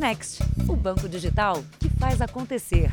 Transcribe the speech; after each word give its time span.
Next, 0.00 0.42
o 0.66 0.74
banco 0.74 1.06
digital 1.06 1.62
que 1.78 1.90
faz 1.90 2.22
acontecer. 2.22 2.90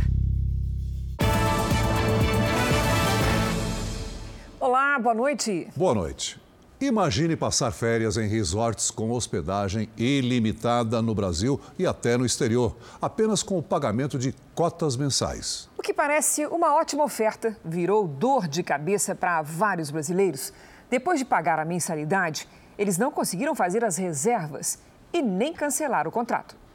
Olá, 4.59 5.00
boa 5.00 5.16
noite. 5.16 5.70
Boa 5.74 5.96
noite. 5.96 6.38
Imagine 6.82 7.38
passar 7.38 7.72
férias 7.72 8.18
em 8.18 8.28
resorts 8.28 8.91
com 8.91 9.09
hospedagem 9.12 9.88
ilimitada 9.96 11.02
no 11.02 11.16
Brasil 11.16 11.62
e 11.80 11.88
até 11.88 12.17
no 12.17 12.25
exterior, 12.25 12.75
apenas 13.01 13.41
com 13.41 13.57
o 13.57 13.63
pagamento 13.63 14.19
de 14.19 14.35
cotas 14.53 14.97
mensais. 14.97 15.69
O 15.77 15.81
que 15.81 15.93
parece 15.93 16.45
uma 16.47 16.75
ótima 16.75 17.05
oferta 17.05 17.55
virou 17.63 18.05
dor 18.05 18.49
de 18.49 18.61
cabeça 18.61 19.15
para 19.15 19.41
vários 19.41 19.89
brasileiros. 19.89 20.51
Depois 20.89 21.19
de 21.19 21.23
pagar 21.23 21.57
a 21.57 21.63
mensalidade, 21.63 22.49
eles 22.77 22.97
não 22.97 23.11
conseguiram 23.11 23.55
fazer 23.55 23.85
as 23.85 23.95
reservas 23.95 24.77
e 25.13 25.21
nem 25.21 25.53
cancelar 25.53 26.05
o 26.05 26.11
contrato. 26.11 26.66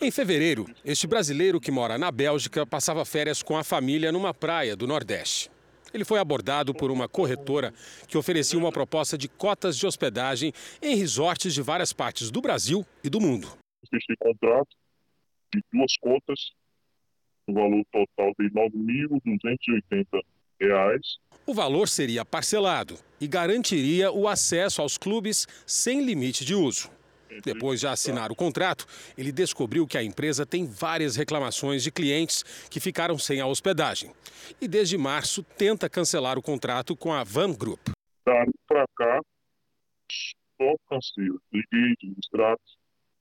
Em 0.00 0.10
fevereiro, 0.10 0.66
este 0.84 1.06
brasileiro 1.06 1.60
que 1.60 1.70
mora 1.70 1.96
na 1.96 2.10
Bélgica 2.10 2.66
passava 2.66 3.04
férias 3.04 3.42
com 3.42 3.56
a 3.56 3.62
família 3.62 4.10
numa 4.10 4.34
praia 4.34 4.74
do 4.74 4.86
Nordeste. 4.86 5.48
Ele 5.94 6.04
foi 6.04 6.18
abordado 6.18 6.74
por 6.74 6.90
uma 6.90 7.08
corretora 7.08 7.72
que 8.08 8.18
oferecia 8.18 8.58
uma 8.58 8.72
proposta 8.72 9.16
de 9.16 9.28
cotas 9.28 9.76
de 9.76 9.86
hospedagem 9.86 10.52
em 10.82 10.96
resorts 10.96 11.54
de 11.54 11.62
várias 11.62 11.92
partes 11.92 12.30
do 12.30 12.40
Brasil 12.40 12.84
e 13.02 13.08
do 13.08 13.20
mundo. 13.20 13.48
Fechei 13.88 14.16
contrato 14.18 14.76
de 15.52 15.62
duas 15.72 15.96
cotas, 16.00 16.52
no 17.46 17.54
valor 17.54 17.84
total 17.92 18.32
de 18.38 18.46
R$ 18.46 18.52
9.280. 18.70 20.22
O 21.46 21.54
valor 21.54 21.88
seria 21.88 22.24
parcelado 22.24 22.96
e 23.20 23.26
garantiria 23.26 24.12
o 24.12 24.28
acesso 24.28 24.82
aos 24.82 24.98
clubes 24.98 25.48
sem 25.66 26.04
limite 26.04 26.44
de 26.44 26.54
uso. 26.54 26.90
Depois 27.44 27.80
de 27.80 27.86
assinar 27.86 28.32
o 28.32 28.34
contrato, 28.34 28.86
ele 29.16 29.32
descobriu 29.32 29.86
que 29.86 29.96
a 29.96 30.02
empresa 30.02 30.44
tem 30.44 30.66
várias 30.66 31.16
reclamações 31.16 31.82
de 31.82 31.90
clientes 31.90 32.42
que 32.68 32.80
ficaram 32.80 33.18
sem 33.18 33.40
a 33.40 33.46
hospedagem. 33.46 34.12
E 34.60 34.66
desde 34.66 34.98
março 34.98 35.42
tenta 35.42 35.88
cancelar 35.88 36.38
o 36.38 36.42
contrato 36.42 36.96
com 36.96 37.12
a 37.12 37.22
Van 37.22 37.52
Group. 37.52 37.88
Daram 38.26 38.52
para 38.66 38.84
cá, 38.96 39.20
só 40.60 40.74
cancelo. 40.88 41.40
Liguei 41.52 41.94
de 42.00 42.14
extrato, 42.18 42.62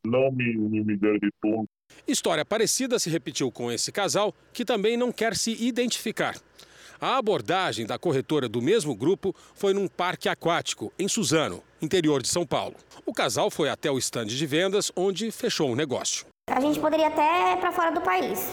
não 0.06 0.32
me, 0.32 0.56
me, 0.56 0.84
me 0.84 0.98
deram 0.98 1.20
retorno. 1.22 1.68
História 2.08 2.46
parecida 2.46 3.00
se 3.00 3.10
repetiu 3.10 3.52
com 3.52 3.72
esse 3.72 3.92
casal, 3.92 4.34
que 4.54 4.66
também 4.66 4.96
não 4.98 5.12
quer 5.12 5.36
se 5.36 5.52
identificar. 5.64 6.36
A 7.02 7.16
abordagem 7.16 7.86
da 7.86 7.98
corretora 7.98 8.50
do 8.50 8.62
mesmo 8.62 8.94
grupo 8.94 9.34
foi 9.54 9.74
num 9.74 9.88
parque 9.88 10.28
aquático, 10.28 10.92
em 11.00 11.08
Suzano, 11.08 11.64
interior 11.82 12.22
de 12.22 12.28
São 12.28 12.46
Paulo. 12.46 12.76
O 13.06 13.14
casal 13.14 13.50
foi 13.50 13.70
até 13.70 13.90
o 13.90 13.98
estande 13.98 14.38
de 14.38 14.46
vendas, 14.46 14.92
onde 14.94 15.32
fechou 15.32 15.70
o 15.70 15.72
um 15.72 15.76
negócio. 15.76 16.26
A 16.52 16.60
gente 16.60 16.78
poderia 16.78 17.08
até 17.08 17.54
ir 17.54 17.58
para 17.58 17.72
fora 17.72 17.92
do 17.92 18.02
país. 18.02 18.46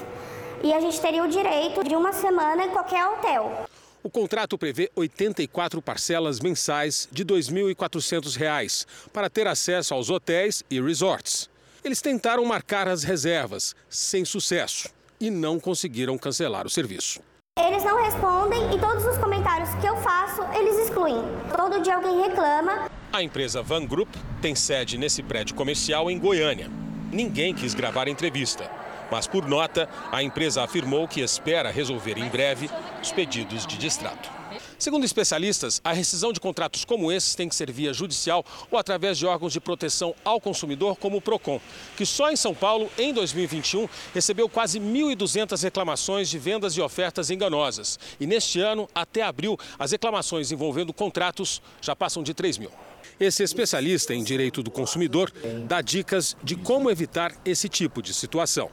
E 0.63 0.73
a 0.73 0.81
gente 0.81 1.01
teria 1.01 1.25
o 1.25 1.29
direito 1.29 1.83
de 1.83 1.97
uma 1.97 2.13
semana 2.13 2.67
em 2.67 2.71
qualquer 2.71 3.05
hotel. 3.09 3.67
O 4.01 4.09
contrato 4.09 4.57
prevê 4.57 4.93
84 4.95 5.83
parcelas 5.83 6.39
mensais 6.39 7.09
de 7.11 7.25
R$ 7.25 7.31
2.400 7.31 8.87
para 9.13 9.29
ter 9.29 9.49
acesso 9.49 9.93
aos 9.93 10.09
hotéis 10.09 10.63
e 10.71 10.81
resorts. 10.81 11.51
Eles 11.83 12.01
tentaram 12.01 12.45
marcar 12.45 12.87
as 12.87 13.03
reservas, 13.03 13.75
sem 13.91 14.25
sucesso, 14.25 14.89
e 15.19 15.31
não 15.31 15.59
conseguiram 15.59 16.17
cancelar 16.17 16.65
o 16.65 16.71
serviço. 16.71 17.21
Eles 17.59 17.83
não 17.83 17.97
respondem 18.05 18.75
e 18.75 18.79
todos 18.79 19.03
os 19.07 19.17
comentários 19.17 19.71
que 19.77 19.87
eu 19.87 19.97
faço, 19.97 20.43
eles 20.53 20.79
excluem. 20.79 21.17
Todo 21.57 21.81
dia 21.81 21.97
alguém 21.97 22.21
reclama. 22.21 22.91
A 23.11 23.23
empresa 23.23 23.63
Van 23.63 23.87
Group 23.87 24.15
tem 24.43 24.55
sede 24.55 24.99
nesse 24.99 25.23
prédio 25.23 25.55
comercial 25.55 26.11
em 26.11 26.19
Goiânia. 26.19 26.71
Ninguém 27.11 27.55
quis 27.55 27.73
gravar 27.73 28.09
a 28.09 28.11
entrevista, 28.11 28.71
mas 29.11 29.27
por 29.27 29.49
nota, 29.49 29.89
a 30.13 30.23
empresa 30.23 30.63
afirmou 30.63 31.09
que 31.09 31.23
espera 31.23 31.71
resolver 31.71 32.19
em 32.19 32.29
breve 32.29 32.69
os 33.03 33.11
pedidos 33.11 33.67
de 33.67 33.79
distrato. 33.79 34.36
Segundo 34.79 35.05
especialistas, 35.05 35.81
a 35.83 35.93
rescisão 35.93 36.35
de 36.35 36.39
contratos 36.39 36.85
como 36.85 37.11
esses 37.11 37.35
tem 37.35 37.49
que 37.49 37.55
ser 37.55 37.73
via 37.73 37.95
judicial 37.95 38.45
ou 38.71 38.79
através 38.79 39.17
de 39.17 39.25
órgãos 39.25 39.55
de 39.55 39.59
proteção 39.59 40.15
ao 40.23 40.39
consumidor, 40.39 40.97
como 40.97 41.17
o 41.17 41.21
PROCON, 41.21 41.59
que 41.97 42.05
só 42.05 42.31
em 42.31 42.37
São 42.37 42.55
Paulo, 42.55 42.91
em 42.99 43.13
2021, 43.13 43.89
recebeu 44.13 44.51
quase 44.51 44.79
1.200 44.79 45.63
reclamações 45.63 46.29
de 46.29 46.39
vendas 46.39 46.75
e 46.75 46.83
ofertas 46.83 47.31
enganosas. 47.31 47.99
E 48.21 48.27
neste 48.27 48.61
ano, 48.61 48.87
até 48.95 49.23
abril, 49.23 49.59
as 49.79 49.93
reclamações 49.93 50.53
envolvendo 50.53 50.93
contratos 50.93 51.63
já 51.81 51.97
passam 51.97 52.23
de 52.23 52.35
3 52.35 52.59
mil. 52.59 52.71
Esse 53.19 53.43
especialista 53.43 54.13
em 54.13 54.23
direito 54.23 54.63
do 54.63 54.71
consumidor 54.71 55.33
dá 55.67 55.81
dicas 55.81 56.37
de 56.43 56.55
como 56.55 56.91
evitar 56.91 57.33
esse 57.47 57.67
tipo 57.67 58.03
de 58.03 58.13
situação. 58.13 58.69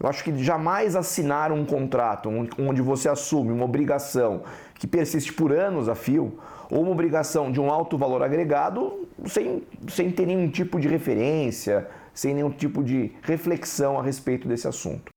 Eu 0.00 0.08
acho 0.08 0.22
que 0.22 0.44
jamais 0.44 0.94
assinar 0.94 1.50
um 1.50 1.64
contrato 1.64 2.28
onde 2.56 2.80
você 2.80 3.08
assume 3.08 3.50
uma 3.50 3.64
obrigação 3.64 4.44
que 4.78 4.86
persiste 4.86 5.32
por 5.32 5.52
anos 5.52 5.88
a 5.88 5.94
fio, 5.94 6.38
ou 6.70 6.82
uma 6.82 6.90
obrigação 6.90 7.50
de 7.50 7.60
um 7.60 7.70
alto 7.70 7.98
valor 7.98 8.22
agregado 8.22 9.08
sem, 9.26 9.62
sem 9.88 10.10
ter 10.10 10.26
nenhum 10.26 10.50
tipo 10.50 10.78
de 10.78 10.88
referência, 10.88 11.88
sem 12.14 12.34
nenhum 12.34 12.50
tipo 12.50 12.82
de 12.82 13.12
reflexão 13.22 13.98
a 13.98 14.02
respeito 14.02 14.46
desse 14.46 14.68
assunto. 14.68 15.10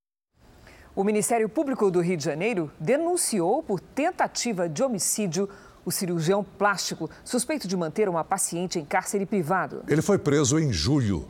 O 0.95 1.03
Ministério 1.03 1.47
Público 1.47 1.89
do 1.89 2.01
Rio 2.01 2.17
de 2.17 2.23
Janeiro 2.23 2.71
denunciou 2.79 3.63
por 3.63 3.79
tentativa 3.79 4.67
de 4.67 4.83
homicídio 4.83 5.47
o 5.85 5.91
cirurgião 5.91 6.43
plástico 6.43 7.09
suspeito 7.23 7.67
de 7.67 7.75
manter 7.75 8.09
uma 8.09 8.23
paciente 8.23 8.77
em 8.77 8.85
cárcere 8.85 9.25
privado. 9.25 9.83
Ele 9.87 10.01
foi 10.01 10.17
preso 10.17 10.59
em 10.59 10.71
julho. 10.71 11.27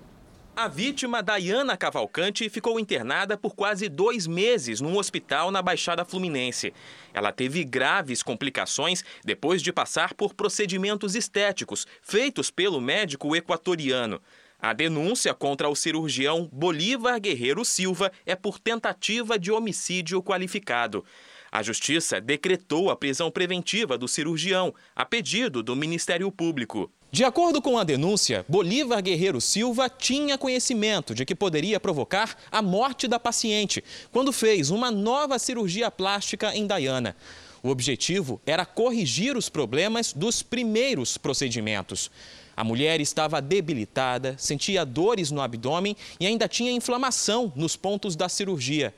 A 0.53 0.67
vítima, 0.67 1.23
Dayana 1.23 1.77
Cavalcante, 1.77 2.49
ficou 2.49 2.77
internada 2.77 3.37
por 3.37 3.55
quase 3.55 3.87
dois 3.87 4.27
meses 4.27 4.81
num 4.81 4.97
hospital 4.97 5.49
na 5.49 5.61
Baixada 5.61 6.03
Fluminense. 6.03 6.73
Ela 7.13 7.31
teve 7.31 7.63
graves 7.63 8.21
complicações 8.21 9.03
depois 9.23 9.61
de 9.61 9.71
passar 9.71 10.13
por 10.13 10.33
procedimentos 10.33 11.15
estéticos 11.15 11.87
feitos 12.01 12.51
pelo 12.51 12.81
médico 12.81 13.33
equatoriano. 13.33 14.21
A 14.59 14.73
denúncia 14.73 15.33
contra 15.33 15.69
o 15.69 15.75
cirurgião 15.75 16.47
Bolívar 16.51 17.19
Guerreiro 17.19 17.63
Silva 17.63 18.11
é 18.25 18.35
por 18.35 18.59
tentativa 18.59 19.39
de 19.39 19.51
homicídio 19.51 20.21
qualificado. 20.21 21.03
A 21.49 21.63
Justiça 21.63 22.19
decretou 22.19 22.91
a 22.91 22.95
prisão 22.95 23.31
preventiva 23.31 23.97
do 23.97 24.07
cirurgião, 24.07 24.75
a 24.93 25.05
pedido 25.05 25.63
do 25.63 25.75
Ministério 25.75 26.29
Público. 26.29 26.91
De 27.13 27.25
acordo 27.25 27.61
com 27.61 27.77
a 27.77 27.83
denúncia, 27.83 28.45
Bolívar 28.47 29.01
Guerreiro 29.01 29.41
Silva 29.41 29.89
tinha 29.89 30.37
conhecimento 30.37 31.13
de 31.13 31.25
que 31.25 31.35
poderia 31.35 31.77
provocar 31.77 32.37
a 32.49 32.61
morte 32.61 33.05
da 33.05 33.19
paciente 33.19 33.83
quando 34.13 34.31
fez 34.31 34.69
uma 34.69 34.89
nova 34.89 35.37
cirurgia 35.37 35.91
plástica 35.91 36.55
em 36.55 36.65
Dayana. 36.65 37.13
O 37.61 37.67
objetivo 37.67 38.39
era 38.45 38.65
corrigir 38.65 39.35
os 39.35 39.49
problemas 39.49 40.13
dos 40.13 40.41
primeiros 40.41 41.17
procedimentos. 41.17 42.09
A 42.55 42.63
mulher 42.63 43.01
estava 43.01 43.41
debilitada, 43.41 44.35
sentia 44.37 44.85
dores 44.85 45.31
no 45.31 45.41
abdômen 45.41 45.97
e 46.17 46.25
ainda 46.25 46.47
tinha 46.47 46.71
inflamação 46.71 47.51
nos 47.57 47.75
pontos 47.75 48.15
da 48.15 48.29
cirurgia. 48.29 48.95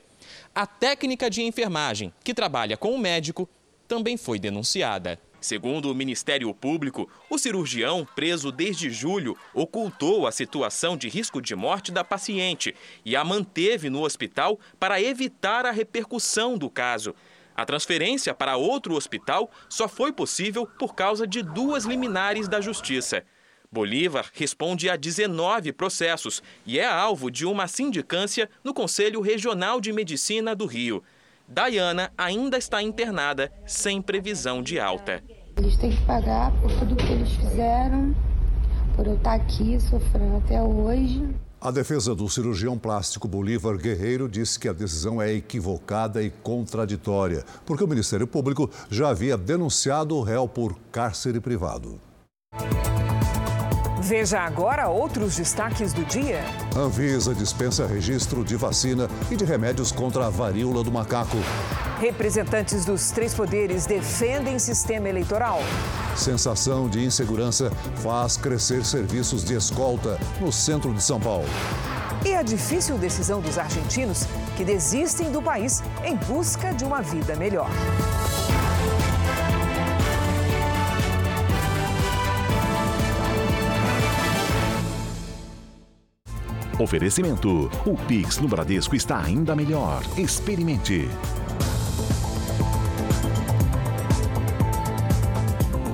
A 0.54 0.68
técnica 0.68 1.28
de 1.28 1.42
enfermagem, 1.42 2.12
que 2.22 2.32
trabalha 2.32 2.76
com 2.76 2.94
o 2.94 2.98
médico, 2.98 3.48
também 3.88 4.16
foi 4.16 4.38
denunciada. 4.38 5.18
Segundo 5.44 5.92
o 5.92 5.94
Ministério 5.94 6.54
Público, 6.54 7.06
o 7.28 7.36
cirurgião, 7.36 8.08
preso 8.16 8.50
desde 8.50 8.88
julho, 8.88 9.36
ocultou 9.52 10.26
a 10.26 10.32
situação 10.32 10.96
de 10.96 11.06
risco 11.06 11.38
de 11.38 11.54
morte 11.54 11.92
da 11.92 12.02
paciente 12.02 12.74
e 13.04 13.14
a 13.14 13.22
manteve 13.22 13.90
no 13.90 14.04
hospital 14.04 14.58
para 14.80 15.02
evitar 15.02 15.66
a 15.66 15.70
repercussão 15.70 16.56
do 16.56 16.70
caso. 16.70 17.14
A 17.54 17.66
transferência 17.66 18.32
para 18.32 18.56
outro 18.56 18.94
hospital 18.94 19.50
só 19.68 19.86
foi 19.86 20.14
possível 20.14 20.66
por 20.78 20.94
causa 20.94 21.26
de 21.26 21.42
duas 21.42 21.84
liminares 21.84 22.48
da 22.48 22.58
Justiça. 22.58 23.22
Bolívar 23.70 24.30
responde 24.32 24.88
a 24.88 24.96
19 24.96 25.74
processos 25.74 26.42
e 26.64 26.78
é 26.78 26.86
alvo 26.86 27.30
de 27.30 27.44
uma 27.44 27.68
sindicância 27.68 28.48
no 28.64 28.72
Conselho 28.72 29.20
Regional 29.20 29.78
de 29.78 29.92
Medicina 29.92 30.54
do 30.54 30.64
Rio. 30.64 31.04
Dayana 31.46 32.10
ainda 32.16 32.56
está 32.56 32.82
internada 32.82 33.52
sem 33.66 34.00
previsão 34.00 34.62
de 34.62 34.80
alta. 34.80 35.22
Eles 35.56 35.76
têm 35.76 35.90
que 35.90 36.02
pagar 36.04 36.50
por 36.60 36.72
tudo 36.78 36.96
que 36.96 37.12
eles 37.12 37.30
fizeram, 37.30 38.14
por 38.96 39.06
eu 39.06 39.14
estar 39.14 39.34
aqui 39.34 39.78
sofrendo 39.78 40.38
até 40.38 40.60
hoje. 40.62 41.28
A 41.60 41.70
defesa 41.70 42.14
do 42.14 42.28
cirurgião 42.28 42.78
plástico 42.78 43.28
Bolívar 43.28 43.76
Guerreiro 43.76 44.28
disse 44.28 44.58
que 44.58 44.68
a 44.68 44.72
decisão 44.72 45.20
é 45.20 45.32
equivocada 45.32 46.22
e 46.22 46.30
contraditória, 46.30 47.44
porque 47.64 47.84
o 47.84 47.88
Ministério 47.88 48.26
Público 48.26 48.70
já 48.90 49.08
havia 49.08 49.36
denunciado 49.36 50.16
o 50.16 50.22
réu 50.22 50.48
por 50.48 50.76
cárcere 50.90 51.40
privado. 51.40 52.00
Veja 54.04 54.40
agora 54.40 54.86
outros 54.86 55.34
destaques 55.34 55.94
do 55.94 56.04
dia. 56.04 56.44
Anvisa 56.76 57.34
dispensa 57.34 57.86
registro 57.86 58.44
de 58.44 58.54
vacina 58.54 59.08
e 59.30 59.34
de 59.34 59.46
remédios 59.46 59.90
contra 59.90 60.26
a 60.26 60.28
varíola 60.28 60.84
do 60.84 60.92
macaco. 60.92 61.38
Representantes 61.98 62.84
dos 62.84 63.10
três 63.10 63.32
poderes 63.32 63.86
defendem 63.86 64.58
sistema 64.58 65.08
eleitoral. 65.08 65.58
Sensação 66.14 66.86
de 66.86 67.02
insegurança 67.02 67.72
faz 68.02 68.36
crescer 68.36 68.84
serviços 68.84 69.42
de 69.42 69.54
escolta 69.54 70.20
no 70.38 70.52
centro 70.52 70.92
de 70.92 71.02
São 71.02 71.18
Paulo. 71.18 71.48
E 72.26 72.34
a 72.34 72.42
difícil 72.42 72.98
decisão 72.98 73.40
dos 73.40 73.56
argentinos 73.56 74.26
que 74.54 74.66
desistem 74.66 75.32
do 75.32 75.40
país 75.40 75.82
em 76.04 76.14
busca 76.14 76.74
de 76.74 76.84
uma 76.84 77.00
vida 77.00 77.36
melhor. 77.36 77.70
Oferecimento: 86.78 87.70
o 87.86 87.96
Pix 88.06 88.38
no 88.38 88.48
Bradesco 88.48 88.96
está 88.96 89.22
ainda 89.22 89.54
melhor. 89.54 90.02
Experimente. 90.16 91.08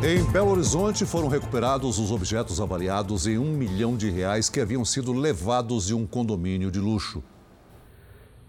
Em 0.02 0.24
Belo 0.24 0.52
Horizonte 0.52 1.04
foram 1.04 1.28
recuperados 1.28 1.98
os 1.98 2.10
objetos 2.10 2.58
avaliados 2.58 3.26
em 3.26 3.36
um 3.36 3.52
milhão 3.52 3.98
de 3.98 4.08
reais 4.08 4.48
que 4.48 4.58
haviam 4.58 4.82
sido 4.82 5.12
levados 5.12 5.88
de 5.88 5.94
um 5.94 6.06
condomínio 6.06 6.70
de 6.70 6.80
luxo. 6.80 7.22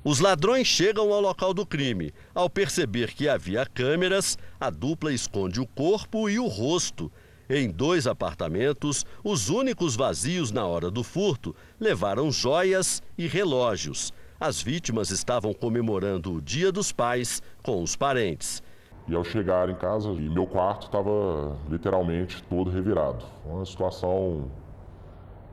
Os 0.03 0.19
ladrões 0.19 0.65
chegam 0.65 1.11
ao 1.13 1.21
local 1.21 1.53
do 1.53 1.65
crime. 1.65 2.13
Ao 2.33 2.49
perceber 2.49 3.13
que 3.13 3.27
havia 3.27 3.65
câmeras, 3.65 4.37
a 4.59 4.69
dupla 4.69 5.13
esconde 5.13 5.59
o 5.59 5.67
corpo 5.67 6.29
e 6.29 6.39
o 6.39 6.47
rosto. 6.47 7.11
Em 7.53 7.69
dois 7.69 8.07
apartamentos, 8.07 9.05
os 9.21 9.49
únicos 9.49 9.93
vazios 9.93 10.53
na 10.53 10.65
hora 10.65 10.89
do 10.89 11.03
furto 11.03 11.53
levaram 11.77 12.31
joias 12.31 13.03
e 13.17 13.27
relógios. 13.27 14.13
As 14.39 14.61
vítimas 14.61 15.09
estavam 15.09 15.53
comemorando 15.53 16.31
o 16.31 16.41
Dia 16.41 16.71
dos 16.71 16.93
Pais 16.93 17.43
com 17.61 17.83
os 17.83 17.93
parentes. 17.93 18.63
E 19.05 19.13
ao 19.13 19.25
chegar 19.25 19.69
em 19.69 19.75
casa, 19.75 20.13
meu 20.13 20.47
quarto 20.47 20.83
estava 20.85 21.57
literalmente 21.69 22.41
todo 22.43 22.71
revirado. 22.71 23.25
Uma 23.45 23.65
situação 23.65 24.49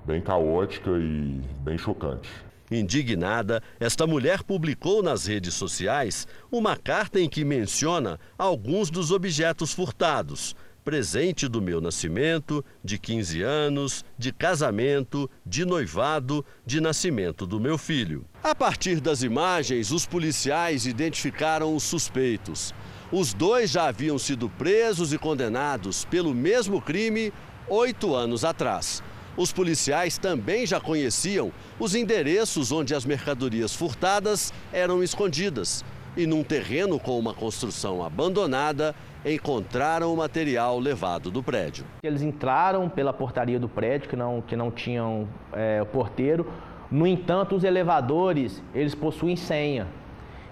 bem 0.06 0.21
caótica 0.21 0.91
e 0.93 1.43
bem 1.65 1.77
chocante. 1.77 2.31
Indignada, 2.71 3.62
esta 3.81 4.06
mulher 4.06 4.44
publicou 4.44 5.03
nas 5.03 5.27
redes 5.27 5.55
sociais 5.55 6.29
uma 6.53 6.77
carta 6.77 7.19
em 7.19 7.29
que 7.29 7.44
menciona 7.44 8.21
alguns 8.37 8.91
dos 8.91 9.11
objetos 9.11 9.73
furtados. 9.73 10.55
Presente 10.88 11.46
do 11.46 11.61
meu 11.61 11.82
nascimento, 11.82 12.64
de 12.82 12.99
15 12.99 13.43
anos, 13.43 14.02
de 14.17 14.32
casamento, 14.32 15.31
de 15.44 15.67
noivado, 15.67 16.43
de 16.64 16.81
nascimento 16.81 17.46
do 17.46 17.61
meu 17.61 17.76
filho. 17.76 18.25
A 18.43 18.55
partir 18.55 18.99
das 18.99 19.23
imagens, 19.23 19.90
os 19.90 20.06
policiais 20.06 20.87
identificaram 20.87 21.76
os 21.76 21.82
suspeitos. 21.82 22.73
Os 23.12 23.35
dois 23.35 23.70
já 23.70 23.87
haviam 23.87 24.19
sido 24.19 24.49
presos 24.49 25.12
e 25.12 25.19
condenados 25.19 26.06
pelo 26.06 26.32
mesmo 26.32 26.81
crime 26.81 27.34
oito 27.69 28.14
anos 28.14 28.43
atrás. 28.43 29.02
Os 29.37 29.52
policiais 29.52 30.17
também 30.17 30.67
já 30.67 30.81
conheciam 30.81 31.52
os 31.79 31.94
endereços 31.94 32.73
onde 32.73 32.94
as 32.94 33.05
mercadorias 33.05 33.75
furtadas 33.75 34.55
eram 34.73 35.02
escondidas. 35.02 35.84
E 36.19 36.26
num 36.26 36.43
terreno 36.43 36.99
com 36.99 37.17
uma 37.17 37.32
construção 37.32 38.05
abandonada, 38.05 38.93
encontraram 39.25 40.12
o 40.12 40.17
material 40.17 40.76
levado 40.76 41.31
do 41.31 41.44
prédio. 41.44 41.85
Eles 42.03 42.23
entraram 42.23 42.88
pela 42.88 43.12
portaria 43.12 43.56
do 43.61 43.69
prédio, 43.69 44.09
que 44.09 44.17
não, 44.17 44.41
que 44.41 44.56
não 44.56 44.69
tinham 44.69 45.29
é, 45.53 45.85
porteiro. 45.85 46.50
No 46.91 47.06
entanto, 47.06 47.55
os 47.55 47.62
elevadores, 47.62 48.61
eles 48.75 48.97
possuem 48.97 49.37
senha. 49.37 49.87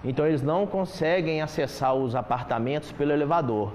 Então 0.04 0.24
eles 0.24 0.40
não 0.40 0.68
conseguem 0.68 1.42
acessar 1.42 1.96
os 1.96 2.14
apartamentos 2.14 2.92
pelo 2.92 3.10
elevador. 3.10 3.72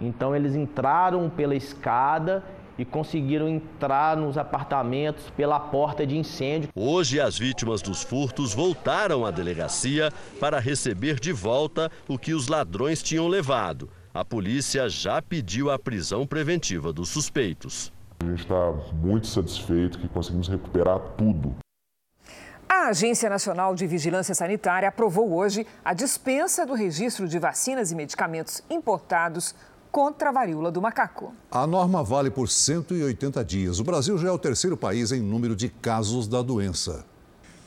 Então 0.00 0.34
eles 0.34 0.56
entraram 0.56 1.30
pela 1.30 1.54
escada 1.54 2.42
e 2.78 2.84
conseguiram 2.84 3.48
entrar 3.48 4.16
nos 4.16 4.38
apartamentos 4.38 5.30
pela 5.36 5.58
porta 5.58 6.06
de 6.06 6.16
incêndio. 6.16 6.70
Hoje 6.74 7.20
as 7.20 7.38
vítimas 7.38 7.82
dos 7.82 8.02
furtos 8.02 8.54
voltaram 8.54 9.24
à 9.26 9.30
delegacia 9.30 10.12
para 10.40 10.58
receber 10.58 11.20
de 11.20 11.32
volta 11.32 11.90
o 12.08 12.18
que 12.18 12.34
os 12.34 12.48
ladrões 12.48 13.02
tinham 13.02 13.28
levado. 13.28 13.88
A 14.14 14.24
polícia 14.24 14.88
já 14.88 15.22
pediu 15.22 15.70
a 15.70 15.78
prisão 15.78 16.26
preventiva 16.26 16.92
dos 16.92 17.08
suspeitos. 17.08 17.92
A 18.20 18.26
gente 18.26 18.42
está 18.42 18.72
muito 18.94 19.26
satisfeito 19.26 19.98
que 19.98 20.06
conseguimos 20.08 20.48
recuperar 20.48 20.98
tudo. 21.16 21.56
A 22.68 22.88
Agência 22.88 23.30
Nacional 23.30 23.74
de 23.74 23.86
Vigilância 23.86 24.34
Sanitária 24.34 24.88
aprovou 24.88 25.34
hoje 25.34 25.66
a 25.84 25.94
dispensa 25.94 26.66
do 26.66 26.74
registro 26.74 27.28
de 27.28 27.38
vacinas 27.38 27.92
e 27.92 27.94
medicamentos 27.94 28.62
importados 28.68 29.54
contra 29.92 30.30
a 30.30 30.32
varíola 30.32 30.72
do 30.72 30.80
macaco. 30.80 31.34
A 31.50 31.66
norma 31.66 32.02
vale 32.02 32.30
por 32.30 32.48
180 32.48 33.44
dias. 33.44 33.78
O 33.78 33.84
Brasil 33.84 34.16
já 34.16 34.28
é 34.28 34.32
o 34.32 34.38
terceiro 34.38 34.76
país 34.76 35.12
em 35.12 35.20
número 35.20 35.54
de 35.54 35.68
casos 35.68 36.26
da 36.26 36.40
doença. 36.40 37.04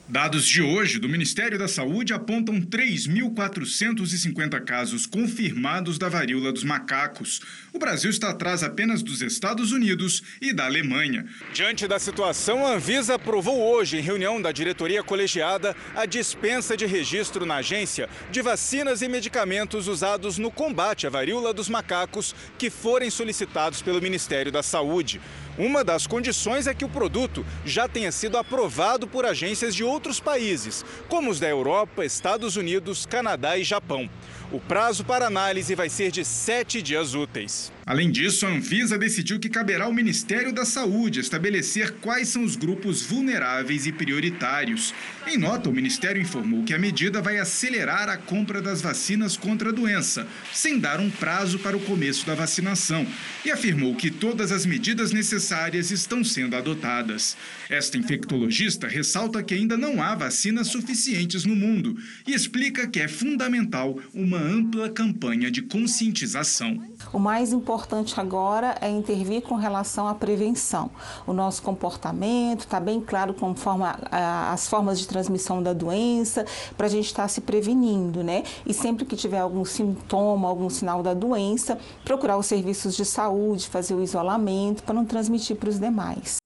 Dados 0.07 0.46
de 0.46 0.62
hoje 0.62 1.00
do 1.00 1.10
Ministério 1.10 1.57
da 1.57 1.68
Saúde 1.68 2.13
apontam 2.13 2.62
3.450 2.62 4.63
casos 4.63 5.07
confirmados 5.07 5.98
da 5.98 6.07
varíola 6.07 6.54
dos 6.54 6.63
macacos. 6.63 7.42
O 7.74 7.80
Brasil 7.80 8.12
está 8.12 8.30
atrás 8.30 8.62
apenas 8.62 9.02
dos 9.02 9.24
Estados 9.24 9.72
Unidos 9.72 10.22
e 10.40 10.54
da 10.54 10.66
Alemanha. 10.66 11.25
Diante 11.52 11.88
da 11.88 11.98
situação, 11.98 12.68
a 12.68 12.75
Anvisa 12.75 13.16
aprovou 13.16 13.60
hoje, 13.60 13.98
em 13.98 14.02
reunião 14.02 14.40
da 14.40 14.52
diretoria 14.52 15.02
colegiada, 15.02 15.75
a 15.96 16.06
dispensa 16.06 16.78
de 16.78 16.86
registro 16.86 17.44
na 17.44 17.56
agência 17.56 18.07
de 18.30 18.44
vacinas 18.44 19.02
e 19.02 19.07
medicamentos 19.07 19.88
usados 19.88 20.38
no 20.38 20.52
combate 20.52 21.07
à 21.07 21.10
varíola 21.10 21.52
dos 21.52 21.68
macacos 21.68 22.36
que 22.60 22.69
forem 22.69 23.10
solicitados 23.10 23.81
pelo 23.81 24.00
Ministério 24.00 24.52
da 24.52 24.62
Saúde. 24.62 25.19
Uma 25.57 25.84
das 25.84 26.06
condições 26.06 26.68
é 26.68 26.74
que 26.74 26.84
o 26.84 26.90
produto 26.90 27.46
já 27.66 27.88
tenha 27.88 28.12
sido 28.12 28.38
aprovado 28.38 29.07
por 29.07 29.25
agências 29.25 29.74
de 29.74 29.84
outros 29.84 30.19
países, 30.19 30.84
como 31.07 31.31
os 31.31 31.40
da 31.40 31.48
Europa, 31.48 32.04
Estados 32.04 32.57
Unidos, 32.57 33.06
Canadá 33.06 33.57
e 33.57 33.63
Japão. 33.63 34.10
O 34.52 34.60
prazo 34.60 35.06
para 35.06 35.28
análise 35.28 35.74
vai 35.74 35.90
ser 35.90 36.12
de 36.12 36.25
sete 36.25 36.81
dias 36.81 37.13
úteis. 37.13 37.72
Além 37.88 38.10
disso, 38.10 38.48
a 38.48 38.50
Anvisa 38.50 38.98
decidiu 38.98 39.40
que 39.40 39.48
caberá 39.48 39.86
ao 39.86 39.94
Ministério 39.94 40.52
da 40.52 40.66
Saúde 40.66 41.20
estabelecer 41.20 41.92
quais 42.02 42.30
são 42.30 42.44
os 42.44 42.56
grupos 42.56 43.04
vulneráveis 43.04 43.86
e 43.86 43.92
prioritários. 43.92 44.92
Em 45.28 45.38
nota, 45.38 45.70
o 45.70 45.74
Ministério 45.74 46.20
informou 46.20 46.64
que 46.64 46.74
a 46.74 46.80
medida 46.80 47.22
vai 47.22 47.38
acelerar 47.38 48.10
a 48.10 48.18
compra 48.18 48.60
das 48.60 48.82
vacinas 48.82 49.38
contra 49.38 49.70
a 49.70 49.72
doença, 49.72 50.28
sem 50.52 50.80
dar 50.80 51.00
um 51.00 51.12
prazo 51.12 51.60
para 51.60 51.78
o 51.78 51.80
começo 51.80 52.26
da 52.26 52.34
vacinação, 52.34 53.06
e 53.46 53.52
afirmou 53.52 53.94
que 53.94 54.10
todas 54.10 54.52
as 54.52 54.66
medidas 54.66 55.12
necessárias 55.12 55.92
estão 55.92 56.24
sendo 56.24 56.56
adotadas. 56.56 57.38
Esta 57.70 58.00
infectologista 58.00 58.88
ressalta 58.88 59.44
que 59.44 59.54
ainda 59.54 59.78
não 59.78 60.02
há 60.02 60.16
vacinas 60.16 60.70
suficientes 60.70 61.45
no 61.45 61.56
mundo 61.56 61.95
e 62.26 62.33
explica 62.33 62.88
que 62.88 63.00
é 63.00 63.07
fundamental 63.07 64.00
uma 64.12 64.40
ampla 64.40 64.90
campanha 64.90 65.52
de 65.52 65.62
conscientização. 65.62 66.83
O 67.14 67.19
mais 67.19 67.54
importante 67.54 67.75
agora 68.18 68.76
é 68.82 68.90
intervir 68.90 69.42
com 69.42 69.56
relação 69.56 70.08
à 70.08 70.16
prevenção. 70.16 70.90
O 71.28 71.34
nosso 71.34 71.62
comportamento 71.62 72.62
está 72.62 72.80
bem 72.80 73.02
claro 73.02 73.34
conforme 73.34 73.84
as 74.12 74.68
formas 74.68 75.00
de 75.00 75.08
transmissão 75.08 75.62
da 75.62 75.74
doença, 75.74 76.46
para 76.78 76.88
a 76.88 76.90
gente 76.90 77.06
estar 77.06 77.24
tá 77.24 77.28
se 77.28 77.42
prevenindo, 77.42 78.24
né? 78.24 78.44
E 78.66 78.74
sempre 78.74 79.06
que 79.06 79.16
tiver 79.16 79.40
algum 79.40 79.66
sintoma, 79.66 80.48
algum 80.48 80.70
sinal 80.70 81.04
da 81.04 81.14
doença, 81.14 81.78
procurar 82.04 82.38
os 82.38 82.46
serviços 82.46 82.96
de 82.96 83.06
saúde, 83.06 83.68
fazer 83.68 83.94
o 83.94 84.02
isolamento 84.02 84.84
para 84.84 84.94
não 84.94 85.06
transmitir 85.06 85.56
para 85.56 85.70
os 85.70 85.80
demais. 85.80 86.38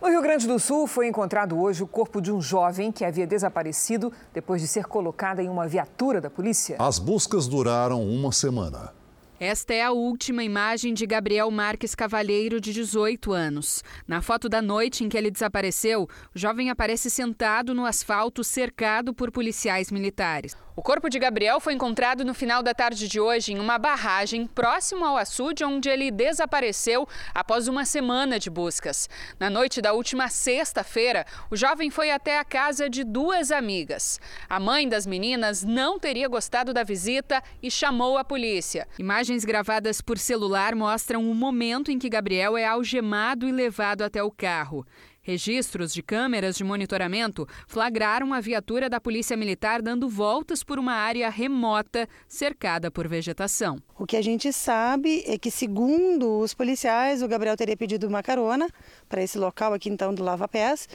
No 0.00 0.08
Rio 0.08 0.22
Grande 0.22 0.46
do 0.46 0.58
Sul, 0.58 0.86
foi 0.86 1.08
encontrado 1.08 1.60
hoje 1.60 1.82
o 1.82 1.86
corpo 1.86 2.22
de 2.22 2.32
um 2.32 2.40
jovem 2.40 2.90
que 2.90 3.04
havia 3.04 3.26
desaparecido 3.26 4.10
depois 4.32 4.62
de 4.62 4.66
ser 4.66 4.86
colocado 4.86 5.40
em 5.40 5.48
uma 5.48 5.68
viatura 5.68 6.22
da 6.22 6.30
polícia. 6.30 6.76
As 6.78 6.98
buscas 6.98 7.46
duraram 7.46 8.02
uma 8.02 8.32
semana. 8.32 8.99
Esta 9.42 9.72
é 9.72 9.82
a 9.82 9.90
última 9.90 10.44
imagem 10.44 10.92
de 10.92 11.06
Gabriel 11.06 11.50
Marques 11.50 11.94
Cavalheiro, 11.94 12.60
de 12.60 12.74
18 12.74 13.32
anos. 13.32 13.82
Na 14.06 14.20
foto 14.20 14.50
da 14.50 14.60
noite 14.60 15.02
em 15.02 15.08
que 15.08 15.16
ele 15.16 15.30
desapareceu, 15.30 16.06
o 16.34 16.38
jovem 16.38 16.68
aparece 16.68 17.08
sentado 17.08 17.72
no 17.72 17.86
asfalto, 17.86 18.44
cercado 18.44 19.14
por 19.14 19.32
policiais 19.32 19.90
militares. 19.90 20.54
O 20.76 20.82
corpo 20.82 21.10
de 21.10 21.18
Gabriel 21.18 21.60
foi 21.60 21.74
encontrado 21.74 22.24
no 22.24 22.32
final 22.32 22.62
da 22.62 22.72
tarde 22.72 23.08
de 23.08 23.20
hoje 23.20 23.52
em 23.52 23.58
uma 23.58 23.76
barragem 23.76 24.46
próximo 24.46 25.04
ao 25.04 25.16
açude, 25.16 25.64
onde 25.64 25.88
ele 25.88 26.10
desapareceu 26.10 27.08
após 27.34 27.66
uma 27.66 27.84
semana 27.84 28.38
de 28.38 28.48
buscas. 28.48 29.08
Na 29.38 29.50
noite 29.50 29.82
da 29.82 29.92
última 29.92 30.28
sexta-feira, 30.28 31.26
o 31.50 31.56
jovem 31.56 31.90
foi 31.90 32.10
até 32.10 32.38
a 32.38 32.44
casa 32.44 32.88
de 32.88 33.04
duas 33.04 33.50
amigas. 33.50 34.20
A 34.48 34.60
mãe 34.60 34.88
das 34.88 35.06
meninas 35.06 35.62
não 35.62 35.98
teria 35.98 36.28
gostado 36.28 36.72
da 36.72 36.82
visita 36.82 37.42
e 37.62 37.70
chamou 37.70 38.16
a 38.16 38.24
polícia. 38.24 38.86
Imagens 39.30 39.44
gravadas 39.44 40.00
por 40.00 40.18
celular 40.18 40.74
mostram 40.74 41.30
o 41.30 41.32
momento 41.32 41.92
em 41.92 42.00
que 42.00 42.08
Gabriel 42.08 42.56
é 42.56 42.66
algemado 42.66 43.46
e 43.46 43.52
levado 43.52 44.02
até 44.02 44.20
o 44.20 44.28
carro. 44.28 44.84
Registros 45.22 45.92
de 45.92 46.02
câmeras 46.02 46.56
de 46.56 46.64
monitoramento 46.64 47.46
flagraram 47.68 48.34
a 48.34 48.40
viatura 48.40 48.90
da 48.90 49.00
Polícia 49.00 49.36
Militar 49.36 49.82
dando 49.82 50.08
voltas 50.08 50.64
por 50.64 50.80
uma 50.80 50.94
área 50.94 51.30
remota 51.30 52.08
cercada 52.26 52.90
por 52.90 53.06
vegetação. 53.06 53.80
O 53.96 54.04
que 54.04 54.16
a 54.16 54.22
gente 54.22 54.52
sabe 54.52 55.22
é 55.24 55.38
que, 55.38 55.48
segundo 55.48 56.40
os 56.40 56.52
policiais, 56.52 57.22
o 57.22 57.28
Gabriel 57.28 57.56
teria 57.56 57.76
pedido 57.76 58.08
uma 58.08 58.24
carona 58.24 58.68
para 59.08 59.22
esse 59.22 59.38
local 59.38 59.72
aqui 59.72 59.88
então 59.88 60.12
do 60.12 60.24
Lava 60.24 60.48
Pés 60.48 60.88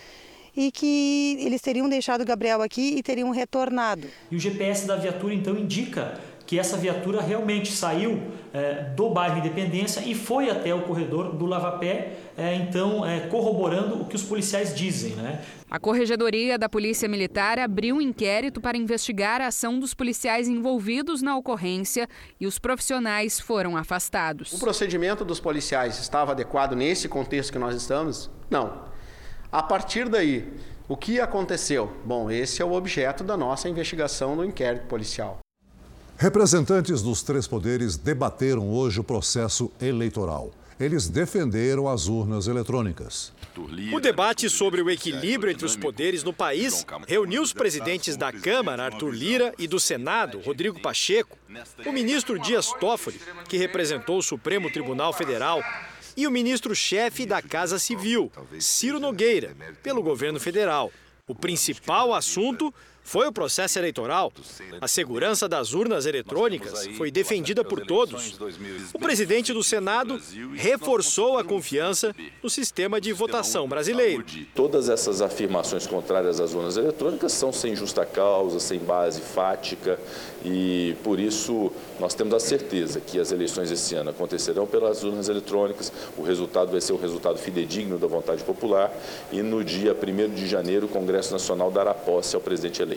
e 0.57 0.73
que 0.73 1.37
eles 1.39 1.61
teriam 1.61 1.87
deixado 1.87 2.19
o 2.19 2.25
Gabriel 2.25 2.61
aqui 2.61 2.95
e 2.97 3.01
teriam 3.01 3.29
retornado. 3.29 4.09
E 4.29 4.35
o 4.35 4.39
GPS 4.39 4.85
da 4.85 4.97
viatura 4.97 5.33
então 5.33 5.57
indica 5.57 6.19
que 6.45 6.59
essa 6.59 6.77
viatura 6.77 7.21
realmente 7.21 7.71
saiu 7.71 8.21
é, 8.53 8.83
do 8.95 9.09
bairro 9.09 9.39
Independência 9.39 10.01
e 10.01 10.13
foi 10.13 10.49
até 10.49 10.73
o 10.73 10.81
corredor 10.81 11.35
do 11.35 11.45
Lavapé, 11.45 12.13
é, 12.37 12.55
então 12.55 13.05
é, 13.05 13.21
corroborando 13.21 14.01
o 14.01 14.05
que 14.05 14.15
os 14.15 14.23
policiais 14.23 14.73
dizem. 14.75 15.13
Né? 15.15 15.41
A 15.69 15.79
Corregedoria 15.79 16.57
da 16.57 16.69
Polícia 16.69 17.09
Militar 17.09 17.57
abriu 17.57 17.95
um 17.95 18.01
inquérito 18.01 18.61
para 18.61 18.77
investigar 18.77 19.41
a 19.41 19.47
ação 19.47 19.79
dos 19.79 19.93
policiais 19.93 20.47
envolvidos 20.47 21.21
na 21.21 21.35
ocorrência 21.35 22.07
e 22.39 22.45
os 22.45 22.59
profissionais 22.59 23.39
foram 23.39 23.75
afastados. 23.75 24.53
O 24.53 24.59
procedimento 24.59 25.25
dos 25.25 25.39
policiais 25.39 25.99
estava 25.99 26.31
adequado 26.31 26.75
nesse 26.75 27.09
contexto 27.09 27.51
que 27.51 27.59
nós 27.59 27.75
estamos? 27.75 28.29
Não. 28.49 28.85
A 29.51 29.63
partir 29.63 30.07
daí, 30.09 30.53
o 30.87 30.95
que 30.95 31.19
aconteceu? 31.19 31.91
Bom, 32.05 32.29
esse 32.29 32.61
é 32.61 32.65
o 32.65 32.73
objeto 32.73 33.23
da 33.23 33.35
nossa 33.35 33.67
investigação 33.67 34.35
no 34.35 34.45
inquérito 34.45 34.85
policial. 34.85 35.44
Representantes 36.17 37.01
dos 37.01 37.21
três 37.21 37.45
poderes 37.45 37.97
debateram 37.97 38.69
hoje 38.69 39.01
o 39.01 39.03
processo 39.03 39.69
eleitoral. 39.81 40.51
Eles 40.79 41.09
defenderam 41.09 41.89
as 41.89 42.07
urnas 42.07 42.47
eletrônicas. 42.47 43.33
O 43.93 43.99
debate 43.99 44.49
sobre 44.49 44.81
o 44.81 44.89
equilíbrio 44.89 45.51
entre 45.51 45.65
os 45.65 45.75
poderes 45.75 46.23
no 46.23 46.33
país 46.33 46.85
reuniu 47.05 47.41
os 47.41 47.51
presidentes 47.51 48.15
da 48.15 48.31
Câmara, 48.31 48.85
Arthur 48.85 49.13
Lira, 49.13 49.53
e 49.57 49.67
do 49.67 49.79
Senado, 49.79 50.39
Rodrigo 50.39 50.81
Pacheco, 50.81 51.37
o 51.85 51.91
ministro 51.91 52.39
Dias 52.39 52.71
Toffoli, 52.79 53.19
que 53.47 53.57
representou 53.57 54.17
o 54.17 54.23
Supremo 54.23 54.71
Tribunal 54.71 55.11
Federal, 55.11 55.61
e 56.17 56.25
o 56.25 56.31
ministro-chefe 56.31 57.25
da 57.25 57.41
Casa 57.41 57.77
Civil, 57.77 58.31
Ciro 58.57 59.01
Nogueira, 59.01 59.55
pelo 59.83 60.01
governo 60.01 60.39
federal. 60.39 60.91
O 61.27 61.35
principal 61.35 62.13
assunto 62.13 62.73
foi 63.05 63.27
o 63.27 63.31
processo 63.31 63.77
eleitoral. 63.77 64.33
A 64.81 64.87
segurança 64.87 65.47
das 65.47 65.73
urnas 65.73 66.07
eletrônicas 66.07 66.87
foi 66.97 67.11
defendida 67.11 67.63
por 67.63 67.85
todos. 67.85 68.37
O 68.93 68.99
presidente 68.99 69.53
do 69.53 69.63
Senado 69.63 70.19
reforçou 70.55 71.37
a 71.37 71.43
confiança 71.43 72.15
no 72.41 72.49
sistema 72.49 72.99
de 72.99 73.13
votação 73.13 73.69
brasileiro. 73.69 74.25
Todas 74.55 74.89
essas 74.89 75.21
afirmações 75.21 75.85
contrárias 75.85 76.39
às 76.39 76.53
urnas 76.53 76.77
eletrônicas 76.77 77.31
são 77.31 77.53
sem 77.53 77.75
justa 77.75 78.05
causa, 78.05 78.59
sem 78.59 78.79
base 78.79 79.21
fática 79.21 79.99
e 80.43 80.95
por 81.03 81.19
isso 81.19 81.71
nós 81.99 82.15
temos 82.15 82.33
a 82.33 82.39
certeza 82.39 82.99
que 82.99 83.19
as 83.19 83.31
eleições 83.31 83.69
esse 83.69 83.93
ano 83.93 84.09
acontecerão 84.09 84.65
pelas 84.65 85.03
urnas 85.03 85.29
eletrônicas. 85.29 85.91
O 86.17 86.23
resultado 86.23 86.71
vai 86.71 86.81
ser 86.81 86.93
o 86.93 86.97
resultado 86.97 87.37
fidedigno 87.37 87.99
da 87.99 88.07
vontade 88.07 88.43
popular 88.43 88.91
e 89.31 89.43
no 89.43 89.63
dia 89.63 89.95
1 89.95 90.33
de 90.33 90.47
janeiro 90.47 90.87
o 90.87 90.89
Congresso 90.89 91.31
Nacional 91.31 91.69
dará 91.69 91.93
posse 91.93 92.35
ao 92.35 92.41
presidente 92.41 92.81
eleito. 92.81 92.94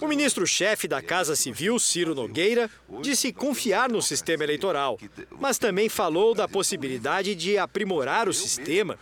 O 0.00 0.08
ministro-chefe 0.08 0.88
da 0.88 1.02
Casa 1.02 1.36
Civil, 1.36 1.78
Ciro 1.78 2.14
Nogueira, 2.14 2.70
disse 3.02 3.32
confiar 3.32 3.90
no 3.90 4.00
sistema 4.00 4.44
eleitoral, 4.44 4.98
mas 5.38 5.58
também 5.58 5.90
falou 5.90 6.34
da 6.34 6.48
possibilidade 6.48 7.34
de 7.34 7.58
aprimorar 7.58 8.26
o 8.26 8.32
sistema 8.32 8.98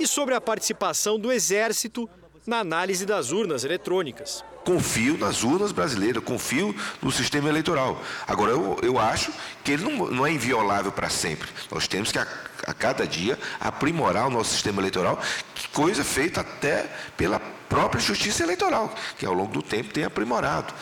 e 0.00 0.06
sobre 0.06 0.34
a 0.34 0.40
participação 0.40 1.18
do 1.18 1.30
Exército 1.30 2.08
na 2.46 2.60
análise 2.60 3.04
das 3.04 3.30
urnas 3.30 3.62
eletrônicas. 3.62 4.42
Confio 4.64 5.18
nas 5.18 5.44
urnas 5.44 5.70
brasileiras, 5.70 6.22
confio 6.24 6.74
no 7.02 7.12
sistema 7.12 7.48
eleitoral. 7.50 8.00
Agora, 8.26 8.52
eu, 8.52 8.78
eu 8.82 8.98
acho 8.98 9.30
que 9.62 9.72
ele 9.72 9.84
não, 9.84 10.10
não 10.10 10.26
é 10.26 10.32
inviolável 10.32 10.90
para 10.90 11.10
sempre. 11.10 11.48
Nós 11.70 11.86
temos 11.86 12.10
que, 12.10 12.18
a, 12.18 12.26
a 12.66 12.72
cada 12.72 13.06
dia, 13.06 13.38
aprimorar 13.60 14.26
o 14.26 14.30
nosso 14.30 14.52
sistema 14.52 14.80
eleitoral, 14.80 15.20
coisa 15.72 16.02
feita 16.02 16.40
até 16.40 16.90
pela 17.18 17.38
própria 17.68 18.00
justiça 18.00 18.42
eleitoral, 18.42 18.94
que 19.18 19.26
ao 19.26 19.34
longo 19.34 19.52
do 19.52 19.62
tempo 19.62 19.92
tem 19.92 20.04
aprimorado. 20.04 20.72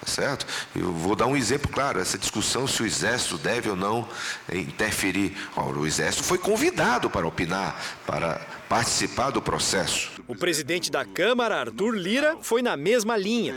Tá 0.00 0.10
certo? 0.10 0.46
Eu 0.76 0.92
vou 0.92 1.16
dar 1.16 1.26
um 1.26 1.34
exemplo 1.34 1.70
claro, 1.70 1.98
essa 1.98 2.18
discussão 2.18 2.66
se 2.66 2.82
o 2.82 2.86
Exército 2.86 3.38
deve 3.38 3.70
ou 3.70 3.76
não 3.76 4.06
interferir. 4.52 5.34
Ora, 5.56 5.78
o 5.78 5.86
Exército 5.86 6.24
foi 6.24 6.36
convidado 6.36 7.08
para 7.08 7.26
opinar, 7.26 7.82
para 8.06 8.38
participar 8.68 9.30
do 9.30 9.40
processo. 9.40 10.10
O 10.28 10.34
presidente 10.34 10.90
da 10.90 11.06
Câmara, 11.06 11.58
Arthur 11.60 11.92
Lira, 11.96 12.36
foi 12.42 12.60
na 12.60 12.76
mesma 12.76 13.16
linha. 13.16 13.56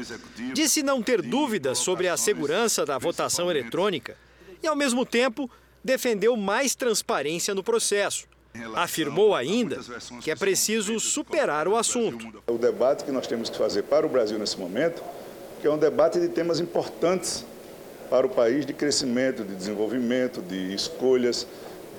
Disse 0.53 0.81
não 0.81 1.01
ter 1.01 1.21
dúvidas 1.21 1.79
sobre 1.79 2.07
a 2.07 2.15
segurança 2.15 2.85
da 2.85 2.97
votação 2.97 3.51
eletrônica 3.51 4.15
e, 4.63 4.67
ao 4.67 4.75
mesmo 4.75 5.05
tempo, 5.05 5.51
defendeu 5.83 6.37
mais 6.37 6.75
transparência 6.75 7.53
no 7.53 7.63
processo. 7.63 8.25
Afirmou 8.75 9.35
ainda 9.35 9.79
que 10.21 10.31
é 10.31 10.35
preciso 10.35 10.99
superar 10.99 11.67
o 11.67 11.75
assunto. 11.75 12.41
O 12.47 12.57
debate 12.57 13.03
que 13.03 13.11
nós 13.11 13.27
temos 13.27 13.49
que 13.49 13.57
fazer 13.57 13.83
para 13.83 14.05
o 14.05 14.09
Brasil 14.09 14.37
nesse 14.37 14.57
momento, 14.57 15.03
que 15.61 15.67
é 15.67 15.71
um 15.71 15.77
debate 15.77 16.19
de 16.19 16.27
temas 16.27 16.59
importantes 16.59 17.45
para 18.09 18.25
o 18.25 18.29
país, 18.29 18.65
de 18.65 18.73
crescimento, 18.73 19.43
de 19.43 19.55
desenvolvimento, 19.55 20.41
de 20.41 20.73
escolhas, 20.73 21.45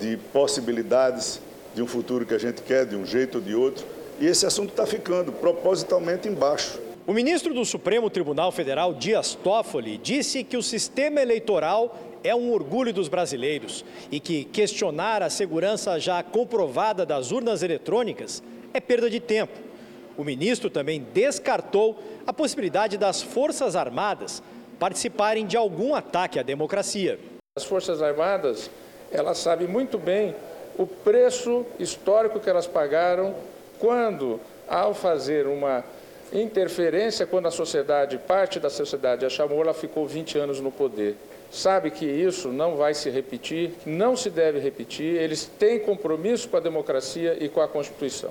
de 0.00 0.16
possibilidades 0.32 1.40
de 1.74 1.82
um 1.82 1.86
futuro 1.86 2.24
que 2.24 2.34
a 2.34 2.38
gente 2.38 2.62
quer, 2.62 2.86
de 2.86 2.96
um 2.96 3.04
jeito 3.04 3.36
ou 3.38 3.44
de 3.44 3.54
outro. 3.54 3.84
E 4.20 4.26
esse 4.26 4.46
assunto 4.46 4.70
está 4.70 4.86
ficando 4.86 5.30
propositalmente 5.32 6.28
embaixo. 6.28 6.88
O 7.08 7.14
ministro 7.14 7.54
do 7.54 7.64
Supremo 7.64 8.10
Tribunal 8.10 8.52
Federal, 8.52 8.92
Dias 8.92 9.34
Toffoli, 9.34 9.96
disse 9.96 10.44
que 10.44 10.58
o 10.58 10.62
sistema 10.62 11.22
eleitoral 11.22 11.96
é 12.22 12.34
um 12.34 12.52
orgulho 12.52 12.92
dos 12.92 13.08
brasileiros 13.08 13.82
e 14.12 14.20
que 14.20 14.44
questionar 14.44 15.22
a 15.22 15.30
segurança 15.30 15.98
já 15.98 16.22
comprovada 16.22 17.06
das 17.06 17.32
urnas 17.32 17.62
eletrônicas 17.62 18.42
é 18.74 18.78
perda 18.78 19.08
de 19.08 19.20
tempo. 19.20 19.58
O 20.18 20.22
ministro 20.22 20.68
também 20.68 21.06
descartou 21.14 21.98
a 22.26 22.32
possibilidade 22.34 22.98
das 22.98 23.22
Forças 23.22 23.74
Armadas 23.74 24.42
participarem 24.78 25.46
de 25.46 25.56
algum 25.56 25.94
ataque 25.94 26.38
à 26.38 26.42
democracia. 26.42 27.18
As 27.56 27.64
Forças 27.64 28.02
Armadas, 28.02 28.70
elas 29.10 29.38
sabem 29.38 29.66
muito 29.66 29.96
bem 29.96 30.34
o 30.76 30.86
preço 30.86 31.64
histórico 31.78 32.38
que 32.38 32.50
elas 32.50 32.66
pagaram 32.66 33.34
quando, 33.78 34.38
ao 34.68 34.92
fazer 34.92 35.46
uma 35.46 35.82
interferência, 36.32 37.26
quando 37.26 37.47
a 37.47 37.50
sociedade, 37.50 38.18
parte 38.18 38.61
da 38.61 38.70
sociedade 38.70 39.25
a 39.25 39.30
chamou, 39.30 39.61
ela 39.61 39.75
ficou 39.75 40.06
20 40.06 40.38
anos 40.38 40.61
no 40.61 40.70
poder. 40.70 41.16
Sabe 41.50 41.90
que 41.90 42.04
isso 42.04 42.49
não 42.49 42.76
vai 42.76 42.92
se 42.94 43.08
repetir, 43.08 43.73
não 43.87 44.16
se 44.16 44.28
deve 44.28 44.58
repetir, 44.58 45.16
eles 45.16 45.50
têm 45.58 45.78
compromisso 45.78 46.49
com 46.49 46.56
a 46.56 46.61
democracia 46.61 47.42
e 47.42 47.49
com 47.49 47.61
a 47.61 47.68
Constituição. 47.68 48.30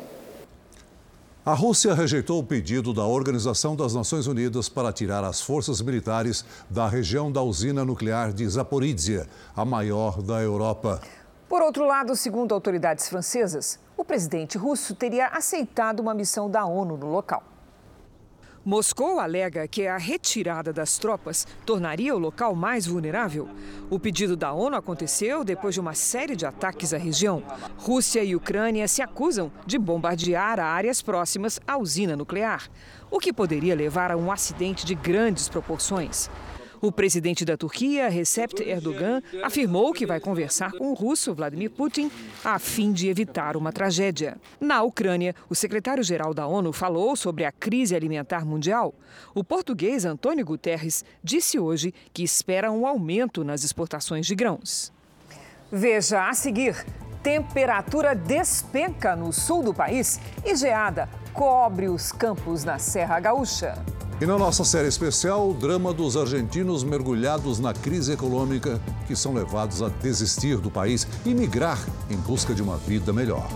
A 1.43 1.53
Rússia 1.53 1.93
rejeitou 1.93 2.39
o 2.39 2.43
pedido 2.43 2.93
da 2.93 3.05
Organização 3.05 3.73
das 3.73 3.93
Nações 3.93 4.27
Unidas 4.27 4.67
para 4.67 4.91
tirar 4.91 5.23
as 5.23 5.39
forças 5.41 5.81
militares 5.81 6.43
da 6.69 6.87
região 6.87 7.31
da 7.31 7.41
usina 7.41 7.85
nuclear 7.85 8.33
de 8.33 8.45
Zaporizhia, 8.47 9.25
a 9.55 9.63
maior 9.63 10.21
da 10.21 10.41
Europa. 10.41 10.99
Por 11.47 11.61
outro 11.61 11.87
lado, 11.87 12.17
segundo 12.17 12.53
autoridades 12.53 13.07
francesas, 13.07 13.79
o 13.95 14.03
presidente 14.03 14.57
russo 14.57 14.93
teria 14.93 15.27
aceitado 15.27 16.01
uma 16.01 16.13
missão 16.13 16.49
da 16.49 16.65
ONU 16.65 16.97
no 16.97 17.07
local. 17.07 17.41
Moscou 18.67 19.17
alega 19.17 19.65
que 19.65 19.87
a 19.87 19.95
retirada 19.95 20.73
das 20.73 20.97
tropas 20.97 21.47
tornaria 21.65 22.13
o 22.13 22.19
local 22.19 22.53
mais 22.53 22.85
vulnerável. 22.85 23.47
O 23.89 23.97
pedido 23.97 24.35
da 24.35 24.51
ONU 24.51 24.75
aconteceu 24.75 25.45
depois 25.45 25.73
de 25.73 25.79
uma 25.79 25.93
série 25.93 26.35
de 26.35 26.45
ataques 26.45 26.93
à 26.93 26.97
região. 26.97 27.41
Rússia 27.77 28.21
e 28.21 28.35
Ucrânia 28.35 28.85
se 28.89 29.01
acusam 29.01 29.49
de 29.65 29.77
bombardear 29.79 30.59
áreas 30.59 31.01
próximas 31.01 31.61
à 31.65 31.77
usina 31.77 32.17
nuclear, 32.17 32.69
o 33.09 33.19
que 33.19 33.31
poderia 33.31 33.73
levar 33.73 34.11
a 34.11 34.17
um 34.17 34.29
acidente 34.29 34.85
de 34.85 34.95
grandes 34.95 35.47
proporções. 35.47 36.29
O 36.79 36.91
presidente 36.91 37.43
da 37.43 37.57
Turquia, 37.57 38.07
Recep 38.07 38.61
Erdogan, 38.61 39.21
afirmou 39.43 39.91
que 39.93 40.05
vai 40.05 40.19
conversar 40.19 40.71
com 40.71 40.91
o 40.91 40.93
russo 40.93 41.33
Vladimir 41.33 41.71
Putin 41.71 42.11
a 42.43 42.59
fim 42.59 42.91
de 42.91 43.07
evitar 43.07 43.57
uma 43.57 43.73
tragédia. 43.73 44.37
Na 44.59 44.83
Ucrânia, 44.83 45.33
o 45.49 45.55
secretário-geral 45.55 46.33
da 46.33 46.45
ONU 46.45 46.71
falou 46.71 47.15
sobre 47.15 47.45
a 47.45 47.51
crise 47.51 47.95
alimentar 47.95 48.45
mundial. 48.45 48.93
O 49.33 49.43
português 49.43 50.05
Antônio 50.05 50.45
Guterres 50.45 51.03
disse 51.23 51.57
hoje 51.57 51.93
que 52.13 52.23
espera 52.23 52.71
um 52.71 52.85
aumento 52.85 53.43
nas 53.43 53.63
exportações 53.63 54.27
de 54.27 54.35
grãos. 54.35 54.93
Veja 55.71 56.29
a 56.29 56.33
seguir. 56.33 56.85
Temperatura 57.23 58.15
despenca 58.15 59.15
no 59.15 59.33
sul 59.33 59.63
do 59.63 59.73
país 59.73 60.19
e 60.45 60.55
geada 60.55 61.09
cobre 61.33 61.87
os 61.87 62.11
campos 62.11 62.63
na 62.63 62.79
Serra 62.79 63.19
Gaúcha. 63.19 63.75
E 64.19 64.25
na 64.25 64.35
nossa 64.35 64.63
série 64.63 64.87
especial, 64.87 65.47
o 65.47 65.53
drama 65.53 65.93
dos 65.93 66.17
argentinos 66.17 66.83
mergulhados 66.83 67.59
na 67.59 67.71
crise 67.71 68.13
econômica 68.13 68.81
que 69.05 69.15
são 69.15 69.31
levados 69.31 69.83
a 69.83 69.89
desistir 69.89 70.57
do 70.57 70.71
país 70.71 71.07
e 71.23 71.35
migrar 71.35 71.77
em 72.09 72.17
busca 72.17 72.55
de 72.55 72.63
uma 72.63 72.77
vida 72.77 73.13
melhor. 73.13 73.47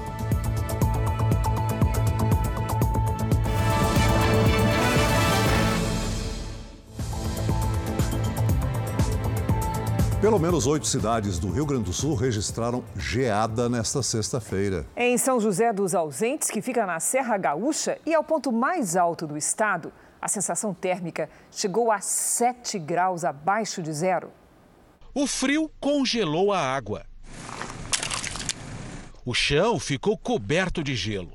Pelo 10.22 10.38
menos 10.38 10.68
oito 10.68 10.86
cidades 10.86 11.40
do 11.40 11.50
Rio 11.50 11.66
Grande 11.66 11.86
do 11.86 11.94
Sul 11.94 12.14
registraram 12.14 12.84
geada 12.96 13.68
nesta 13.68 14.04
sexta-feira. 14.04 14.86
Em 14.96 15.18
São 15.18 15.40
José 15.40 15.74
dos 15.74 15.96
Ausentes, 15.96 16.52
que 16.52 16.62
fica 16.62 16.86
na 16.86 17.00
Serra 17.00 17.36
Gaúcha 17.40 17.98
e 18.06 18.14
é 18.14 18.20
o 18.20 18.24
ponto 18.24 18.52
mais 18.52 18.96
alto 18.96 19.26
do 19.26 19.36
estado, 19.36 19.92
a 20.22 20.28
sensação 20.28 20.74
térmica 20.74 21.30
chegou 21.52 21.92
a 21.92 22.00
7 22.00 22.78
graus 22.78 23.26
abaixo 23.26 23.82
de 23.82 23.92
zero. 23.92 24.32
O 25.14 25.26
frio 25.26 25.70
congelou 25.80 26.54
a 26.54 26.60
água. 26.60 27.06
O 29.26 29.34
chão 29.34 29.80
ficou 29.80 30.18
coberto 30.18 30.84
de 30.84 30.96
gelo. 30.96 31.32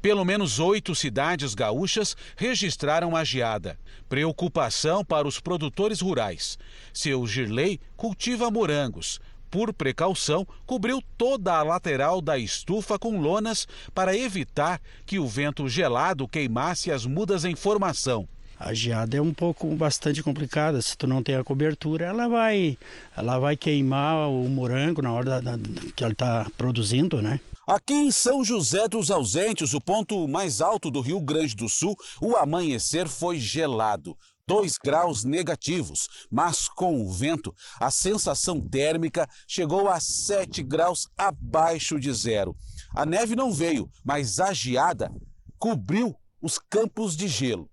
Pelo 0.00 0.24
menos 0.24 0.60
oito 0.60 0.94
cidades 0.94 1.54
gaúchas 1.54 2.16
registraram 2.36 3.16
a 3.16 3.24
geada. 3.24 3.78
Preocupação 4.08 5.04
para 5.04 5.26
os 5.26 5.40
produtores 5.40 6.00
rurais. 6.00 6.56
Seu 6.94 7.26
Girley 7.26 7.80
cultiva 7.96 8.50
morangos. 8.50 9.20
Por 9.50 9.72
precaução, 9.72 10.46
cobriu 10.66 11.02
toda 11.16 11.54
a 11.54 11.62
lateral 11.62 12.20
da 12.20 12.38
estufa 12.38 12.98
com 12.98 13.20
lonas 13.20 13.66
para 13.94 14.16
evitar 14.16 14.80
que 15.06 15.18
o 15.18 15.26
vento 15.26 15.68
gelado 15.68 16.28
queimasse 16.28 16.90
as 16.90 17.06
mudas 17.06 17.44
em 17.44 17.54
formação. 17.54 18.28
A 18.58 18.74
geada 18.74 19.16
é 19.16 19.22
um 19.22 19.32
pouco 19.32 19.68
bastante 19.76 20.22
complicada. 20.22 20.82
Se 20.82 20.96
tu 20.96 21.06
não 21.06 21.22
tem 21.22 21.36
a 21.36 21.44
cobertura, 21.44 22.06
ela 22.06 22.28
vai, 22.28 22.76
ela 23.16 23.38
vai 23.38 23.56
queimar 23.56 24.28
o 24.28 24.48
morango 24.48 25.00
na 25.00 25.12
hora 25.12 25.40
da, 25.40 25.56
da, 25.56 25.58
que 25.94 26.02
ela 26.02 26.12
está 26.12 26.46
produzindo, 26.56 27.22
né? 27.22 27.38
Aqui 27.64 27.92
em 27.92 28.10
São 28.10 28.42
José 28.42 28.88
dos 28.88 29.10
Ausentes, 29.10 29.74
o 29.74 29.80
ponto 29.80 30.26
mais 30.26 30.60
alto 30.60 30.90
do 30.90 31.00
Rio 31.00 31.20
Grande 31.20 31.54
do 31.54 31.68
Sul, 31.68 31.94
o 32.20 32.34
amanhecer 32.34 33.06
foi 33.06 33.38
gelado. 33.38 34.16
2 34.48 34.78
graus 34.82 35.24
negativos, 35.24 36.08
mas 36.30 36.68
com 36.68 37.02
o 37.02 37.12
vento, 37.12 37.54
a 37.78 37.90
sensação 37.90 38.58
térmica 38.58 39.28
chegou 39.46 39.90
a 39.90 40.00
7 40.00 40.62
graus 40.62 41.06
abaixo 41.18 42.00
de 42.00 42.10
zero. 42.14 42.56
A 42.96 43.04
neve 43.04 43.36
não 43.36 43.52
veio, 43.52 43.90
mas 44.02 44.40
a 44.40 44.54
geada 44.54 45.12
cobriu 45.58 46.16
os 46.40 46.58
campos 46.58 47.14
de 47.14 47.28
gelo 47.28 47.68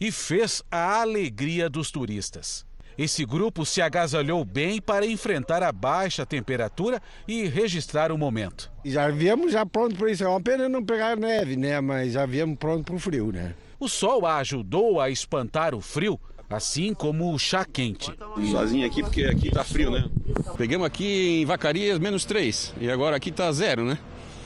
e 0.00 0.12
fez 0.12 0.62
a 0.70 1.00
alegria 1.00 1.68
dos 1.68 1.90
turistas. 1.90 2.64
Esse 2.96 3.24
grupo 3.24 3.66
se 3.66 3.82
agasalhou 3.82 4.44
bem 4.44 4.80
para 4.80 5.04
enfrentar 5.04 5.64
a 5.64 5.72
baixa 5.72 6.24
temperatura 6.24 7.02
e 7.26 7.44
registrar 7.48 8.12
o 8.12 8.18
momento. 8.18 8.70
Já 8.84 9.10
viemos 9.10 9.50
já 9.50 9.66
pronto 9.66 9.96
para 9.96 10.12
isso. 10.12 10.22
É 10.22 10.28
uma 10.28 10.40
pena 10.40 10.68
não 10.68 10.84
pegar 10.84 11.16
neve, 11.16 11.56
né? 11.56 11.80
Mas 11.80 12.12
já 12.12 12.24
viemos 12.24 12.56
pronto 12.56 12.84
para 12.84 12.94
o 12.94 12.98
frio, 13.00 13.32
né? 13.32 13.56
O 13.78 13.88
sol 13.88 14.26
ajudou 14.26 15.00
a 15.00 15.10
espantar 15.10 15.74
o 15.74 15.80
frio, 15.80 16.18
assim 16.48 16.94
como 16.94 17.32
o 17.32 17.38
chá 17.38 17.64
quente. 17.64 18.14
Sozinho 18.50 18.86
aqui 18.86 19.02
porque 19.02 19.24
aqui 19.24 19.50
tá 19.50 19.64
frio, 19.64 19.90
né? 19.90 20.08
Pegamos 20.56 20.86
aqui 20.86 21.40
em 21.42 21.44
Vacarias 21.44 21.98
menos 21.98 22.24
3 22.24 22.74
e 22.80 22.90
agora 22.90 23.16
aqui 23.16 23.32
tá 23.32 23.50
zero, 23.52 23.84
né? 23.84 23.98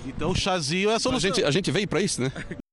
Então 0.06 0.30
o 0.30 0.34
chazinho 0.34 0.90
é 0.90 0.94
a 0.94 0.98
solução. 0.98 1.30
A 1.30 1.34
gente, 1.34 1.44
a 1.44 1.50
gente 1.50 1.70
veio 1.70 1.86
para 1.86 2.00
isso, 2.00 2.20
né? 2.22 2.32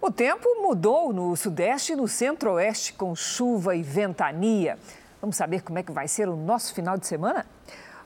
O 0.00 0.12
tempo 0.12 0.48
mudou 0.62 1.12
no 1.12 1.34
sudeste 1.34 1.92
e 1.92 1.96
no 1.96 2.06
centro-oeste 2.06 2.92
com 2.92 3.16
chuva 3.16 3.74
e 3.74 3.82
ventania. 3.82 4.78
Vamos 5.20 5.34
saber 5.36 5.60
como 5.62 5.76
é 5.80 5.82
que 5.82 5.90
vai 5.90 6.06
ser 6.06 6.28
o 6.28 6.36
nosso 6.36 6.72
final 6.72 6.96
de 6.96 7.04
semana? 7.04 7.44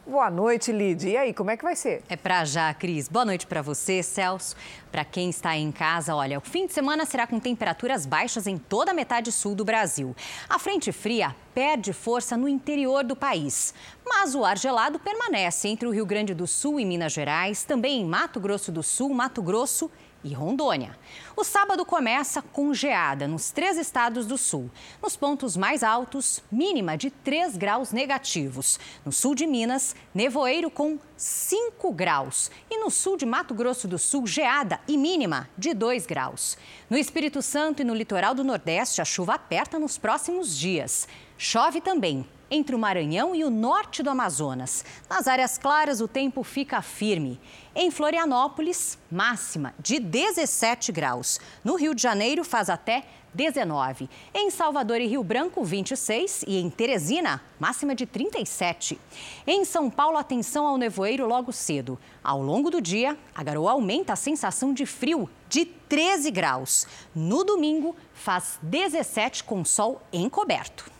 Boa 0.05 0.29
noite, 0.29 0.73
Lid. 0.73 1.09
E 1.09 1.17
aí, 1.17 1.33
como 1.33 1.53
é 1.53 1.57
que 1.57 1.63
vai 1.63 1.77
ser? 1.77 2.03
É 2.09 2.17
pra 2.17 2.45
já, 2.45 2.75
Cris. 2.75 3.09
Boa 3.09 3.25
noite 3.25 3.47
para 3.47 3.63
você, 3.63 4.03
Celso. 4.03 4.57
Para 4.91 5.05
quem 5.05 5.31
está 5.31 5.57
em 5.57 5.71
casa, 5.71 6.17
olha, 6.17 6.39
o 6.39 6.41
fim 6.41 6.67
de 6.67 6.73
semana 6.73 7.07
será 7.07 7.25
com 7.25 7.39
temperaturas 7.39 8.05
baixas 8.05 8.49
em 8.49 8.59
toda 8.59 8.91
a 8.91 8.95
metade 8.95 9.31
sul 9.31 9.55
do 9.55 9.65
Brasil. 9.65 10.15
A 10.49 10.59
frente 10.59 10.91
fria 10.91 11.37
perde 11.55 11.93
força 11.93 12.37
no 12.37 12.49
interior 12.49 13.05
do 13.05 13.15
país, 13.15 13.73
mas 14.05 14.35
o 14.35 14.45
ar 14.45 14.59
gelado 14.59 14.99
permanece 14.99 15.69
entre 15.69 15.87
o 15.87 15.93
Rio 15.93 16.05
Grande 16.05 16.35
do 16.35 16.49
Sul 16.49 16.81
e 16.81 16.85
Minas 16.85 17.13
Gerais, 17.13 17.63
também 17.63 18.01
em 18.01 18.05
Mato 18.05 18.41
Grosso 18.41 18.73
do 18.73 18.83
Sul, 18.83 19.15
Mato 19.15 19.41
Grosso 19.41 19.89
e 20.25 20.33
Rondônia. 20.33 20.97
O 21.37 21.45
sábado 21.45 21.85
começa 21.85 22.41
com 22.41 22.73
geada 22.73 23.27
nos 23.27 23.51
três 23.51 23.77
estados 23.77 24.27
do 24.27 24.39
sul. 24.39 24.71
Nos 25.03 25.17
pontos 25.17 25.57
mais 25.57 25.83
altos, 25.83 26.43
mínima 26.51 26.97
de 26.97 27.11
3 27.11 27.57
graus 27.57 27.93
negativos. 27.93 28.79
No 29.05 29.13
sul 29.13 29.35
de 29.35 29.47
Minas, 29.47 29.97
nevoeiro 30.15 30.71
com 30.71 30.99
5 31.17 31.93
graus. 31.93 32.51
E 32.71 32.79
no 32.79 32.91
sul 32.91 33.17
de 33.17 33.27
Mato 33.27 33.55
Grosso 33.55 33.89
do 33.89 33.99
Sul, 33.99 34.27
geada 34.27 34.81
e 34.87 34.97
mínima 34.97 35.49
de 35.57 35.75
2 35.75 36.07
graus. 36.07 36.57
No 36.89 36.97
Espírito 36.97 37.43
Santo 37.43 37.83
e 37.83 37.85
no 37.85 37.95
litoral 37.95 38.35
do 38.35 38.45
Nordeste, 38.45 39.01
a 39.01 39.05
chuva 39.05 39.35
aperta 39.35 39.79
nos 39.79 39.99
próximos 39.99 40.57
dias. 40.57 41.09
Chove 41.37 41.81
também 41.81 42.27
entre 42.53 42.77
o 42.77 42.79
Maranhão 42.79 43.35
e 43.35 43.43
o 43.43 43.51
norte 43.51 44.03
do 44.03 44.11
Amazonas. 44.11 44.85
Nas 45.09 45.27
áreas 45.27 45.57
claras, 45.57 46.03
o 46.03 46.07
tempo 46.07 46.43
fica 46.43 46.83
firme. 46.83 47.41
Em 47.75 47.91
Florianópolis, 47.91 48.99
máxima 49.11 49.75
de 49.79 49.99
17 49.99 50.93
graus. 50.93 51.41
No 51.65 51.75
Rio 51.75 51.95
de 51.95 52.03
Janeiro, 52.03 52.45
faz 52.45 52.69
até 52.69 53.05
19. 53.33 54.11
Em 54.35 54.51
Salvador 54.51 55.01
e 55.01 55.07
Rio 55.07 55.25
Branco, 55.25 55.65
26. 55.65 56.45
E 56.47 56.59
em 56.59 56.69
Teresina, 56.69 57.41
máxima 57.59 57.95
de 57.95 58.05
37. 58.05 59.01
Em 59.47 59.65
São 59.65 59.89
Paulo, 59.89 60.19
atenção 60.19 60.67
ao 60.67 60.77
nevoeiro 60.77 61.27
logo 61.27 61.51
cedo. 61.51 61.99
Ao 62.23 62.43
longo 62.43 62.71
do 62.71 62.79
dia, 62.79 63.17
a 63.35 63.43
garoa 63.43 63.73
aumenta 63.73 64.13
a 64.13 64.17
sensação 64.17 64.75
de 64.75 64.85
frio 64.85 65.29
de 65.49 65.65
13 65.65 66.31
graus. 66.31 66.87
No 67.15 67.43
domingo, 67.43 67.97
faz 68.13 68.59
17 68.61 69.45
com 69.45 69.65
sol 69.65 70.03
encoberto. 70.13 70.91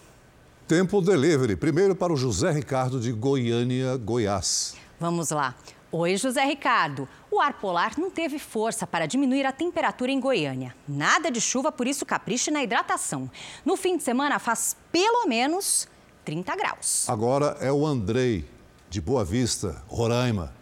Tempo 0.67 1.03
delivery. 1.03 1.55
Primeiro 1.55 1.95
para 1.95 2.15
o 2.15 2.17
José 2.17 2.51
Ricardo 2.51 2.99
de 2.99 3.13
Goiânia, 3.13 3.95
Goiás. 3.99 4.75
Vamos 4.99 5.31
lá. 5.31 5.55
Oi, 5.95 6.17
José 6.17 6.43
Ricardo. 6.47 7.07
O 7.31 7.39
ar 7.39 7.53
polar 7.53 7.99
não 7.99 8.11
teve 8.11 8.39
força 8.39 8.87
para 8.87 9.05
diminuir 9.05 9.45
a 9.45 9.53
temperatura 9.53 10.11
em 10.11 10.19
Goiânia. 10.19 10.75
Nada 10.89 11.31
de 11.31 11.39
chuva, 11.39 11.71
por 11.71 11.87
isso 11.87 12.07
capriche 12.07 12.51
na 12.51 12.63
hidratação. 12.63 13.31
No 13.63 13.77
fim 13.77 13.99
de 13.99 14.03
semana 14.03 14.39
faz 14.39 14.75
pelo 14.91 15.27
menos 15.27 15.87
30 16.25 16.57
graus. 16.57 17.07
Agora 17.11 17.59
é 17.61 17.71
o 17.71 17.85
Andrei, 17.85 18.49
de 18.89 19.03
Boa 19.03 19.23
Vista, 19.23 19.85
Roraima. 19.87 20.55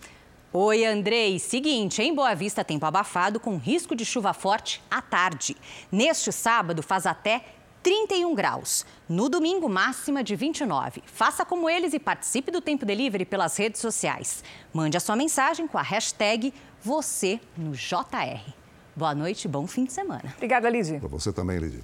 Oi, 0.53 0.85
Andrei. 0.85 1.39
Seguinte, 1.39 2.03
em 2.03 2.13
Boa 2.13 2.35
Vista, 2.35 2.65
tempo 2.65 2.85
abafado 2.85 3.39
com 3.39 3.57
risco 3.57 3.95
de 3.95 4.05
chuva 4.05 4.33
forte 4.33 4.83
à 4.91 5.01
tarde. 5.01 5.57
Neste 5.93 6.33
sábado 6.33 6.83
faz 6.83 7.07
até 7.07 7.45
31 7.83 8.35
graus. 8.35 8.85
No 9.09 9.29
domingo, 9.29 9.69
máxima 9.69 10.23
de 10.23 10.37
29. 10.37 11.03
Faça 11.07 11.45
como 11.45 11.69
eles 11.69 11.95
e 11.95 11.99
participe 11.99 12.51
do 12.51 12.61
Tempo 12.61 12.85
Delivery 12.85 13.25
pelas 13.25 13.57
redes 13.57 13.81
sociais. 13.81 14.45
Mande 14.73 14.97
a 14.97 15.01
sua 15.01 15.17
mensagem 15.17 15.67
com 15.67 15.79
a 15.79 15.83
hashtag 15.83 16.53
você 16.83 17.41
no 17.57 17.73
JR. 17.73 18.53
Boa 18.95 19.15
noite 19.15 19.47
e 19.47 19.49
bom 19.49 19.67
fim 19.67 19.85
de 19.85 19.93
semana. 19.93 20.35
Obrigada, 20.37 20.69
Lidy. 20.69 20.99
Para 20.99 21.09
você 21.09 21.33
também, 21.33 21.59
Lidy. 21.59 21.83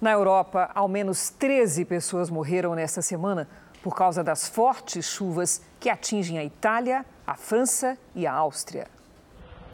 Na 0.00 0.12
Europa, 0.12 0.70
ao 0.74 0.88
menos 0.88 1.30
13 1.30 1.84
pessoas 1.84 2.28
morreram 2.28 2.74
nesta 2.74 3.00
semana 3.00 3.48
por 3.82 3.94
causa 3.94 4.22
das 4.22 4.48
fortes 4.48 5.06
chuvas 5.06 5.62
que 5.80 5.88
atingem 5.88 6.38
a 6.38 6.44
Itália, 6.44 7.06
a 7.26 7.34
França 7.34 7.96
e 8.14 8.26
a 8.26 8.32
Áustria. 8.32 8.88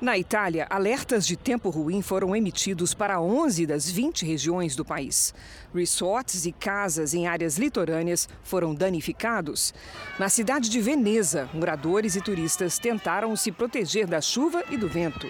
Na 0.00 0.16
Itália, 0.16 0.64
alertas 0.70 1.26
de 1.26 1.37
tempo 1.37 1.70
ruim 1.70 2.02
foram 2.02 2.37
emitidos 2.37 2.94
para 2.94 3.20
11 3.20 3.66
das 3.66 3.90
20 3.90 4.24
regiões 4.24 4.76
do 4.76 4.84
país. 4.84 5.34
Resorts 5.74 6.46
e 6.46 6.52
casas 6.52 7.14
em 7.14 7.26
áreas 7.26 7.58
litorâneas 7.58 8.28
foram 8.44 8.72
danificados. 8.72 9.74
Na 10.16 10.28
cidade 10.28 10.70
de 10.70 10.80
Veneza, 10.80 11.50
moradores 11.52 12.14
e 12.14 12.20
turistas 12.20 12.78
tentaram 12.78 13.34
se 13.34 13.50
proteger 13.50 14.06
da 14.06 14.20
chuva 14.20 14.62
e 14.70 14.76
do 14.76 14.88
vento. 14.88 15.26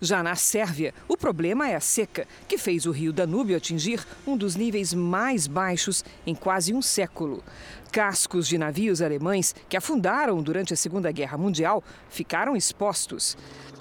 Já 0.00 0.22
na 0.22 0.36
Sérvia, 0.36 0.94
o 1.08 1.16
problema 1.16 1.68
é 1.68 1.74
a 1.74 1.80
seca, 1.80 2.26
que 2.46 2.56
fez 2.56 2.86
o 2.86 2.92
rio 2.92 3.12
Danúbio 3.12 3.56
atingir 3.56 4.06
um 4.24 4.36
dos 4.36 4.54
níveis 4.54 4.94
mais 4.94 5.48
baixos 5.48 6.04
em 6.24 6.34
quase 6.34 6.72
um 6.72 6.80
século. 6.80 7.42
Cascos 7.90 8.46
de 8.46 8.56
navios 8.56 9.02
alemães 9.02 9.54
que 9.68 9.76
afundaram 9.76 10.40
durante 10.40 10.72
a 10.72 10.76
Segunda 10.76 11.10
Guerra 11.10 11.36
Mundial 11.36 11.82
ficaram 12.08 12.54
expostos. 12.54 13.36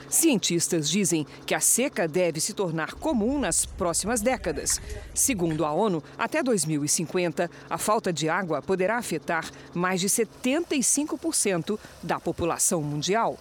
Cientistas 0.09 0.89
dizem 0.89 1.27
que 1.45 1.53
a 1.53 1.59
seca 1.59 2.07
deve 2.07 2.39
se 2.39 2.53
tornar 2.53 2.93
comum 2.93 3.37
nas 3.37 3.65
próximas 3.65 4.21
décadas. 4.21 4.81
Segundo 5.13 5.65
a 5.65 5.71
ONU, 5.71 6.01
até 6.17 6.41
2050, 6.41 7.51
a 7.69 7.77
falta 7.77 8.11
de 8.11 8.29
água 8.29 8.61
poderá 8.61 8.97
afetar 8.97 9.45
mais 9.73 9.99
de 9.99 10.07
75% 10.07 11.77
da 12.01 12.19
população 12.19 12.81
mundial. 12.81 13.37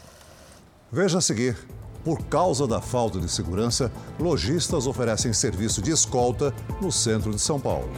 Veja 0.90 1.18
a 1.18 1.20
seguir. 1.20 1.56
Por 2.06 2.22
causa 2.26 2.68
da 2.68 2.80
falta 2.80 3.18
de 3.18 3.28
segurança, 3.28 3.90
lojistas 4.16 4.86
oferecem 4.86 5.32
serviço 5.32 5.82
de 5.82 5.90
escolta 5.90 6.54
no 6.80 6.92
centro 6.92 7.32
de 7.32 7.40
São 7.40 7.58
Paulo. 7.58 7.90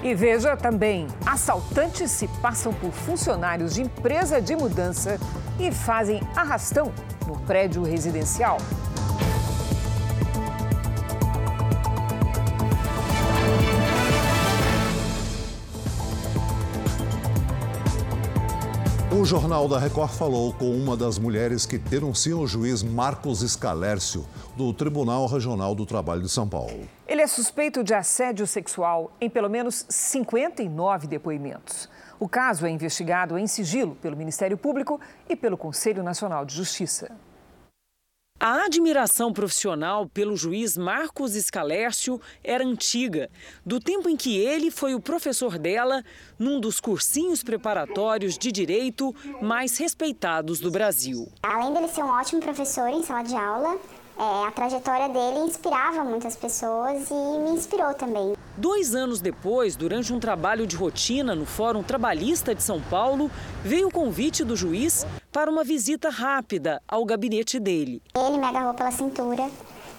E 0.00 0.14
veja 0.14 0.56
também: 0.56 1.08
assaltantes 1.26 2.12
se 2.12 2.28
passam 2.40 2.72
por 2.72 2.92
funcionários 2.92 3.74
de 3.74 3.82
empresa 3.82 4.40
de 4.40 4.54
mudança 4.54 5.18
e 5.58 5.72
fazem 5.72 6.22
arrastão 6.36 6.92
no 7.26 7.36
prédio 7.40 7.82
residencial. 7.82 8.58
O 19.18 19.24
Jornal 19.24 19.66
da 19.66 19.80
Record 19.80 20.12
falou 20.12 20.52
com 20.52 20.70
uma 20.70 20.96
das 20.96 21.18
mulheres 21.18 21.66
que 21.66 21.76
denunciam 21.76 22.38
o 22.38 22.46
juiz 22.46 22.84
Marcos 22.84 23.42
Escalércio, 23.42 24.24
do 24.56 24.72
Tribunal 24.72 25.26
Regional 25.26 25.74
do 25.74 25.84
Trabalho 25.84 26.22
de 26.22 26.28
São 26.28 26.48
Paulo. 26.48 26.88
Ele 27.04 27.20
é 27.20 27.26
suspeito 27.26 27.82
de 27.82 27.92
assédio 27.92 28.46
sexual 28.46 29.10
em 29.20 29.28
pelo 29.28 29.50
menos 29.50 29.84
59 29.88 31.08
depoimentos. 31.08 31.88
O 32.20 32.28
caso 32.28 32.64
é 32.64 32.70
investigado 32.70 33.36
em 33.36 33.48
sigilo 33.48 33.96
pelo 33.96 34.16
Ministério 34.16 34.56
Público 34.56 35.00
e 35.28 35.34
pelo 35.34 35.58
Conselho 35.58 36.04
Nacional 36.04 36.44
de 36.44 36.54
Justiça. 36.54 37.10
A 38.40 38.66
admiração 38.66 39.32
profissional 39.32 40.06
pelo 40.06 40.36
juiz 40.36 40.76
Marcos 40.76 41.34
Escalércio 41.34 42.20
era 42.44 42.64
antiga, 42.64 43.28
do 43.66 43.80
tempo 43.80 44.08
em 44.08 44.16
que 44.16 44.38
ele 44.38 44.70
foi 44.70 44.94
o 44.94 45.00
professor 45.00 45.58
dela 45.58 46.04
num 46.38 46.60
dos 46.60 46.78
cursinhos 46.78 47.42
preparatórios 47.42 48.38
de 48.38 48.52
direito 48.52 49.12
mais 49.42 49.76
respeitados 49.76 50.60
do 50.60 50.70
Brasil. 50.70 51.26
Além 51.42 51.74
dele 51.74 51.88
ser 51.88 52.04
um 52.04 52.10
ótimo 52.10 52.40
professor 52.40 52.86
em 52.86 53.02
sala 53.02 53.24
de 53.24 53.34
aula, 53.34 53.76
é, 54.18 54.46
a 54.46 54.50
trajetória 54.50 55.08
dele 55.08 55.46
inspirava 55.46 56.02
muitas 56.02 56.34
pessoas 56.34 57.08
e 57.08 57.14
me 57.14 57.50
inspirou 57.50 57.94
também. 57.94 58.34
Dois 58.56 58.92
anos 58.94 59.20
depois, 59.20 59.76
durante 59.76 60.12
um 60.12 60.18
trabalho 60.18 60.66
de 60.66 60.74
rotina 60.74 61.36
no 61.36 61.46
Fórum 61.46 61.82
Trabalhista 61.84 62.52
de 62.52 62.62
São 62.62 62.80
Paulo, 62.80 63.30
veio 63.62 63.86
o 63.86 63.92
convite 63.92 64.42
do 64.42 64.56
juiz 64.56 65.06
para 65.30 65.48
uma 65.48 65.62
visita 65.62 66.10
rápida 66.10 66.82
ao 66.88 67.04
gabinete 67.04 67.60
dele. 67.60 68.02
Ele 68.16 68.38
me 68.38 68.44
agarrou 68.44 68.74
pela 68.74 68.90
cintura, 68.90 69.48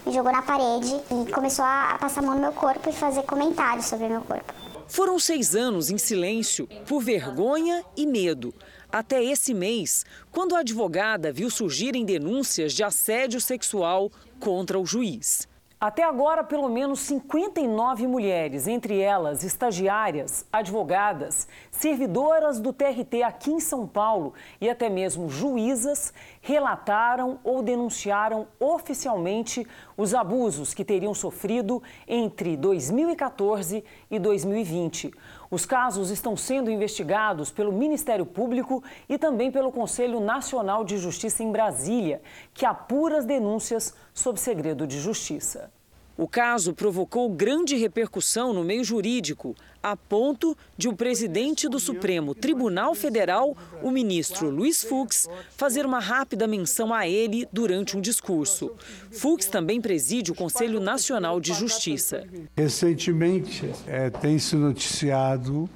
me 0.04 0.12
jogou 0.12 0.30
na 0.30 0.42
parede 0.42 0.94
e 1.10 1.32
começou 1.32 1.64
a 1.64 1.96
passar 1.98 2.20
a 2.20 2.26
mão 2.26 2.34
no 2.34 2.42
meu 2.42 2.52
corpo 2.52 2.90
e 2.90 2.92
fazer 2.92 3.22
comentários 3.22 3.86
sobre 3.86 4.06
o 4.06 4.10
meu 4.10 4.20
corpo. 4.20 4.69
Foram 4.90 5.20
seis 5.20 5.54
anos 5.54 5.88
em 5.88 5.96
silêncio, 5.96 6.66
por 6.84 7.00
vergonha 7.00 7.84
e 7.96 8.04
medo 8.04 8.52
até 8.90 9.22
esse 9.22 9.54
mês, 9.54 10.04
quando 10.32 10.56
a 10.56 10.58
advogada 10.58 11.32
viu 11.32 11.48
surgirem 11.48 12.04
denúncias 12.04 12.72
de 12.72 12.82
assédio 12.82 13.40
sexual 13.40 14.10
contra 14.40 14.80
o 14.80 14.84
juiz. 14.84 15.46
Até 15.80 16.02
agora, 16.02 16.44
pelo 16.44 16.68
menos 16.68 17.00
59 17.00 18.06
mulheres, 18.06 18.66
entre 18.66 19.00
elas 19.00 19.42
estagiárias, 19.42 20.44
advogadas, 20.52 21.48
servidoras 21.70 22.60
do 22.60 22.70
TRT 22.70 23.22
aqui 23.22 23.50
em 23.50 23.60
São 23.60 23.86
Paulo 23.86 24.34
e 24.60 24.68
até 24.68 24.90
mesmo 24.90 25.30
juízas, 25.30 26.12
relataram 26.42 27.40
ou 27.42 27.62
denunciaram 27.62 28.46
oficialmente 28.58 29.66
os 29.96 30.14
abusos 30.14 30.74
que 30.74 30.84
teriam 30.84 31.14
sofrido 31.14 31.82
entre 32.06 32.58
2014 32.58 33.82
e 34.10 34.18
2020. 34.18 35.10
Os 35.50 35.66
casos 35.66 36.10
estão 36.10 36.36
sendo 36.36 36.70
investigados 36.70 37.50
pelo 37.50 37.72
Ministério 37.72 38.24
Público 38.24 38.84
e 39.08 39.18
também 39.18 39.50
pelo 39.50 39.72
Conselho 39.72 40.20
Nacional 40.20 40.84
de 40.84 40.96
Justiça 40.98 41.42
em 41.42 41.50
Brasília, 41.50 42.22
que 42.54 42.64
apura 42.66 43.18
as 43.18 43.24
denúncias 43.24 43.94
sob 44.20 44.38
segredo 44.38 44.86
de 44.86 45.00
justiça. 45.00 45.70
O 46.16 46.28
caso 46.28 46.74
provocou 46.74 47.30
grande 47.30 47.76
repercussão 47.76 48.52
no 48.52 48.62
meio 48.62 48.84
jurídico, 48.84 49.56
a 49.82 49.96
ponto 49.96 50.54
de 50.76 50.86
o 50.86 50.94
presidente 50.94 51.66
do 51.66 51.80
Supremo 51.80 52.34
Tribunal 52.34 52.94
Federal, 52.94 53.56
o 53.82 53.90
ministro 53.90 54.50
Luiz 54.50 54.84
Fux, 54.84 55.26
fazer 55.56 55.86
uma 55.86 55.98
rápida 55.98 56.46
menção 56.46 56.92
a 56.92 57.08
ele 57.08 57.48
durante 57.50 57.96
um 57.96 58.02
discurso. 58.02 58.72
Fux 59.10 59.46
também 59.46 59.80
preside 59.80 60.30
o 60.30 60.34
Conselho 60.34 60.78
Nacional 60.78 61.40
de 61.40 61.54
Justiça. 61.54 62.24
Recentemente, 62.54 63.72
é, 63.86 64.10
tem 64.10 64.38
se 64.38 64.56
noticiado 64.56 65.70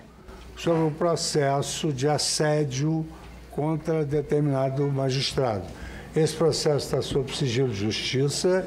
sobre 0.58 0.82
o 0.82 0.90
processo 0.90 1.90
de 1.90 2.06
assédio 2.06 3.06
contra 3.50 4.04
determinado 4.04 4.86
magistrado. 4.88 5.64
Esse 6.16 6.34
processo 6.34 6.86
está 6.86 7.02
sob 7.02 7.34
sigilo 7.36 7.68
de 7.68 7.76
justiça 7.76 8.64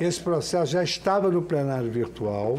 esse 0.00 0.20
processo 0.20 0.72
já 0.72 0.82
estava 0.82 1.30
no 1.30 1.42
plenário 1.42 1.90
virtual. 1.90 2.58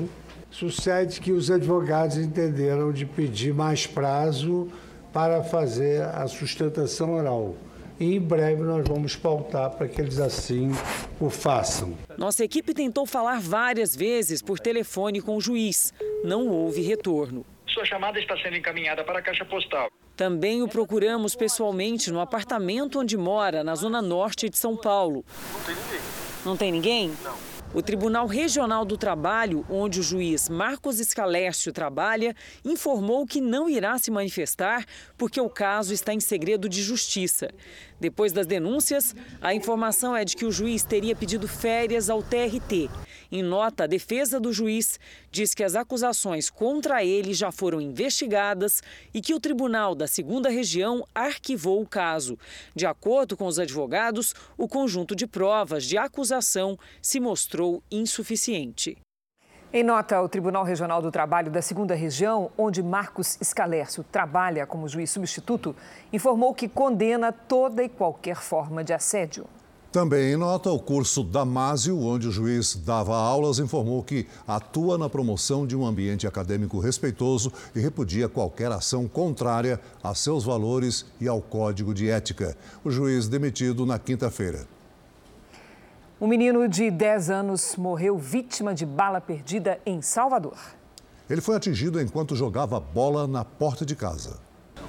Sucede 0.49 1.19
que 1.19 1.33
os 1.33 1.51
advogados 1.51 2.17
entenderam 2.17 2.93
de 2.93 3.05
pedir 3.05 3.53
mais 3.53 3.85
prazo 3.85 4.69
para 5.11 5.43
fazer 5.43 6.01
a 6.01 6.25
sustentação 6.27 7.13
oral. 7.13 7.55
E 7.99 8.15
em 8.15 8.19
breve 8.19 8.61
nós 8.61 8.87
vamos 8.87 9.15
pautar 9.17 9.71
para 9.71 9.87
que 9.87 9.99
eles 9.99 10.19
assim 10.19 10.71
o 11.19 11.29
façam. 11.29 11.97
Nossa 12.17 12.43
equipe 12.43 12.73
tentou 12.73 13.05
falar 13.05 13.39
várias 13.39 13.95
vezes 13.95 14.41
por 14.41 14.59
telefone 14.59 15.21
com 15.21 15.35
o 15.35 15.41
juiz. 15.41 15.93
Não 16.23 16.47
houve 16.47 16.81
retorno. 16.81 17.45
Sua 17.67 17.85
chamada 17.85 18.17
está 18.17 18.37
sendo 18.37 18.55
encaminhada 18.55 19.03
para 19.03 19.19
a 19.19 19.21
caixa 19.21 19.43
postal. 19.43 19.89
Também 20.15 20.63
o 20.63 20.67
procuramos 20.67 21.35
pessoalmente 21.35 22.11
no 22.11 22.19
apartamento 22.19 22.99
onde 22.99 23.17
mora, 23.17 23.63
na 23.63 23.75
zona 23.75 24.01
norte 24.01 24.49
de 24.49 24.57
São 24.57 24.75
Paulo. 24.77 25.25
Não 25.53 25.61
tem 25.63 25.75
ninguém. 25.75 26.01
Não 26.45 26.57
tem 26.57 26.71
ninguém? 26.71 27.13
Não. 27.23 27.55
O 27.75 27.81
Tribunal 27.81 28.25
Regional 28.25 28.85
do 28.85 28.97
Trabalho, 28.97 29.65
onde 29.69 29.99
o 29.99 30.03
juiz 30.03 30.47
Marcos 30.47 30.97
Escalércio 31.01 31.73
trabalha, 31.73 32.33
informou 32.63 33.25
que 33.25 33.41
não 33.41 33.69
irá 33.69 33.97
se 33.97 34.09
manifestar 34.09 34.85
porque 35.17 35.41
o 35.41 35.49
caso 35.49 35.93
está 35.93 36.13
em 36.13 36.21
segredo 36.21 36.69
de 36.69 36.81
justiça. 36.81 37.49
Depois 37.99 38.31
das 38.31 38.47
denúncias, 38.47 39.13
a 39.41 39.53
informação 39.53 40.15
é 40.15 40.23
de 40.23 40.37
que 40.37 40.45
o 40.45 40.51
juiz 40.53 40.83
teria 40.83 41.13
pedido 41.17 41.49
férias 41.49 42.09
ao 42.09 42.23
TRT. 42.23 42.89
Em 43.35 43.43
nota, 43.43 43.83
a 43.83 43.87
defesa 43.87 44.39
do 44.39 44.53
juiz 44.53 44.97
diz 45.29 45.53
que 45.53 45.61
as 45.61 45.75
acusações 45.75 46.49
contra 46.49 47.03
ele 47.03 47.33
já 47.33 47.51
foram 47.51 47.81
investigadas 47.81 48.81
e 49.13 49.19
que 49.19 49.33
o 49.33 49.41
tribunal 49.41 49.93
da 49.93 50.07
segunda 50.07 50.47
região 50.47 51.05
arquivou 51.13 51.81
o 51.81 51.85
caso. 51.85 52.39
De 52.73 52.85
acordo 52.85 53.35
com 53.35 53.45
os 53.45 53.59
advogados, 53.59 54.33
o 54.57 54.69
conjunto 54.69 55.13
de 55.13 55.27
provas 55.27 55.83
de 55.83 55.97
acusação 55.97 56.79
se 57.01 57.19
mostrou 57.19 57.83
insuficiente. 57.91 58.97
Em 59.73 59.83
nota, 59.83 60.21
o 60.21 60.29
Tribunal 60.29 60.63
Regional 60.63 61.01
do 61.01 61.11
Trabalho 61.11 61.51
da 61.51 61.61
Segunda 61.61 61.93
Região, 61.93 62.49
onde 62.57 62.81
Marcos 62.81 63.37
Escalércio 63.41 64.01
trabalha 64.09 64.65
como 64.65 64.87
juiz 64.87 65.11
substituto, 65.11 65.75
informou 66.13 66.53
que 66.53 66.69
condena 66.69 67.33
toda 67.33 67.83
e 67.83 67.89
qualquer 67.89 68.37
forma 68.37 68.81
de 68.81 68.93
assédio. 68.93 69.45
Também 69.95 70.33
em 70.33 70.35
nota, 70.35 70.69
o 70.69 70.77
curso 70.77 71.23
Damásio, 71.23 71.97
onde 71.97 72.27
o 72.27 72.31
juiz 72.31 72.75
dava 72.75 73.15
aulas, 73.15 73.59
informou 73.59 74.03
que 74.03 74.27
atua 74.45 74.97
na 74.97 75.09
promoção 75.09 75.65
de 75.65 75.73
um 75.73 75.85
ambiente 75.85 76.27
acadêmico 76.27 76.79
respeitoso 76.79 77.49
e 77.73 77.79
repudia 77.79 78.27
qualquer 78.27 78.69
ação 78.73 79.07
contrária 79.07 79.79
a 80.03 80.13
seus 80.13 80.43
valores 80.43 81.05
e 81.21 81.29
ao 81.29 81.41
código 81.41 81.93
de 81.93 82.09
ética. 82.09 82.57
O 82.83 82.91
juiz 82.91 83.29
demitido 83.29 83.85
na 83.85 83.97
quinta-feira. 83.97 84.67
Um 86.19 86.27
menino 86.27 86.67
de 86.67 86.91
10 86.91 87.29
anos 87.29 87.77
morreu 87.77 88.17
vítima 88.17 88.75
de 88.75 88.85
bala 88.85 89.21
perdida 89.21 89.79
em 89.85 90.01
Salvador. 90.01 90.57
Ele 91.29 91.39
foi 91.39 91.55
atingido 91.55 92.01
enquanto 92.01 92.35
jogava 92.35 92.81
bola 92.81 93.25
na 93.25 93.45
porta 93.45 93.85
de 93.85 93.95
casa. 93.95 94.43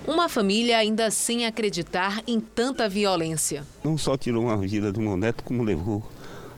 Uma 0.07 0.29
família 0.29 0.79
ainda 0.79 1.11
sem 1.11 1.47
acreditar 1.47 2.23
em 2.27 2.39
tanta 2.39 2.89
violência. 2.89 3.65
Não 3.83 3.99
só 3.99 4.17
tirou 4.17 4.45
uma 4.45 4.57
vida 4.57 4.93
do 4.93 5.01
meu 5.01 5.17
neto, 5.17 5.43
como 5.43 5.63
levou 5.63 6.03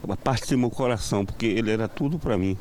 uma 0.03 0.17
parte 0.17 0.51
do 0.51 0.59
meu 0.59 0.71
coração, 0.71 1.25
porque 1.25 1.47
ele 1.47 1.71
era 1.71 1.89
tudo 1.89 2.19
para 2.19 2.37
mim. 2.37 2.57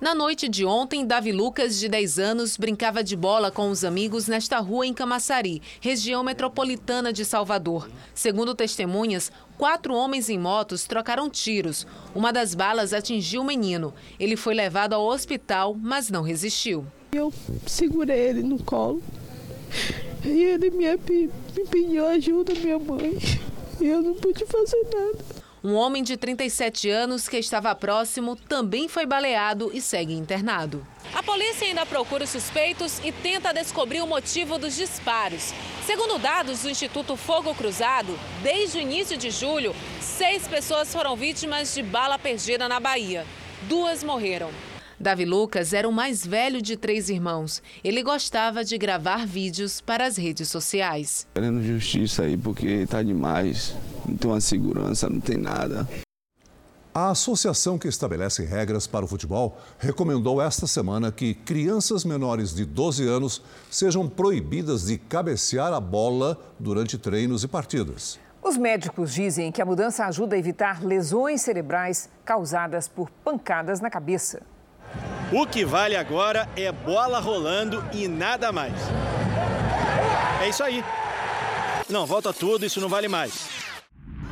Na 0.00 0.16
noite 0.16 0.48
de 0.48 0.64
ontem, 0.64 1.06
Davi 1.06 1.30
Lucas, 1.30 1.78
de 1.78 1.88
10 1.88 2.18
anos, 2.18 2.56
brincava 2.56 3.04
de 3.04 3.14
bola 3.14 3.52
com 3.52 3.70
os 3.70 3.84
amigos 3.84 4.26
nesta 4.26 4.58
rua 4.58 4.84
em 4.84 4.92
Camaçari, 4.92 5.62
região 5.80 6.24
metropolitana 6.24 7.12
de 7.12 7.24
Salvador. 7.24 7.88
Segundo 8.12 8.52
testemunhas, 8.52 9.30
quatro 9.56 9.94
homens 9.94 10.28
em 10.28 10.36
motos 10.36 10.86
trocaram 10.86 11.30
tiros. 11.30 11.86
Uma 12.16 12.32
das 12.32 12.52
balas 12.52 12.92
atingiu 12.92 13.42
o 13.42 13.44
menino. 13.44 13.94
Ele 14.18 14.34
foi 14.34 14.54
levado 14.54 14.92
ao 14.92 15.06
hospital, 15.06 15.76
mas 15.80 16.10
não 16.10 16.22
resistiu. 16.22 16.84
Eu 17.12 17.32
segurei 17.64 18.18
ele 18.18 18.42
no 18.42 18.60
colo 18.60 19.00
e 20.24 20.44
ele 20.44 20.70
me, 20.70 20.86
me 20.96 21.66
pediu 21.70 22.06
ajuda, 22.06 22.54
minha 22.54 22.78
mãe. 22.78 23.18
E 23.80 23.86
eu 23.86 24.00
não 24.00 24.14
pude 24.14 24.44
fazer 24.46 24.82
nada. 24.94 25.42
Um 25.64 25.74
homem 25.74 26.02
de 26.02 26.16
37 26.16 26.90
anos 26.90 27.28
que 27.28 27.36
estava 27.36 27.72
próximo 27.72 28.34
também 28.34 28.88
foi 28.88 29.06
baleado 29.06 29.70
e 29.72 29.80
segue 29.80 30.12
internado. 30.12 30.84
A 31.14 31.22
polícia 31.22 31.68
ainda 31.68 31.86
procura 31.86 32.24
os 32.24 32.30
suspeitos 32.30 32.98
e 33.04 33.12
tenta 33.12 33.52
descobrir 33.52 34.00
o 34.00 34.06
motivo 34.06 34.58
dos 34.58 34.74
disparos. 34.74 35.54
Segundo 35.86 36.18
dados 36.18 36.62
do 36.62 36.70
Instituto 36.70 37.16
Fogo 37.16 37.54
Cruzado, 37.54 38.18
desde 38.42 38.78
o 38.78 38.80
início 38.80 39.16
de 39.16 39.30
julho, 39.30 39.72
seis 40.00 40.48
pessoas 40.48 40.92
foram 40.92 41.14
vítimas 41.14 41.72
de 41.74 41.82
bala 41.82 42.18
perdida 42.18 42.68
na 42.68 42.80
Bahia. 42.80 43.24
Duas 43.68 44.02
morreram. 44.02 44.50
Davi 45.02 45.24
Lucas 45.24 45.72
era 45.72 45.88
o 45.88 45.92
mais 45.92 46.24
velho 46.24 46.62
de 46.62 46.76
três 46.76 47.08
irmãos. 47.10 47.60
Ele 47.82 48.04
gostava 48.04 48.64
de 48.64 48.78
gravar 48.78 49.26
vídeos 49.26 49.80
para 49.80 50.06
as 50.06 50.16
redes 50.16 50.48
sociais. 50.48 51.26
Querendo 51.34 51.60
justiça 51.60 52.22
aí, 52.22 52.36
porque 52.36 52.86
tá 52.86 53.02
demais. 53.02 53.74
Não 54.06 54.16
tem 54.16 54.30
uma 54.30 54.40
segurança, 54.40 55.10
não 55.10 55.18
tem 55.18 55.36
nada. 55.36 55.88
A 56.94 57.10
associação 57.10 57.76
que 57.78 57.88
estabelece 57.88 58.44
regras 58.44 58.86
para 58.86 59.04
o 59.04 59.08
futebol 59.08 59.58
recomendou 59.76 60.40
esta 60.40 60.68
semana 60.68 61.10
que 61.10 61.34
crianças 61.34 62.04
menores 62.04 62.54
de 62.54 62.64
12 62.64 63.04
anos 63.08 63.42
sejam 63.68 64.08
proibidas 64.08 64.86
de 64.86 64.98
cabecear 64.98 65.72
a 65.72 65.80
bola 65.80 66.40
durante 66.60 66.96
treinos 66.96 67.42
e 67.42 67.48
partidas. 67.48 68.20
Os 68.40 68.56
médicos 68.56 69.12
dizem 69.12 69.50
que 69.50 69.60
a 69.60 69.66
mudança 69.66 70.04
ajuda 70.04 70.36
a 70.36 70.38
evitar 70.38 70.84
lesões 70.84 71.42
cerebrais 71.42 72.08
causadas 72.24 72.86
por 72.86 73.10
pancadas 73.24 73.80
na 73.80 73.90
cabeça. 73.90 74.51
O 75.32 75.46
que 75.46 75.64
vale 75.64 75.96
agora 75.96 76.48
é 76.56 76.70
bola 76.70 77.18
rolando 77.18 77.82
e 77.92 78.06
nada 78.06 78.52
mais. 78.52 78.74
É 80.42 80.48
isso 80.48 80.62
aí. 80.62 80.84
Não, 81.88 82.06
volta 82.06 82.32
tudo, 82.32 82.66
isso 82.66 82.80
não 82.80 82.88
vale 82.88 83.08
mais. 83.08 83.48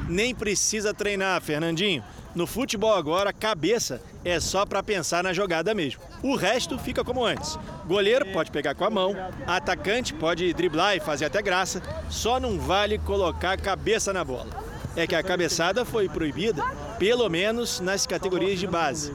Nem 0.09 0.35
precisa 0.35 0.93
treinar, 0.93 1.41
Fernandinho. 1.41 2.03
No 2.35 2.47
futebol 2.47 2.95
agora, 2.95 3.33
cabeça 3.33 4.01
é 4.25 4.39
só 4.39 4.65
para 4.65 4.83
pensar 4.83 5.23
na 5.23 5.33
jogada 5.33 5.75
mesmo. 5.75 6.01
O 6.23 6.37
resto 6.37 6.79
fica 6.79 7.05
como 7.05 7.25
antes. 7.25 7.59
Goleiro 7.87 8.27
pode 8.27 8.51
pegar 8.51 8.75
com 8.75 8.85
a 8.85 8.91
mão, 8.91 9.17
atacante 9.47 10.15
pode 10.15 10.53
driblar 10.53 10.97
e 10.97 11.01
fazer 11.01 11.25
até 11.25 11.43
graça, 11.43 11.83
só 12.09 12.39
não 12.39 12.59
vale 12.59 12.99
colocar 12.99 13.53
a 13.53 13.57
cabeça 13.57 14.13
na 14.13 14.25
bola. 14.25 14.51
É 14.95 15.07
que 15.07 15.15
a 15.15 15.23
cabeçada 15.23 15.85
foi 15.85 16.09
proibida, 16.09 16.63
pelo 16.99 17.29
menos 17.29 17.81
nas 17.81 18.07
categorias 18.07 18.59
de 18.59 18.67
base. 18.67 19.13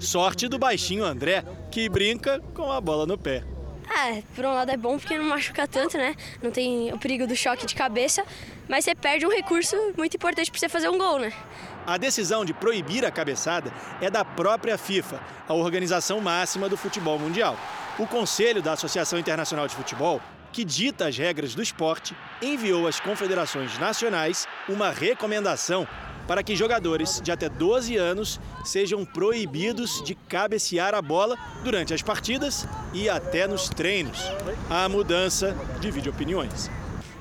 Sorte 0.00 0.48
do 0.48 0.58
baixinho 0.58 1.04
André, 1.04 1.44
que 1.70 1.88
brinca 1.88 2.40
com 2.54 2.70
a 2.70 2.80
bola 2.80 3.06
no 3.06 3.18
pé. 3.18 3.44
Ah, 3.90 4.20
por 4.34 4.44
um 4.44 4.52
lado 4.52 4.70
é 4.70 4.76
bom 4.76 4.98
porque 4.98 5.16
não 5.16 5.24
machuca 5.24 5.66
tanto, 5.66 5.96
né? 5.96 6.14
Não 6.42 6.50
tem 6.50 6.92
o 6.92 6.98
perigo 6.98 7.26
do 7.26 7.34
choque 7.34 7.66
de 7.66 7.74
cabeça, 7.74 8.22
mas 8.68 8.84
você 8.84 8.94
perde 8.94 9.26
um 9.26 9.30
recurso 9.30 9.74
muito 9.96 10.14
importante 10.16 10.50
para 10.50 10.60
você 10.60 10.68
fazer 10.68 10.88
um 10.88 10.98
gol, 10.98 11.18
né? 11.18 11.32
A 11.86 11.96
decisão 11.96 12.44
de 12.44 12.52
proibir 12.52 13.04
a 13.04 13.10
cabeçada 13.10 13.72
é 14.00 14.10
da 14.10 14.24
própria 14.24 14.76
FIFA, 14.76 15.20
a 15.48 15.54
organização 15.54 16.20
máxima 16.20 16.68
do 16.68 16.76
futebol 16.76 17.18
mundial. 17.18 17.56
O 17.98 18.06
Conselho 18.06 18.62
da 18.62 18.74
Associação 18.74 19.18
Internacional 19.18 19.66
de 19.66 19.74
Futebol, 19.74 20.20
que 20.52 20.64
dita 20.64 21.08
as 21.08 21.16
regras 21.16 21.54
do 21.54 21.62
esporte, 21.62 22.14
enviou 22.42 22.86
às 22.86 23.00
confederações 23.00 23.78
nacionais 23.78 24.46
uma 24.68 24.90
recomendação 24.90 25.88
para 26.28 26.42
que 26.42 26.54
jogadores 26.54 27.22
de 27.22 27.32
até 27.32 27.48
12 27.48 27.96
anos 27.96 28.38
sejam 28.62 29.02
proibidos 29.04 30.02
de 30.04 30.14
cabecear 30.14 30.94
a 30.94 31.00
bola 31.00 31.36
durante 31.64 31.94
as 31.94 32.02
partidas 32.02 32.68
e 32.92 33.08
até 33.08 33.48
nos 33.48 33.70
treinos. 33.70 34.30
A 34.68 34.86
mudança 34.90 35.56
divide 35.80 36.10
opiniões. 36.10 36.70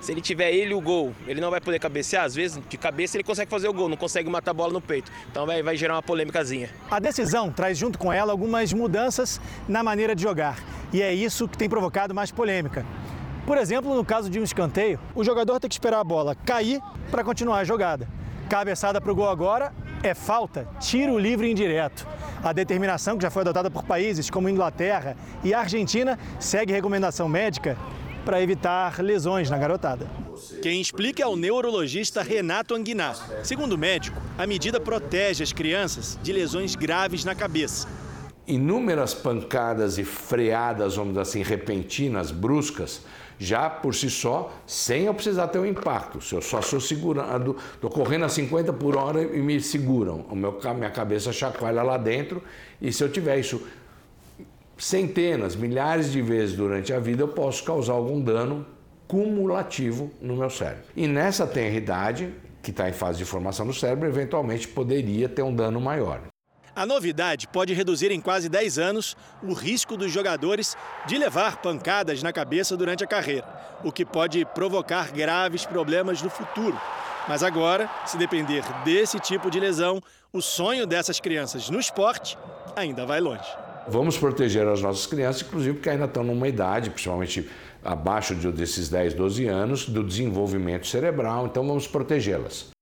Se 0.02 0.12
ele 0.12 0.22
tiver 0.22 0.54
ele 0.54 0.74
o 0.74 0.82
gol, 0.82 1.16
ele 1.26 1.42
não 1.42 1.50
vai 1.50 1.60
poder 1.60 1.80
cabecear. 1.80 2.26
Às 2.26 2.36
vezes, 2.36 2.62
de 2.70 2.78
cabeça, 2.78 3.18
ele 3.18 3.24
consegue 3.24 3.50
fazer 3.50 3.68
o 3.68 3.74
gol, 3.74 3.90
não 3.90 3.98
consegue 3.98 4.30
matar 4.30 4.52
a 4.52 4.54
bola 4.54 4.74
no 4.74 4.82
peito. 4.82 5.12
Então 5.32 5.46
vai, 5.46 5.64
vai 5.64 5.76
gerar 5.76 5.96
uma 5.96 6.04
polêmicazinha. 6.04 6.70
A 6.92 7.00
decisão 7.00 7.52
traz 7.52 7.78
junto 7.78 7.98
com 7.98 8.12
ela 8.12 8.32
algumas 8.32 8.72
mudanças 8.74 9.42
na 9.68 9.82
maneira 9.82 10.14
de 10.14 10.22
jogar. 10.22 10.60
E 10.94 11.02
é 11.02 11.14
isso 11.14 11.48
que 11.48 11.58
tem 11.58 11.70
provocado 11.70 12.14
mais 12.14 12.30
polêmica. 12.30 12.86
Por 13.46 13.58
exemplo, 13.58 13.96
no 13.96 14.04
caso 14.04 14.30
de 14.30 14.40
um 14.40 14.44
escanteio, 14.44 15.00
o 15.16 15.24
jogador 15.24 15.60
tem 15.60 15.70
que 15.70 15.76
esperar 15.76 16.02
a 16.02 16.04
bola 16.04 16.36
cair 16.36 16.82
para 17.10 17.24
continuar 17.24 17.60
a 17.60 17.64
jogada. 17.64 18.08
Cabeçada 18.50 19.02
para 19.02 19.12
o 19.12 19.16
gol 19.16 19.30
agora 19.30 19.74
é 20.02 20.14
falta, 20.14 20.68
tiro 20.80 21.20
livre 21.20 21.52
indireto. 21.52 22.08
A 22.42 22.54
determinação, 22.54 23.18
que 23.18 23.24
já 23.24 23.30
foi 23.30 23.42
adotada 23.42 23.70
por 23.70 23.84
países 23.84 24.30
como 24.30 24.48
Inglaterra 24.48 25.18
e 25.44 25.54
Argentina, 25.54 26.18
segue 26.40 26.72
recomendação 26.72 27.28
médica 27.28 27.78
para 28.24 28.42
evitar 28.42 29.02
lesões 29.02 29.50
na 29.50 29.58
garotada. 29.58 30.08
Quem 30.62 30.80
explica 30.80 31.24
é 31.24 31.28
o 31.28 31.36
neurologista 31.36 32.22
Renato 32.22 32.74
Anguinar. 32.74 33.18
Segundo 33.44 33.74
o 33.74 33.78
médico, 33.78 34.22
a 34.38 34.48
medida 34.48 34.80
protege 34.80 35.44
as 35.44 35.52
crianças 35.52 36.18
de 36.24 36.32
lesões 36.32 36.74
graves 36.74 37.26
na 37.26 37.36
cabeça. 37.36 37.88
Inúmeras 38.48 39.14
pancadas 39.14 39.98
e 39.98 40.06
freadas, 40.06 40.96
vamos 40.96 41.14
dizer 41.14 41.22
assim, 41.22 41.44
repentinas, 41.44 42.32
bruscas, 42.32 43.02
já 43.40 43.70
por 43.70 43.94
si 43.94 44.10
só, 44.10 44.52
sem 44.66 45.04
eu 45.04 45.14
precisar 45.14 45.48
ter 45.48 45.60
um 45.60 45.66
impacto. 45.66 46.22
Se 46.22 46.34
eu 46.34 46.42
só 46.42 46.62
sou 46.62 46.80
segurando, 46.80 47.56
estou 47.74 47.90
correndo 47.90 48.26
a 48.26 48.30
50 48.30 48.74
por 48.74 48.96
hora 48.96 49.22
e 49.22 49.42
me 49.42 49.62
seguram, 49.62 50.26
o 50.30 50.36
meu, 50.36 50.60
minha 50.76 50.90
cabeça 50.90 51.32
chacoalha 51.32 51.84
lá 51.84 51.98
dentro, 51.98 52.42
e 52.82 52.92
se 52.92 53.04
eu 53.04 53.12
tiver 53.12 53.38
isso 53.38 53.66
centenas, 54.78 55.56
milhares 55.56 56.12
de 56.12 56.22
vezes 56.22 56.56
durante 56.56 56.94
a 56.94 57.00
vida, 57.00 57.24
eu 57.24 57.28
posso 57.28 57.64
causar 57.64 57.94
algum 57.94 58.22
dano 58.22 58.66
cumulativo 59.08 60.12
no 60.22 60.36
meu 60.36 60.50
cérebro. 60.50 60.84
E 60.96 61.08
nessa 61.08 61.48
tenridade, 61.48 62.34
que 62.62 62.72
está 62.72 62.90
em 62.90 62.94
fase 62.94 63.18
de 63.18 63.26
formação 63.26 63.66
do 63.66 63.74
cérebro, 63.74 64.08
eventualmente 64.08 64.68
poderia 64.68 65.30
ter 65.30 65.42
um 65.42 65.56
dano 65.56 65.80
maior. 65.80 66.22
A 66.78 66.86
novidade 66.86 67.48
pode 67.48 67.74
reduzir 67.74 68.12
em 68.12 68.22
quase 68.22 68.48
10 68.48 68.78
anos 68.78 69.18
o 69.42 69.52
risco 69.52 69.98
dos 69.98 70.12
jogadores 70.12 70.78
de 71.08 71.18
levar 71.18 71.58
pancadas 71.60 72.22
na 72.22 72.32
cabeça 72.32 72.78
durante 72.78 73.04
a 73.04 73.08
carreira, 73.08 73.48
o 73.84 73.92
que 73.92 74.06
pode 74.06 74.46
provocar 74.54 75.12
graves 75.12 75.66
problemas 75.66 76.22
no 76.22 76.30
futuro. 76.30 76.80
Mas 77.28 77.42
agora, 77.42 77.90
se 78.06 78.16
depender 78.16 78.64
desse 78.86 79.20
tipo 79.20 79.50
de 79.50 79.60
lesão, 79.60 80.00
o 80.32 80.40
sonho 80.40 80.86
dessas 80.86 81.20
crianças 81.20 81.68
no 81.72 81.80
esporte 81.80 82.38
ainda 82.76 83.08
vai 83.08 83.20
longe. 83.20 83.50
Vamos 83.88 84.16
proteger 84.16 84.68
as 84.68 84.80
nossas 84.80 85.08
crianças, 85.08 85.42
inclusive 85.42 85.74
porque 85.78 85.90
ainda 85.90 86.06
estão 86.06 86.24
numa 86.24 86.48
idade, 86.48 86.92
principalmente 86.92 87.50
abaixo 87.84 88.36
desses 88.36 88.88
10, 88.88 89.16
12 89.16 89.48
anos, 89.48 89.90
do 89.90 90.04
desenvolvimento 90.04 90.86
cerebral, 90.86 91.48
então 91.48 91.66
vamos 91.66 91.88
protegê-las. 91.88 92.77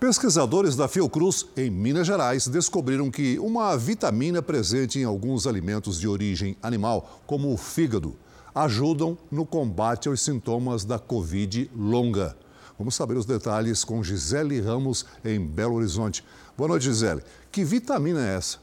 Pesquisadores 0.00 0.76
da 0.76 0.88
Fiocruz, 0.88 1.44
em 1.54 1.68
Minas 1.68 2.06
Gerais, 2.06 2.48
descobriram 2.48 3.10
que 3.10 3.38
uma 3.38 3.76
vitamina 3.76 4.40
presente 4.40 4.98
em 4.98 5.04
alguns 5.04 5.46
alimentos 5.46 6.00
de 6.00 6.08
origem 6.08 6.56
animal, 6.62 7.20
como 7.26 7.52
o 7.52 7.56
fígado, 7.58 8.16
ajudam 8.54 9.18
no 9.30 9.44
combate 9.44 10.08
aos 10.08 10.22
sintomas 10.22 10.84
da 10.86 10.98
Covid 10.98 11.70
longa. 11.76 12.34
Vamos 12.78 12.94
saber 12.94 13.18
os 13.18 13.26
detalhes 13.26 13.84
com 13.84 14.02
Gisele 14.02 14.58
Ramos, 14.58 15.04
em 15.22 15.38
Belo 15.38 15.74
Horizonte. 15.74 16.24
Boa 16.56 16.68
noite, 16.68 16.84
Gisele. 16.84 17.20
Que 17.52 17.62
vitamina 17.62 18.26
é 18.26 18.36
essa? 18.36 18.56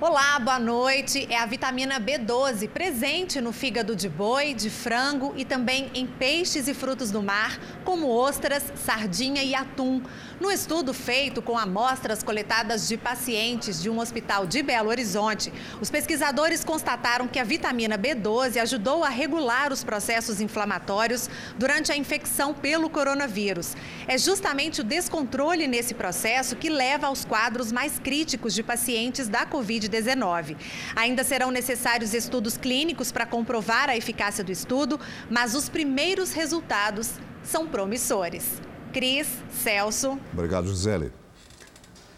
Olá, 0.00 0.40
boa 0.40 0.58
noite. 0.58 1.24
É 1.30 1.38
a 1.38 1.46
vitamina 1.46 2.00
B12 2.00 2.68
presente 2.68 3.40
no 3.40 3.52
fígado 3.52 3.94
de 3.94 4.08
boi, 4.08 4.52
de 4.52 4.68
frango 4.68 5.32
e 5.36 5.44
também 5.44 5.88
em 5.94 6.04
peixes 6.04 6.66
e 6.66 6.74
frutos 6.74 7.12
do 7.12 7.22
mar, 7.22 7.56
como 7.84 8.08
ostras, 8.08 8.72
sardinha 8.74 9.40
e 9.44 9.54
atum. 9.54 10.02
No 10.40 10.50
estudo 10.50 10.92
feito 10.92 11.40
com 11.40 11.56
amostras 11.56 12.20
coletadas 12.20 12.88
de 12.88 12.96
pacientes 12.96 13.80
de 13.80 13.88
um 13.88 14.00
hospital 14.00 14.46
de 14.46 14.64
Belo 14.64 14.88
Horizonte, 14.88 15.52
os 15.80 15.90
pesquisadores 15.90 16.64
constataram 16.64 17.28
que 17.28 17.38
a 17.38 17.44
vitamina 17.44 17.96
B12 17.96 18.60
ajudou 18.60 19.04
a 19.04 19.08
regular 19.08 19.72
os 19.72 19.84
processos 19.84 20.40
inflamatórios 20.40 21.30
durante 21.56 21.92
a 21.92 21.96
infecção 21.96 22.52
pelo 22.52 22.90
coronavírus. 22.90 23.76
É 24.08 24.18
justamente 24.18 24.80
o 24.80 24.84
descontrole 24.84 25.68
nesse 25.68 25.94
processo 25.94 26.56
que 26.56 26.68
leva 26.68 27.06
aos 27.06 27.24
quadros 27.24 27.70
mais 27.70 28.00
críticos 28.00 28.54
de 28.54 28.62
pacientes 28.64 29.28
da 29.28 29.46
Covid-19. 29.46 30.56
Ainda 30.96 31.22
serão 31.22 31.52
necessários 31.52 32.12
estudos 32.12 32.56
clínicos 32.56 33.12
para 33.12 33.24
comprovar 33.24 33.88
a 33.88 33.96
eficácia 33.96 34.42
do 34.42 34.50
estudo, 34.50 34.98
mas 35.30 35.54
os 35.54 35.68
primeiros 35.68 36.32
resultados 36.32 37.12
são 37.44 37.68
promissores. 37.68 38.73
Cris, 38.94 39.26
Celso. 39.50 40.16
Obrigado, 40.32 40.68
Gisele. 40.68 41.10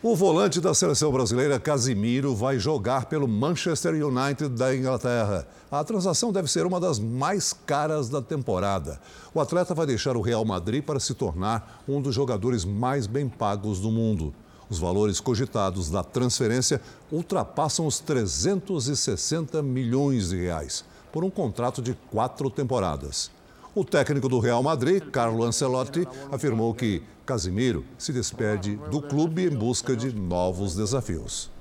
O 0.03 0.15
volante 0.15 0.61
da 0.61 0.75
seleção 0.75 1.11
brasileira, 1.11 1.59
Casimiro, 1.59 2.37
vai 2.37 2.59
jogar 2.59 3.07
pelo 3.07 3.27
Manchester 3.27 3.95
United 3.95 4.51
da 4.51 4.77
Inglaterra. 4.77 5.49
A 5.71 5.83
transação 5.83 6.31
deve 6.31 6.49
ser 6.49 6.67
uma 6.67 6.79
das 6.79 6.99
mais 6.99 7.55
caras 7.55 8.11
da 8.11 8.21
temporada. 8.21 9.01
O 9.33 9.41
atleta 9.41 9.75
vai 9.75 9.87
deixar 9.87 10.19
o 10.19 10.21
Real 10.21 10.45
Madrid 10.45 10.85
para 10.85 11.01
se 11.01 11.15
tornar 11.15 11.83
um 11.89 11.99
dos 11.99 12.15
jogadores 12.15 12.67
mais 12.67 13.07
bem 13.07 13.27
pagos 13.27 13.81
do 13.81 13.91
mundo. 13.91 14.35
Os 14.69 14.79
valores 14.79 15.19
cogitados 15.19 15.89
da 15.89 16.05
transferência 16.05 16.79
ultrapassam 17.11 17.87
os 17.87 18.01
360 18.01 19.63
milhões 19.63 20.29
de 20.29 20.37
reais 20.37 20.85
por 21.11 21.25
um 21.25 21.31
contrato 21.31 21.81
de 21.81 21.95
quatro 22.11 22.51
temporadas. 22.51 23.31
O 23.77 23.85
técnico 23.85 24.27
do 24.27 24.39
Real 24.39 24.63
Madrid, 24.63 25.03
Carlo 25.11 25.45
Ancelotti, 25.45 26.09
afirmou 26.33 26.73
que 26.73 27.03
Casimiro 27.27 27.85
se 27.99 28.11
despede 28.11 28.77
do 28.91 29.03
clube 29.03 29.45
em 29.45 29.55
busca 29.55 29.95
de 29.95 30.15
novos 30.17 30.75
desafios. 30.75 31.53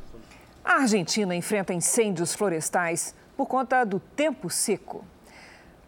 A 0.64 0.76
Argentina 0.76 1.36
enfrenta 1.36 1.74
incêndios 1.74 2.34
florestais 2.34 3.14
por 3.36 3.48
conta 3.48 3.84
do 3.84 4.00
tempo 4.00 4.50
seco. 4.50 5.04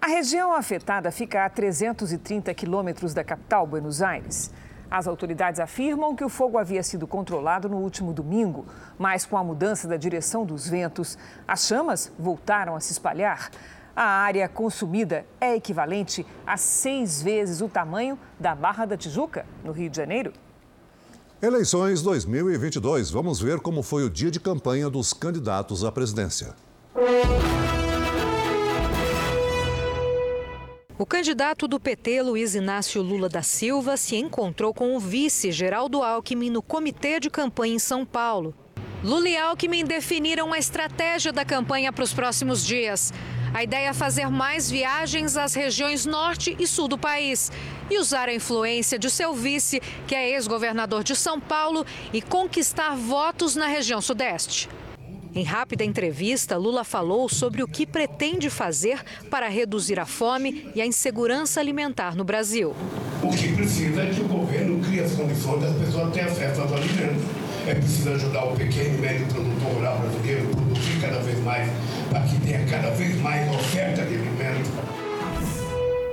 A 0.02 0.08
região 0.08 0.52
afetada 0.52 1.12
fica 1.12 1.46
a 1.46 1.50
330 1.50 2.54
quilômetros 2.54 3.14
da 3.14 3.24
capital, 3.24 3.66
Buenos 3.66 4.02
Aires. 4.02 4.52
As 4.92 5.08
autoridades 5.08 5.62
afirmam 5.62 6.14
que 6.14 6.26
o 6.26 6.30
fogo 6.30 6.58
havia 6.58 6.84
sido 6.84 7.08
controlado 7.08 7.70
no 7.70 7.78
último 7.78 8.12
domingo, 8.12 8.66
mas 9.00 9.26
com 9.26 9.38
a 9.38 9.44
mudança 9.46 9.88
da 9.88 9.96
direção 9.96 10.46
dos 10.46 10.68
ventos, 10.68 11.18
as 11.48 11.66
chamas 11.66 12.12
voltaram 12.20 12.76
a 12.76 12.82
se 12.82 12.92
espalhar. 12.92 13.50
A 14.00 14.04
área 14.04 14.48
consumida 14.48 15.26
é 15.42 15.56
equivalente 15.56 16.24
a 16.46 16.56
seis 16.56 17.20
vezes 17.20 17.62
o 17.62 17.68
tamanho 17.68 18.16
da 18.40 18.54
Barra 18.54 18.86
da 18.86 18.96
Tijuca, 18.96 19.44
no 19.64 19.72
Rio 19.72 19.90
de 19.90 19.98
Janeiro. 19.98 20.34
Eleições 21.42 22.04
2022. 22.04 23.10
Vamos 23.10 23.42
ver 23.42 23.60
como 23.60 23.82
foi 23.82 24.04
o 24.04 24.10
dia 24.12 24.30
de 24.30 24.40
campanha 24.40 24.88
dos 24.88 25.14
candidatos 25.14 25.84
à 25.84 25.92
presidência. 25.92 26.54
O 30.96 31.04
candidato 31.04 31.68
do 31.68 31.80
PT, 31.80 32.22
Luiz 32.22 32.54
Inácio 32.54 33.02
Lula 33.02 33.28
da 33.28 33.42
Silva, 33.42 33.98
se 33.98 34.16
encontrou 34.16 34.76
com 34.76 34.96
o 34.96 35.00
vice 35.00 35.52
Geraldo 35.52 36.04
Alckmin 36.04 36.52
no 36.52 36.62
comitê 36.62 37.20
de 37.20 37.32
campanha 37.32 37.74
em 37.74 37.80
São 37.80 38.06
Paulo. 38.06 38.54
Lula 39.04 39.28
e 39.28 39.36
Alckmin 39.36 39.86
definiram 39.86 40.54
a 40.54 40.60
estratégia 40.60 41.34
da 41.34 41.44
campanha 41.44 41.92
para 41.92 42.04
os 42.04 42.14
próximos 42.14 42.64
dias. 42.64 43.12
A 43.54 43.64
ideia 43.64 43.90
é 43.90 43.94
fazer 43.94 44.30
mais 44.30 44.70
viagens 44.70 45.38
às 45.38 45.54
regiões 45.54 46.06
norte 46.06 46.56
e 46.60 46.68
sul 46.68 46.88
do 46.88 46.98
país 46.98 47.52
e 47.90 47.98
usar 47.98 48.30
a 48.30 48.34
influência 48.34 49.00
de 49.00 49.10
seu 49.10 49.34
vice, 49.34 49.82
que 50.06 50.14
é 50.14 50.32
ex-governador 50.32 51.04
de 51.04 51.16
São 51.16 51.40
Paulo, 51.40 51.86
e 52.14 52.22
conquistar 52.22 52.96
votos 52.96 53.56
na 53.56 53.68
região 53.68 54.02
sudeste. 54.02 54.70
Em 55.34 55.44
rápida 55.44 55.84
entrevista, 55.84 56.58
Lula 56.58 56.84
falou 56.84 57.30
sobre 57.30 57.62
o 57.62 57.68
que 57.68 57.86
pretende 57.86 58.50
fazer 58.50 59.00
para 59.30 59.48
reduzir 59.48 60.00
a 60.00 60.06
fome 60.06 60.72
e 60.74 60.82
a 60.82 60.86
insegurança 60.86 61.60
alimentar 61.60 62.16
no 62.16 62.24
Brasil. 62.24 62.76
O 63.22 63.30
que 63.30 63.54
precisa 63.54 64.02
é 64.02 64.10
que 64.10 64.22
o 64.22 64.28
governo 64.28 64.84
crie 64.84 65.00
as 65.00 65.14
condições 65.14 65.62
das 65.62 65.76
pessoas 65.76 66.12
terem 66.12 66.32
acesso 66.32 66.62
aos 66.62 66.74
alimentos. 66.74 67.37
É 67.68 67.76
preciso 67.76 68.12
ajudar 68.12 68.46
o 68.46 68.56
pequeno 68.56 68.96
e 68.96 69.02
médio 69.02 69.26
produtor 69.26 69.74
rural 69.74 70.00
brasileiro 70.00 70.48
a 70.54 70.56
produzir 70.56 71.02
cada 71.02 71.20
vez 71.20 71.38
mais, 71.44 71.70
para 72.10 72.22
que 72.22 72.40
tenha 72.40 72.66
cada 72.66 72.92
vez 72.92 73.20
mais 73.20 73.54
oferta 73.54 74.06
de 74.06 74.16
alimentos. 74.16 75.07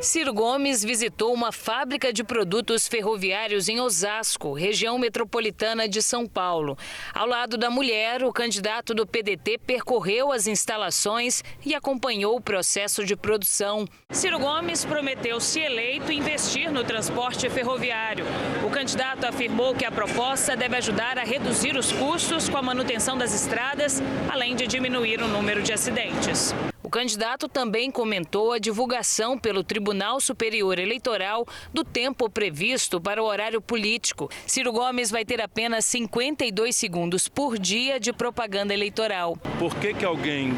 Ciro 0.05 0.35
Gomes 0.35 0.85
visitou 0.85 1.33
uma 1.33 1.51
fábrica 1.51 2.13
de 2.13 2.23
produtos 2.23 2.87
ferroviários 2.87 3.71
em 3.71 3.81
Osasco, 3.81 4.53
região 4.53 4.99
metropolitana 4.99 5.89
de 5.89 6.03
São 6.03 6.27
Paulo. 6.27 6.77
Ao 7.15 7.27
lado 7.27 7.57
da 7.57 7.71
mulher, 7.71 8.23
o 8.23 8.31
candidato 8.31 8.93
do 8.93 9.07
PDT 9.07 9.57
percorreu 9.57 10.31
as 10.31 10.47
instalações 10.47 11.43
e 11.65 11.75
acompanhou 11.75 12.37
o 12.37 12.41
processo 12.41 13.03
de 13.03 13.17
produção. 13.17 13.87
Ciro 14.11 14.39
Gomes 14.39 14.85
prometeu, 14.85 15.41
se 15.41 15.61
eleito, 15.61 16.13
investir 16.13 16.71
no 16.71 16.85
transporte 16.85 17.49
ferroviário. 17.49 18.27
O 18.63 18.71
candidato 18.71 19.25
afirmou 19.25 19.75
que 19.75 19.87
a 19.87 19.91
proposta 19.91 20.55
deve 20.55 20.77
ajudar 20.77 21.19
a 21.19 21.25
reduzir 21.25 21.79
os 21.79 21.91
custos 21.91 22.47
com 22.47 22.59
a 22.59 22.63
manutenção 22.63 23.17
das 23.17 23.35
estradas, 23.35 24.03
além 24.31 24.55
de 24.55 24.67
diminuir 24.67 25.23
o 25.23 25.29
número 25.29 25.63
de 25.63 25.73
acidentes. 25.73 26.55
O 26.95 26.97
candidato 26.97 27.49
também 27.49 27.91
comentou 27.91 28.53
a 28.53 28.59
divulgação 28.61 29.37
pelo 29.37 29.65
Tribunal 29.65 30.21
Superior 30.21 30.79
Eleitoral 30.79 31.45
do 31.73 31.83
tempo 31.83 32.31
previsto 32.31 33.01
para 33.01 33.21
o 33.21 33.27
horário 33.27 33.61
político. 33.61 34.31
Ciro 34.47 34.71
Gomes 34.71 35.11
vai 35.11 35.25
ter 35.25 35.43
apenas 35.43 35.85
52 35.87 36.77
segundos 36.77 37.27
por 37.27 37.59
dia 37.59 37.99
de 37.99 38.13
propaganda 38.13 38.73
eleitoral. 38.73 39.37
Por 39.59 39.75
que, 39.75 39.93
que 39.93 40.05
alguém, 40.05 40.53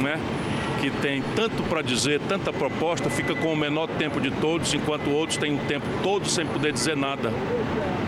né? 0.00 0.14
Que 0.80 0.90
tem 0.90 1.22
tanto 1.36 1.62
para 1.64 1.82
dizer, 1.82 2.20
tanta 2.28 2.52
proposta, 2.52 3.10
fica 3.10 3.34
com 3.34 3.52
o 3.52 3.56
menor 3.56 3.86
tempo 3.86 4.20
de 4.20 4.30
todos, 4.30 4.72
enquanto 4.72 5.10
outros 5.10 5.36
têm 5.36 5.52
um 5.52 5.66
tempo 5.66 5.86
todo 6.02 6.26
sem 6.26 6.46
poder 6.46 6.72
dizer 6.72 6.96
nada. 6.96 7.30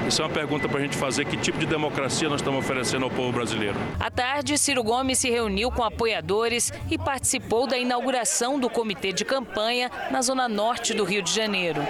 Isso 0.08 0.20
é 0.22 0.24
uma 0.24 0.30
pergunta 0.30 0.68
para 0.68 0.78
a 0.78 0.82
gente 0.82 0.96
fazer: 0.96 1.24
que 1.26 1.36
tipo 1.36 1.58
de 1.58 1.66
democracia 1.66 2.28
nós 2.28 2.40
estamos 2.40 2.64
oferecendo 2.64 3.04
ao 3.04 3.10
povo 3.10 3.32
brasileiro? 3.32 3.76
À 4.00 4.10
tarde, 4.10 4.58
Ciro 4.58 4.82
Gomes 4.82 5.18
se 5.18 5.30
reuniu 5.30 5.70
com 5.70 5.84
apoiadores 5.84 6.72
e 6.90 6.98
participou 6.98 7.66
da 7.66 7.78
inauguração 7.78 8.58
do 8.58 8.68
comitê 8.68 9.12
de 9.12 9.24
campanha 9.24 9.90
na 10.10 10.22
zona 10.22 10.48
norte 10.48 10.94
do 10.94 11.04
Rio 11.04 11.22
de 11.22 11.32
Janeiro. 11.32 11.80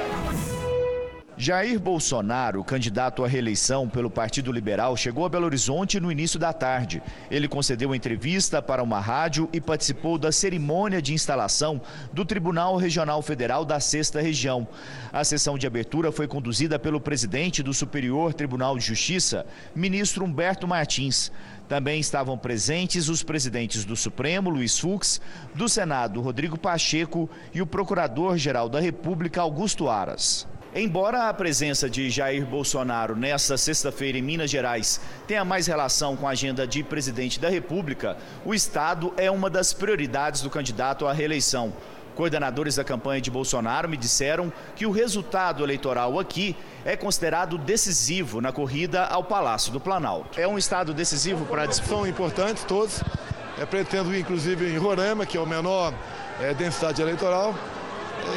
Jair 1.36 1.80
Bolsonaro, 1.80 2.62
candidato 2.62 3.24
à 3.24 3.28
reeleição 3.28 3.88
pelo 3.88 4.10
Partido 4.10 4.52
Liberal, 4.52 4.96
chegou 4.98 5.24
a 5.24 5.30
Belo 5.30 5.46
Horizonte 5.46 5.98
no 5.98 6.12
início 6.12 6.38
da 6.38 6.52
tarde. 6.52 7.02
Ele 7.30 7.48
concedeu 7.48 7.94
entrevista 7.94 8.60
para 8.60 8.82
uma 8.82 9.00
rádio 9.00 9.48
e 9.50 9.58
participou 9.58 10.18
da 10.18 10.30
cerimônia 10.30 11.00
de 11.00 11.14
instalação 11.14 11.80
do 12.12 12.22
Tribunal 12.24 12.76
Regional 12.76 13.22
Federal 13.22 13.64
da 13.64 13.80
Sexta 13.80 14.20
Região. 14.20 14.68
A 15.10 15.24
sessão 15.24 15.56
de 15.56 15.66
abertura 15.66 16.12
foi 16.12 16.28
conduzida 16.28 16.78
pelo 16.78 17.00
presidente 17.00 17.62
do 17.62 17.72
Superior 17.72 18.34
Tribunal 18.34 18.76
de 18.76 18.84
Justiça, 18.84 19.46
ministro 19.74 20.26
Humberto 20.26 20.68
Martins. 20.68 21.32
Também 21.66 21.98
estavam 21.98 22.36
presentes 22.36 23.08
os 23.08 23.22
presidentes 23.22 23.86
do 23.86 23.96
Supremo, 23.96 24.50
Luiz 24.50 24.78
Fux, 24.78 25.18
do 25.54 25.66
Senado, 25.66 26.20
Rodrigo 26.20 26.58
Pacheco, 26.58 27.30
e 27.54 27.62
o 27.62 27.66
Procurador-Geral 27.66 28.68
da 28.68 28.80
República, 28.80 29.40
Augusto 29.40 29.88
Aras. 29.88 30.51
Embora 30.74 31.28
a 31.28 31.34
presença 31.34 31.88
de 31.88 32.08
Jair 32.08 32.46
Bolsonaro 32.46 33.14
nesta 33.14 33.58
sexta-feira 33.58 34.16
em 34.16 34.22
Minas 34.22 34.50
Gerais 34.50 35.02
tenha 35.26 35.44
mais 35.44 35.66
relação 35.66 36.16
com 36.16 36.26
a 36.26 36.30
agenda 36.30 36.66
de 36.66 36.82
presidente 36.82 37.38
da 37.38 37.50
República, 37.50 38.16
o 38.42 38.54
Estado 38.54 39.12
é 39.18 39.30
uma 39.30 39.50
das 39.50 39.74
prioridades 39.74 40.40
do 40.40 40.48
candidato 40.48 41.06
à 41.06 41.12
reeleição. 41.12 41.74
Coordenadores 42.14 42.76
da 42.76 42.84
campanha 42.84 43.20
de 43.20 43.30
Bolsonaro 43.30 43.86
me 43.86 43.98
disseram 43.98 44.50
que 44.74 44.86
o 44.86 44.90
resultado 44.90 45.62
eleitoral 45.62 46.18
aqui 46.18 46.56
é 46.86 46.96
considerado 46.96 47.58
decisivo 47.58 48.40
na 48.40 48.50
corrida 48.50 49.04
ao 49.04 49.24
Palácio 49.24 49.72
do 49.72 49.80
Planalto. 49.80 50.40
É 50.40 50.48
um 50.48 50.56
estado 50.56 50.94
decisivo 50.94 51.44
para 51.44 51.64
a 51.64 51.66
disputa? 51.66 51.96
São 51.96 52.06
importantes 52.06 52.64
todos. 52.64 53.02
É, 53.60 53.66
pretendo 53.66 54.16
inclusive, 54.16 54.72
em 54.72 54.78
Roraima, 54.78 55.26
que 55.26 55.36
é 55.36 55.40
o 55.40 55.46
menor 55.46 55.92
é, 56.40 56.54
densidade 56.54 57.02
eleitoral, 57.02 57.54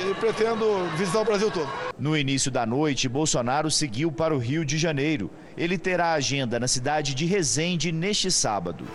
e 0.09 0.13
pretendo 0.15 0.65
visitar 0.97 1.21
o 1.21 1.25
Brasil 1.25 1.51
todo. 1.51 1.69
No 1.97 2.17
início 2.17 2.51
da 2.51 2.65
noite, 2.65 3.07
Bolsonaro 3.07 3.71
seguiu 3.71 4.11
para 4.11 4.35
o 4.35 4.37
Rio 4.37 4.65
de 4.65 4.77
Janeiro. 4.77 5.31
Ele 5.57 5.77
terá 5.77 6.13
agenda 6.13 6.59
na 6.59 6.67
cidade 6.67 7.15
de 7.15 7.25
Resende 7.25 7.91
neste 7.91 8.29
sábado. 8.31 8.85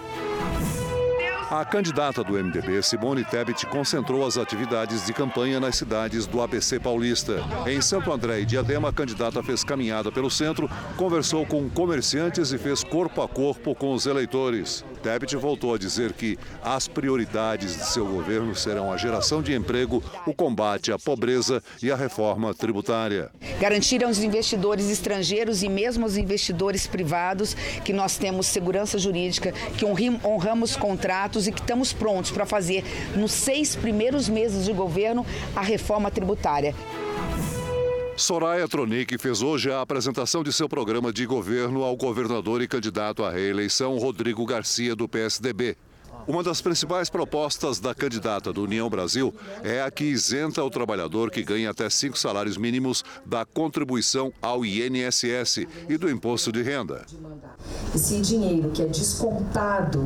A 1.50 1.64
candidata 1.64 2.22
do 2.22 2.34
MDB, 2.34 2.80
Simone 2.80 3.24
Tebet, 3.24 3.66
concentrou 3.66 4.24
as 4.24 4.38
atividades 4.38 5.04
de 5.04 5.12
campanha 5.12 5.58
nas 5.58 5.74
cidades 5.74 6.24
do 6.24 6.40
ABC 6.40 6.78
Paulista. 6.78 7.42
Em 7.66 7.80
Santo 7.80 8.12
André 8.12 8.42
e 8.42 8.46
Diadema, 8.46 8.90
a 8.90 8.92
candidata 8.92 9.42
fez 9.42 9.64
caminhada 9.64 10.12
pelo 10.12 10.30
centro, 10.30 10.70
conversou 10.96 11.44
com 11.44 11.68
comerciantes 11.68 12.52
e 12.52 12.58
fez 12.58 12.84
corpo 12.84 13.20
a 13.20 13.26
corpo 13.26 13.74
com 13.74 13.92
os 13.92 14.06
eleitores. 14.06 14.84
Tebet 15.02 15.34
voltou 15.36 15.74
a 15.74 15.78
dizer 15.78 16.12
que 16.12 16.38
as 16.62 16.86
prioridades 16.86 17.76
de 17.76 17.86
seu 17.86 18.06
governo 18.06 18.54
serão 18.54 18.92
a 18.92 18.96
geração 18.96 19.42
de 19.42 19.52
emprego, 19.52 20.04
o 20.26 20.32
combate 20.32 20.92
à 20.92 20.98
pobreza 20.98 21.60
e 21.82 21.90
a 21.90 21.96
reforma 21.96 22.54
tributária. 22.54 23.30
Garantir 23.58 24.04
aos 24.04 24.18
investidores 24.18 24.88
estrangeiros 24.88 25.64
e 25.64 25.68
mesmo 25.68 26.04
aos 26.04 26.16
investidores 26.16 26.86
privados 26.86 27.54
que 27.84 27.92
nós 27.92 28.16
temos 28.16 28.46
segurança 28.46 28.98
jurídica, 28.98 29.52
que 29.76 29.84
honramos 30.24 30.76
contratos 30.76 31.39
e 31.46 31.52
que 31.52 31.60
estamos 31.60 31.92
prontos 31.92 32.30
para 32.30 32.46
fazer, 32.46 32.84
nos 33.16 33.32
seis 33.32 33.76
primeiros 33.76 34.28
meses 34.28 34.64
de 34.64 34.72
governo, 34.72 35.24
a 35.54 35.62
reforma 35.62 36.10
tributária. 36.10 36.74
Soraya 38.16 38.68
Tronic 38.68 39.16
fez 39.16 39.40
hoje 39.40 39.72
a 39.72 39.80
apresentação 39.80 40.44
de 40.44 40.52
seu 40.52 40.68
programa 40.68 41.10
de 41.10 41.24
governo 41.24 41.82
ao 41.82 41.96
governador 41.96 42.60
e 42.60 42.68
candidato 42.68 43.24
à 43.24 43.30
reeleição 43.30 43.96
Rodrigo 43.96 44.44
Garcia, 44.44 44.94
do 44.94 45.08
PSDB. 45.08 45.76
Uma 46.26 46.42
das 46.42 46.60
principais 46.60 47.08
propostas 47.08 47.80
da 47.80 47.94
candidata 47.94 48.52
do 48.52 48.62
União 48.62 48.88
Brasil 48.90 49.34
é 49.64 49.82
a 49.82 49.90
que 49.90 50.04
isenta 50.04 50.62
o 50.62 50.70
trabalhador 50.70 51.30
que 51.30 51.42
ganha 51.42 51.70
até 51.70 51.88
cinco 51.88 52.18
salários 52.18 52.56
mínimos 52.56 53.02
da 53.24 53.44
contribuição 53.44 54.32
ao 54.40 54.64
INSS 54.64 55.66
e 55.88 55.96
do 55.96 56.10
imposto 56.10 56.52
de 56.52 56.62
renda. 56.62 57.06
Esse 57.94 58.20
dinheiro 58.20 58.70
que 58.70 58.82
é 58.82 58.86
descontado 58.86 60.04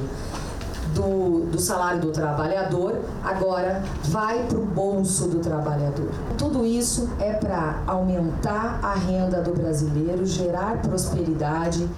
do, 0.94 1.46
do 1.50 1.59
salário 1.59 2.00
do 2.00 2.12
trabalhador 2.12 3.00
agora 3.22 3.83
vai 4.04 4.46
para 4.46 4.59
o 4.59 4.64
bolso 4.64 5.28
do 5.28 5.40
trabalhador. 5.40 6.11
Tudo 6.38 6.64
isso 6.64 7.11
é 7.20 7.33
para 7.33 7.83
aumentar 7.87 8.80
a 8.83 8.94
renda 8.94 9.42
do 9.42 9.52
brasileiro, 9.52 10.24
gerar 10.24 10.80
prosperidade. 10.80 11.88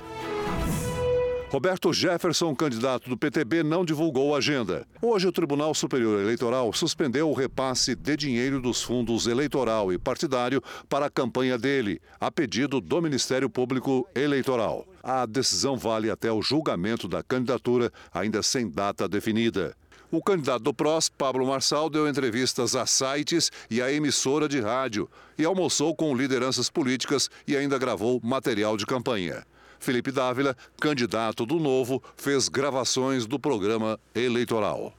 Roberto 1.49 1.93
Jefferson, 1.93 2.55
candidato 2.57 3.09
do 3.09 3.17
PTB, 3.17 3.63
não 3.63 3.85
divulgou 3.85 4.35
a 4.35 4.39
agenda. 4.39 4.85
Hoje, 5.01 5.29
o 5.29 5.33
Tribunal 5.33 5.73
Superior 5.75 6.21
Eleitoral 6.21 6.73
suspendeu 6.73 7.31
o 7.31 7.33
repasse 7.33 7.95
de 7.95 8.17
dinheiro 8.17 8.61
dos 8.61 8.83
fundos 8.83 9.29
eleitoral 9.29 9.93
e 9.93 9.97
partidário 9.97 10.61
para 10.89 11.07
a 11.07 11.11
campanha 11.11 11.57
dele, 11.57 12.01
a 12.21 12.33
pedido 12.33 12.81
do 12.81 13.01
Ministério 13.01 13.49
Público 13.49 14.07
Eleitoral. 14.15 14.85
A 15.09 15.25
decisão 15.25 15.77
vale 15.77 16.11
até 16.11 16.33
o 16.33 16.43
julgamento 16.43 17.07
da 17.07 17.23
candidatura, 17.23 17.93
ainda 18.13 18.43
sem 18.43 18.69
data 18.69 19.07
definida. 19.07 19.73
O 20.11 20.21
candidato 20.21 20.65
do 20.65 20.75
PROS, 20.75 21.09
Pablo 21.09 21.47
Marçal, 21.47 21.89
deu 21.89 22.09
entrevistas 22.09 22.75
a 22.75 22.85
sites 22.87 23.53
e 23.71 23.81
a 23.81 23.93
emissora 23.93 24.49
de 24.49 24.61
rádio 24.61 25.09
e 25.39 25.45
almoçou 25.45 25.95
com 25.95 26.13
lideranças 26.13 26.69
políticas 26.69 27.31
e 27.47 27.57
ainda 27.57 27.79
gravou 27.79 28.21
material 28.21 28.77
de 28.77 28.85
campanha. 28.85 29.47
Felipe 29.79 30.11
Dávila, 30.11 30.57
candidato 30.81 31.47
do 31.47 31.61
Novo, 31.61 32.03
fez 32.17 32.49
gravações 32.49 33.27
do 33.27 33.39
programa 33.39 34.01
eleitoral. 34.13 34.93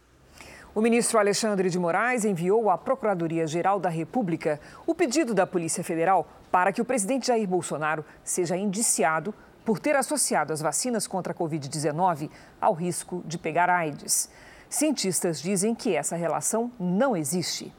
O 0.74 0.80
ministro 0.80 1.20
Alexandre 1.20 1.70
de 1.70 1.78
Moraes 1.78 2.24
enviou 2.24 2.70
à 2.70 2.78
Procuradoria-Geral 2.78 3.78
da 3.78 3.90
República 3.90 4.58
o 4.86 4.96
pedido 4.96 5.34
da 5.34 5.46
Polícia 5.46 5.84
Federal 5.84 6.32
para 6.50 6.72
que 6.72 6.82
o 6.82 6.86
presidente 6.86 7.28
Jair 7.28 7.48
Bolsonaro 7.48 8.06
seja 8.24 8.56
indiciado 8.56 9.34
por 9.68 9.80
ter 9.80 9.98
associado 9.98 10.54
as 10.54 10.62
vacinas 10.62 11.08
contra 11.08 11.34
a 11.34 11.36
Covid-19 11.36 12.30
ao 12.62 12.72
risco 12.72 13.22
de 13.26 13.38
pegar 13.38 13.70
AIDS. 13.70 14.30
Cientistas 14.70 15.42
dizem 15.42 15.76
que 15.76 15.94
essa 15.94 16.16
relação 16.16 16.72
não 16.80 17.18
existe. 17.18 17.76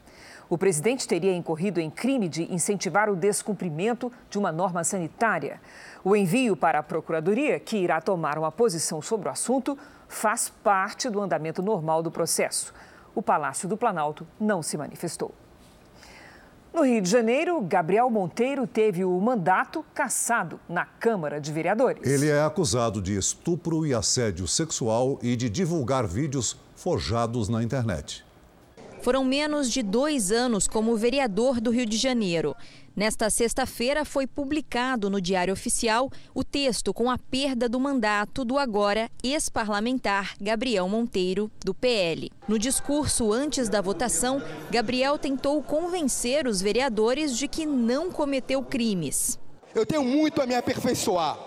O 0.47 0.55
presidente 0.55 1.07
teria 1.07 1.35
incorrido 1.35 1.79
em 1.79 1.89
crime 1.89 2.29
de 2.29 2.43
incentivar 2.53 3.09
o 3.09 3.15
descumprimento 3.15 4.11
de 4.29 4.37
uma 4.37 4.51
norma 4.51 4.83
sanitária. 4.83 5.59
O 6.03 6.15
envio 6.15 6.55
para 6.55 6.77
a 6.77 6.83
Procuradoria, 6.83 7.59
que 7.59 7.77
irá 7.77 7.99
tomar 7.99 8.37
uma 8.37 8.51
posição 8.51 9.01
sobre 9.01 9.27
o 9.27 9.31
assunto, 9.31 9.75
faz 10.07 10.47
parte 10.47 11.09
do 11.09 11.19
andamento 11.19 11.63
normal 11.63 12.03
do 12.03 12.11
processo. 12.11 12.71
O 13.15 13.21
Palácio 13.23 13.67
do 13.67 13.75
Planalto 13.75 14.27
não 14.39 14.61
se 14.61 14.77
manifestou. 14.77 15.33
No 16.71 16.83
Rio 16.83 17.01
de 17.01 17.09
Janeiro, 17.09 17.59
Gabriel 17.61 18.09
Monteiro 18.11 18.67
teve 18.67 19.03
o 19.03 19.19
mandato 19.19 19.83
cassado 19.93 20.59
na 20.69 20.85
Câmara 20.85 21.41
de 21.41 21.51
Vereadores. 21.51 22.07
Ele 22.07 22.29
é 22.29 22.43
acusado 22.43 23.01
de 23.01 23.17
estupro 23.17 23.87
e 23.87 23.93
assédio 23.93 24.47
sexual 24.47 25.17
e 25.23 25.35
de 25.35 25.49
divulgar 25.49 26.07
vídeos 26.07 26.55
forjados 26.75 27.49
na 27.49 27.63
internet. 27.63 28.23
Foram 29.01 29.23
menos 29.23 29.71
de 29.71 29.81
dois 29.81 30.31
anos 30.31 30.67
como 30.67 30.95
vereador 30.95 31.59
do 31.59 31.71
Rio 31.71 31.85
de 31.85 31.97
Janeiro. 31.97 32.55
Nesta 32.99 33.29
sexta-feira 33.29 34.03
foi 34.03 34.27
publicado 34.27 35.09
no 35.09 35.21
Diário 35.21 35.53
Oficial 35.53 36.11
o 36.35 36.43
texto 36.43 36.93
com 36.93 37.09
a 37.09 37.17
perda 37.17 37.69
do 37.69 37.79
mandato 37.79 38.43
do 38.43 38.57
agora 38.57 39.09
ex-parlamentar 39.23 40.33
Gabriel 40.41 40.85
Monteiro, 40.89 41.49
do 41.63 41.73
PL. 41.73 42.29
No 42.45 42.59
discurso 42.59 43.31
antes 43.31 43.69
da 43.69 43.79
votação, 43.79 44.43
Gabriel 44.69 45.17
tentou 45.17 45.63
convencer 45.63 46.45
os 46.45 46.61
vereadores 46.61 47.37
de 47.37 47.47
que 47.47 47.65
não 47.65 48.11
cometeu 48.11 48.61
crimes. 48.61 49.39
Eu 49.73 49.85
tenho 49.85 50.03
muito 50.03 50.41
a 50.41 50.45
me 50.45 50.55
aperfeiçoar. 50.55 51.39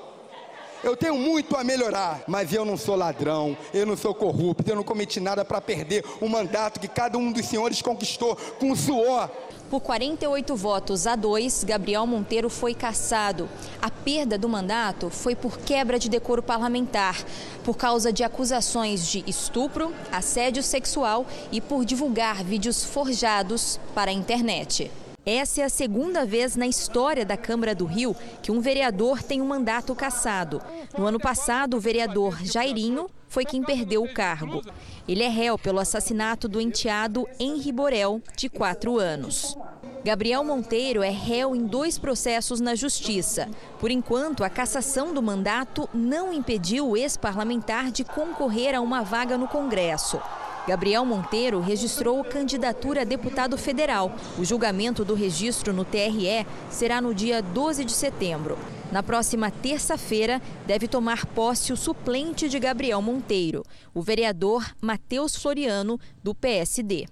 Eu 0.82 0.96
tenho 0.96 1.16
muito 1.16 1.54
a 1.56 1.62
melhorar, 1.62 2.24
mas 2.26 2.52
eu 2.52 2.64
não 2.64 2.76
sou 2.76 2.96
ladrão, 2.96 3.56
eu 3.72 3.86
não 3.86 3.96
sou 3.96 4.12
corrupto, 4.12 4.68
eu 4.68 4.74
não 4.74 4.82
cometi 4.82 5.20
nada 5.20 5.44
para 5.44 5.60
perder 5.60 6.04
o 6.20 6.28
mandato 6.28 6.80
que 6.80 6.88
cada 6.88 7.16
um 7.16 7.30
dos 7.30 7.46
senhores 7.46 7.80
conquistou 7.80 8.34
com 8.58 8.74
suor. 8.74 9.30
Por 9.72 9.80
48 9.80 10.54
votos 10.54 11.06
a 11.06 11.16
2, 11.16 11.64
Gabriel 11.64 12.06
Monteiro 12.06 12.50
foi 12.50 12.74
cassado. 12.74 13.48
A 13.80 13.90
perda 13.90 14.36
do 14.36 14.46
mandato 14.46 15.08
foi 15.08 15.34
por 15.34 15.56
quebra 15.60 15.98
de 15.98 16.10
decoro 16.10 16.42
parlamentar, 16.42 17.16
por 17.64 17.74
causa 17.74 18.12
de 18.12 18.22
acusações 18.22 19.06
de 19.06 19.24
estupro, 19.26 19.94
assédio 20.12 20.62
sexual 20.62 21.26
e 21.50 21.58
por 21.58 21.86
divulgar 21.86 22.44
vídeos 22.44 22.84
forjados 22.84 23.80
para 23.94 24.10
a 24.10 24.14
internet. 24.14 24.90
Essa 25.24 25.60
é 25.60 25.64
a 25.64 25.68
segunda 25.68 26.26
vez 26.26 26.56
na 26.56 26.66
história 26.66 27.24
da 27.24 27.36
Câmara 27.36 27.76
do 27.76 27.84
Rio 27.84 28.16
que 28.42 28.50
um 28.50 28.60
vereador 28.60 29.22
tem 29.22 29.40
um 29.40 29.46
mandato 29.46 29.94
cassado. 29.94 30.60
No 30.98 31.06
ano 31.06 31.20
passado, 31.20 31.76
o 31.76 31.80
vereador 31.80 32.44
Jairinho 32.44 33.08
foi 33.28 33.44
quem 33.44 33.62
perdeu 33.62 34.02
o 34.02 34.12
cargo. 34.12 34.62
Ele 35.06 35.22
é 35.22 35.28
réu 35.28 35.56
pelo 35.56 35.78
assassinato 35.78 36.48
do 36.48 36.60
enteado 36.60 37.28
Henri 37.38 37.70
Borel, 37.70 38.20
de 38.36 38.48
quatro 38.48 38.98
anos. 38.98 39.56
Gabriel 40.04 40.42
Monteiro 40.42 41.04
é 41.04 41.10
réu 41.10 41.54
em 41.54 41.64
dois 41.64 41.96
processos 41.96 42.60
na 42.60 42.74
Justiça. 42.74 43.48
Por 43.78 43.92
enquanto, 43.92 44.42
a 44.42 44.50
cassação 44.50 45.14
do 45.14 45.22
mandato 45.22 45.88
não 45.94 46.32
impediu 46.32 46.88
o 46.88 46.96
ex-parlamentar 46.96 47.92
de 47.92 48.02
concorrer 48.02 48.74
a 48.74 48.80
uma 48.80 49.02
vaga 49.02 49.38
no 49.38 49.46
Congresso. 49.46 50.20
Gabriel 50.66 51.04
Monteiro 51.04 51.60
registrou 51.60 52.22
candidatura 52.22 53.02
a 53.02 53.04
deputado 53.04 53.58
federal. 53.58 54.14
O 54.38 54.44
julgamento 54.44 55.04
do 55.04 55.14
registro 55.14 55.72
no 55.72 55.84
TRE 55.84 56.46
será 56.70 57.00
no 57.00 57.12
dia 57.12 57.42
12 57.42 57.84
de 57.84 57.92
setembro. 57.92 58.56
Na 58.92 59.02
próxima 59.02 59.50
terça-feira, 59.50 60.40
deve 60.64 60.86
tomar 60.86 61.26
posse 61.26 61.72
o 61.72 61.76
suplente 61.76 62.48
de 62.48 62.60
Gabriel 62.60 63.02
Monteiro, 63.02 63.64
o 63.92 64.02
vereador 64.02 64.64
Matheus 64.80 65.34
Floriano, 65.34 65.98
do 66.22 66.32
PSD. 66.34 67.06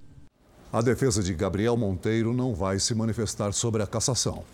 A 0.72 0.80
defesa 0.80 1.20
de 1.20 1.34
Gabriel 1.34 1.76
Monteiro 1.76 2.32
não 2.32 2.54
vai 2.54 2.78
se 2.78 2.94
manifestar 2.94 3.52
sobre 3.52 3.82
a 3.82 3.86
cassação. 3.86 4.44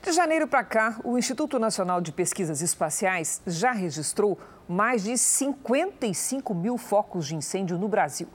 De 0.00 0.12
janeiro 0.12 0.46
para 0.46 0.62
cá, 0.62 1.00
o 1.02 1.18
Instituto 1.18 1.58
Nacional 1.58 2.00
de 2.00 2.12
Pesquisas 2.12 2.62
Espaciais 2.62 3.42
já 3.46 3.72
registrou 3.72 4.38
mais 4.68 5.02
de 5.02 5.18
55 5.18 6.54
mil 6.54 6.78
focos 6.78 7.26
de 7.26 7.34
incêndio 7.34 7.76
no 7.76 7.88
Brasil. 7.88 8.28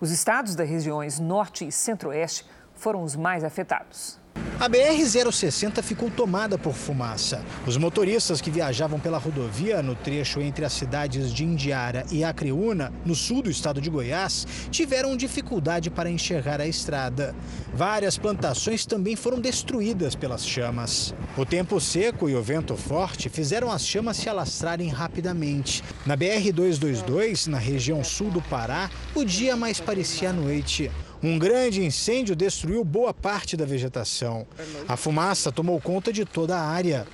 Os 0.00 0.10
estados 0.10 0.54
das 0.54 0.68
regiões 0.68 1.20
Norte 1.20 1.66
e 1.66 1.70
Centro-Oeste 1.70 2.46
foram 2.74 3.02
os 3.02 3.14
mais 3.14 3.44
afetados. 3.44 4.18
A 4.60 4.68
BR-060 4.68 5.82
ficou 5.82 6.10
tomada 6.10 6.58
por 6.58 6.74
fumaça. 6.74 7.42
Os 7.66 7.78
motoristas 7.78 8.42
que 8.42 8.50
viajavam 8.50 9.00
pela 9.00 9.16
rodovia 9.16 9.80
no 9.80 9.94
trecho 9.94 10.38
entre 10.38 10.66
as 10.66 10.74
cidades 10.74 11.32
de 11.32 11.46
Indiara 11.46 12.04
e 12.12 12.22
Acreúna, 12.22 12.92
no 13.02 13.14
sul 13.14 13.40
do 13.40 13.50
estado 13.50 13.80
de 13.80 13.88
Goiás, 13.88 14.46
tiveram 14.70 15.16
dificuldade 15.16 15.88
para 15.88 16.10
enxergar 16.10 16.60
a 16.60 16.66
estrada. 16.66 17.34
Várias 17.72 18.18
plantações 18.18 18.84
também 18.84 19.16
foram 19.16 19.40
destruídas 19.40 20.14
pelas 20.14 20.46
chamas. 20.46 21.14
O 21.38 21.46
tempo 21.46 21.80
seco 21.80 22.28
e 22.28 22.34
o 22.34 22.42
vento 22.42 22.76
forte 22.76 23.30
fizeram 23.30 23.72
as 23.72 23.86
chamas 23.86 24.18
se 24.18 24.28
alastrarem 24.28 24.90
rapidamente. 24.90 25.82
Na 26.04 26.18
BR-222, 26.18 27.46
na 27.46 27.56
região 27.56 28.04
sul 28.04 28.30
do 28.30 28.42
Pará, 28.42 28.90
o 29.14 29.24
dia 29.24 29.56
mais 29.56 29.80
parecia 29.80 30.28
a 30.28 30.34
noite. 30.34 30.90
Um 31.22 31.38
grande 31.38 31.84
incêndio 31.84 32.34
destruiu 32.34 32.82
boa 32.82 33.12
parte 33.12 33.54
da 33.54 33.66
vegetação. 33.66 34.46
A 34.88 34.96
fumaça 34.96 35.52
tomou 35.52 35.78
conta 35.78 36.10
de 36.10 36.24
toda 36.24 36.56
a 36.56 36.62
área. 36.62 37.06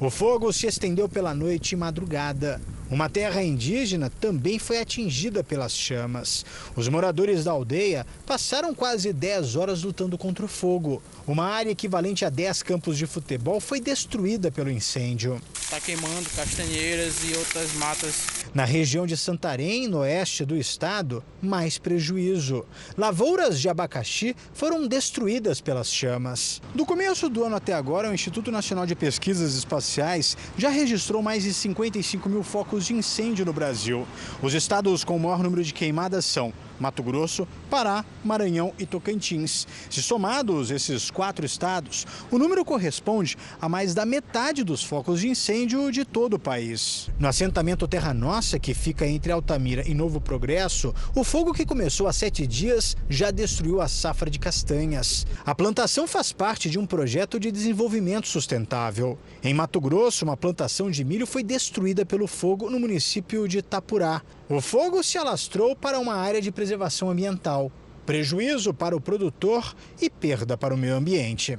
O 0.00 0.10
fogo 0.10 0.52
se 0.52 0.66
estendeu 0.66 1.08
pela 1.08 1.32
noite 1.32 1.72
e 1.72 1.76
madrugada. 1.76 2.60
Uma 2.90 3.08
terra 3.08 3.40
indígena 3.40 4.10
também 4.10 4.58
foi 4.58 4.80
atingida 4.80 5.44
pelas 5.44 5.72
chamas. 5.72 6.44
Os 6.74 6.88
moradores 6.88 7.44
da 7.44 7.52
aldeia 7.52 8.04
passaram 8.26 8.74
quase 8.74 9.12
10 9.12 9.54
horas 9.54 9.84
lutando 9.84 10.18
contra 10.18 10.44
o 10.44 10.48
fogo. 10.48 11.00
Uma 11.26 11.46
área 11.46 11.70
equivalente 11.70 12.22
a 12.22 12.28
10 12.28 12.62
campos 12.62 12.98
de 12.98 13.06
futebol 13.06 13.58
foi 13.58 13.80
destruída 13.80 14.50
pelo 14.50 14.70
incêndio. 14.70 15.40
Está 15.54 15.80
queimando 15.80 16.28
castanheiras 16.36 17.24
e 17.24 17.34
outras 17.34 17.72
matas. 17.76 18.26
Na 18.52 18.66
região 18.66 19.06
de 19.06 19.16
Santarém, 19.16 19.88
no 19.88 20.00
oeste 20.00 20.44
do 20.44 20.54
estado, 20.54 21.24
mais 21.40 21.78
prejuízo. 21.78 22.66
Lavouras 22.96 23.58
de 23.58 23.70
abacaxi 23.70 24.36
foram 24.52 24.86
destruídas 24.86 25.62
pelas 25.62 25.90
chamas. 25.90 26.60
Do 26.74 26.84
começo 26.84 27.30
do 27.30 27.42
ano 27.42 27.56
até 27.56 27.72
agora, 27.72 28.10
o 28.10 28.14
Instituto 28.14 28.52
Nacional 28.52 28.84
de 28.84 28.94
Pesquisas 28.94 29.54
Espaciais 29.54 30.36
já 30.58 30.68
registrou 30.68 31.22
mais 31.22 31.42
de 31.44 31.54
55 31.54 32.28
mil 32.28 32.42
focos 32.42 32.84
de 32.84 32.92
incêndio 32.92 33.46
no 33.46 33.52
Brasil. 33.52 34.06
Os 34.42 34.52
estados 34.52 35.02
com 35.04 35.16
o 35.16 35.20
maior 35.20 35.42
número 35.42 35.64
de 35.64 35.72
queimadas 35.72 36.26
são 36.26 36.52
Mato 36.84 37.02
Grosso, 37.02 37.48
Pará, 37.70 38.04
Maranhão 38.22 38.74
e 38.78 38.84
Tocantins. 38.84 39.66
Se 39.88 40.02
somados 40.02 40.70
esses 40.70 41.10
quatro 41.10 41.46
estados, 41.46 42.06
o 42.30 42.38
número 42.38 42.62
corresponde 42.62 43.38
a 43.58 43.70
mais 43.70 43.94
da 43.94 44.04
metade 44.04 44.62
dos 44.62 44.84
focos 44.84 45.20
de 45.20 45.28
incêndio 45.28 45.90
de 45.90 46.04
todo 46.04 46.34
o 46.34 46.38
país. 46.38 47.08
No 47.18 47.26
assentamento 47.26 47.88
Terra 47.88 48.12
Nossa, 48.12 48.58
que 48.58 48.74
fica 48.74 49.06
entre 49.06 49.32
Altamira 49.32 49.82
e 49.88 49.94
Novo 49.94 50.20
Progresso, 50.20 50.94
o 51.14 51.24
fogo 51.24 51.54
que 51.54 51.64
começou 51.64 52.06
há 52.06 52.12
sete 52.12 52.46
dias 52.46 52.94
já 53.08 53.30
destruiu 53.30 53.80
a 53.80 53.88
safra 53.88 54.28
de 54.28 54.38
castanhas. 54.38 55.26
A 55.42 55.54
plantação 55.54 56.06
faz 56.06 56.32
parte 56.32 56.68
de 56.68 56.78
um 56.78 56.84
projeto 56.84 57.40
de 57.40 57.50
desenvolvimento 57.50 58.28
sustentável. 58.28 59.18
Em 59.42 59.54
Mato 59.54 59.80
Grosso, 59.80 60.26
uma 60.26 60.36
plantação 60.36 60.90
de 60.90 61.02
milho 61.02 61.26
foi 61.26 61.42
destruída 61.42 62.04
pelo 62.04 62.26
fogo 62.26 62.68
no 62.68 62.78
município 62.78 63.48
de 63.48 63.58
Itapurá. 63.58 64.20
O 64.48 64.60
fogo 64.60 65.02
se 65.02 65.16
alastrou 65.16 65.74
para 65.74 65.98
uma 65.98 66.16
área 66.16 66.38
de 66.38 66.52
preservação 66.52 67.08
ambiental, 67.08 67.72
prejuízo 68.04 68.74
para 68.74 68.94
o 68.94 69.00
produtor 69.00 69.74
e 69.98 70.10
perda 70.10 70.54
para 70.54 70.74
o 70.74 70.76
meio 70.76 70.94
ambiente. 70.94 71.58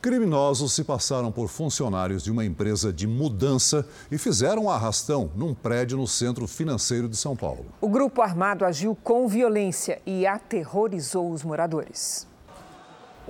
Criminosos 0.00 0.72
se 0.72 0.84
passaram 0.84 1.32
por 1.32 1.48
funcionários 1.48 2.22
de 2.22 2.30
uma 2.30 2.44
empresa 2.44 2.92
de 2.92 3.08
mudança 3.08 3.84
e 4.08 4.16
fizeram 4.16 4.66
um 4.66 4.70
arrastão 4.70 5.32
num 5.34 5.52
prédio 5.52 5.98
no 5.98 6.06
centro 6.06 6.46
financeiro 6.46 7.08
de 7.08 7.16
São 7.16 7.34
Paulo. 7.34 7.66
O 7.80 7.88
grupo 7.88 8.22
armado 8.22 8.64
agiu 8.64 8.94
com 8.94 9.26
violência 9.26 10.00
e 10.06 10.24
aterrorizou 10.28 11.32
os 11.32 11.42
moradores. 11.42 12.29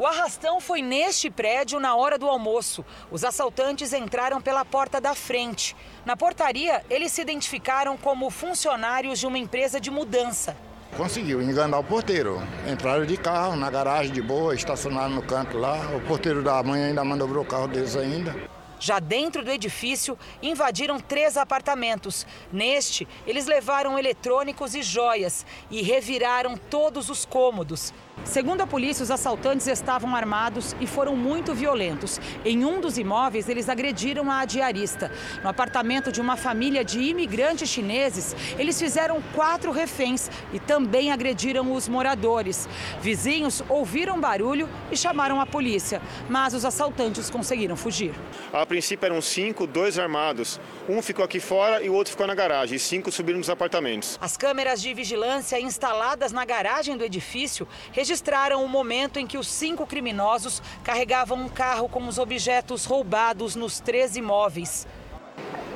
O 0.01 0.07
arrastão 0.07 0.62
foi 0.62 0.80
neste 0.80 1.28
prédio 1.28 1.78
na 1.78 1.94
hora 1.94 2.16
do 2.16 2.26
almoço. 2.26 2.82
Os 3.11 3.22
assaltantes 3.22 3.92
entraram 3.92 4.40
pela 4.40 4.64
porta 4.64 4.98
da 4.98 5.14
frente. 5.14 5.76
Na 6.07 6.16
portaria, 6.16 6.82
eles 6.88 7.12
se 7.12 7.20
identificaram 7.20 7.98
como 7.98 8.30
funcionários 8.30 9.18
de 9.18 9.26
uma 9.26 9.36
empresa 9.36 9.78
de 9.78 9.90
mudança. 9.90 10.57
Conseguiu 10.96 11.42
enganar 11.42 11.80
o 11.80 11.84
porteiro. 11.84 12.40
Entraram 12.66 13.05
de 13.05 13.18
carro 13.18 13.57
na 13.57 13.68
garagem 13.68 14.11
de 14.11 14.22
boa, 14.22 14.55
estacionaram 14.55 15.16
no 15.16 15.22
canto 15.22 15.59
lá. 15.59 15.76
O 15.94 16.01
porteiro 16.09 16.42
da 16.42 16.62
mãe 16.62 16.82
ainda 16.82 17.05
manobrou 17.05 17.44
o 17.44 17.46
carro 17.46 17.68
deles 17.68 17.94
ainda. 17.94 18.34
Já 18.80 18.98
dentro 18.98 19.44
do 19.44 19.51
edifício, 19.51 20.18
invadiram 20.42 20.98
três 20.98 21.36
apartamentos. 21.36 22.26
Neste, 22.51 23.07
eles 23.26 23.44
levaram 23.44 23.98
eletrônicos 23.98 24.74
e 24.74 24.82
joias 24.82 25.44
e 25.70 25.82
reviraram 25.82 26.57
todos 26.57 27.11
os 27.11 27.26
cômodos. 27.26 27.92
Segundo 28.25 28.61
a 28.61 28.66
polícia, 28.66 29.03
os 29.03 29.11
assaltantes 29.11 29.66
estavam 29.66 30.14
armados 30.14 30.77
e 30.81 30.87
foram 30.87 31.16
muito 31.16 31.55
violentos. 31.55 32.21
Em 32.45 32.64
um 32.64 32.81
dos 32.81 32.99
imóveis, 32.99 33.49
eles 33.49 33.68
agrediram 33.68 34.31
a 34.31 34.45
diarista. 34.45 35.11
No 35.43 35.49
apartamento 35.49 36.12
de 36.12 36.21
uma 36.21 36.37
família 36.37 36.85
de 36.85 37.01
imigrantes 37.01 37.68
chineses, 37.68 38.37
eles 38.59 38.79
fizeram 38.79 39.21
quatro 39.35 39.73
reféns 39.73 40.31
e 40.53 40.61
também 40.61 41.11
agrediram 41.11 41.73
os 41.73 41.89
moradores. 41.89 42.68
Vizinhos 43.01 43.62
ouviram 43.68 44.21
barulho 44.21 44.68
e 44.93 44.97
chamaram 44.97 45.41
a 45.41 45.47
polícia, 45.47 46.01
mas 46.29 46.55
os 46.55 46.64
assaltantes 46.64 47.31
conseguiram 47.31 47.77
fugir. 47.77 48.14
A 48.53 48.64
princípio 48.64 49.07
eram 49.07 49.21
cinco, 49.21 49.66
dois 49.66 49.99
armados. 49.99 50.61
Um 50.89 51.03
ficou 51.03 51.25
aqui 51.25 51.41
fora 51.41 51.83
e 51.83 51.89
o 51.89 51.95
outro 51.95 52.12
ficou 52.12 52.27
na 52.27 52.35
garagem. 52.35 52.77
E 52.77 52.79
cinco 52.79 53.11
subiram 53.11 53.39
nos 53.39 53.51
apartamentos. 53.51 54.18
As 54.21 54.37
câmeras 54.37 54.81
de 54.81 54.93
vigilância 54.95 55.59
instaladas 55.61 56.33
na 56.33 56.45
garagem 56.45 56.97
do 56.97 57.05
edifício 57.05 57.66
registraram 57.91 58.10
o 58.59 58.69
momento 58.69 59.19
em 59.19 59.27
que 59.27 59.39
os 59.39 59.47
cinco 59.47 59.87
criminosos 59.87 60.63
carregavam 60.83 61.39
um 61.39 61.49
carro 61.49 61.89
com 61.89 62.07
os 62.09 62.19
objetos 62.19 62.85
roubados 62.85 63.55
nos 63.55 63.79
três 63.79 64.17
imóveis. 64.17 64.87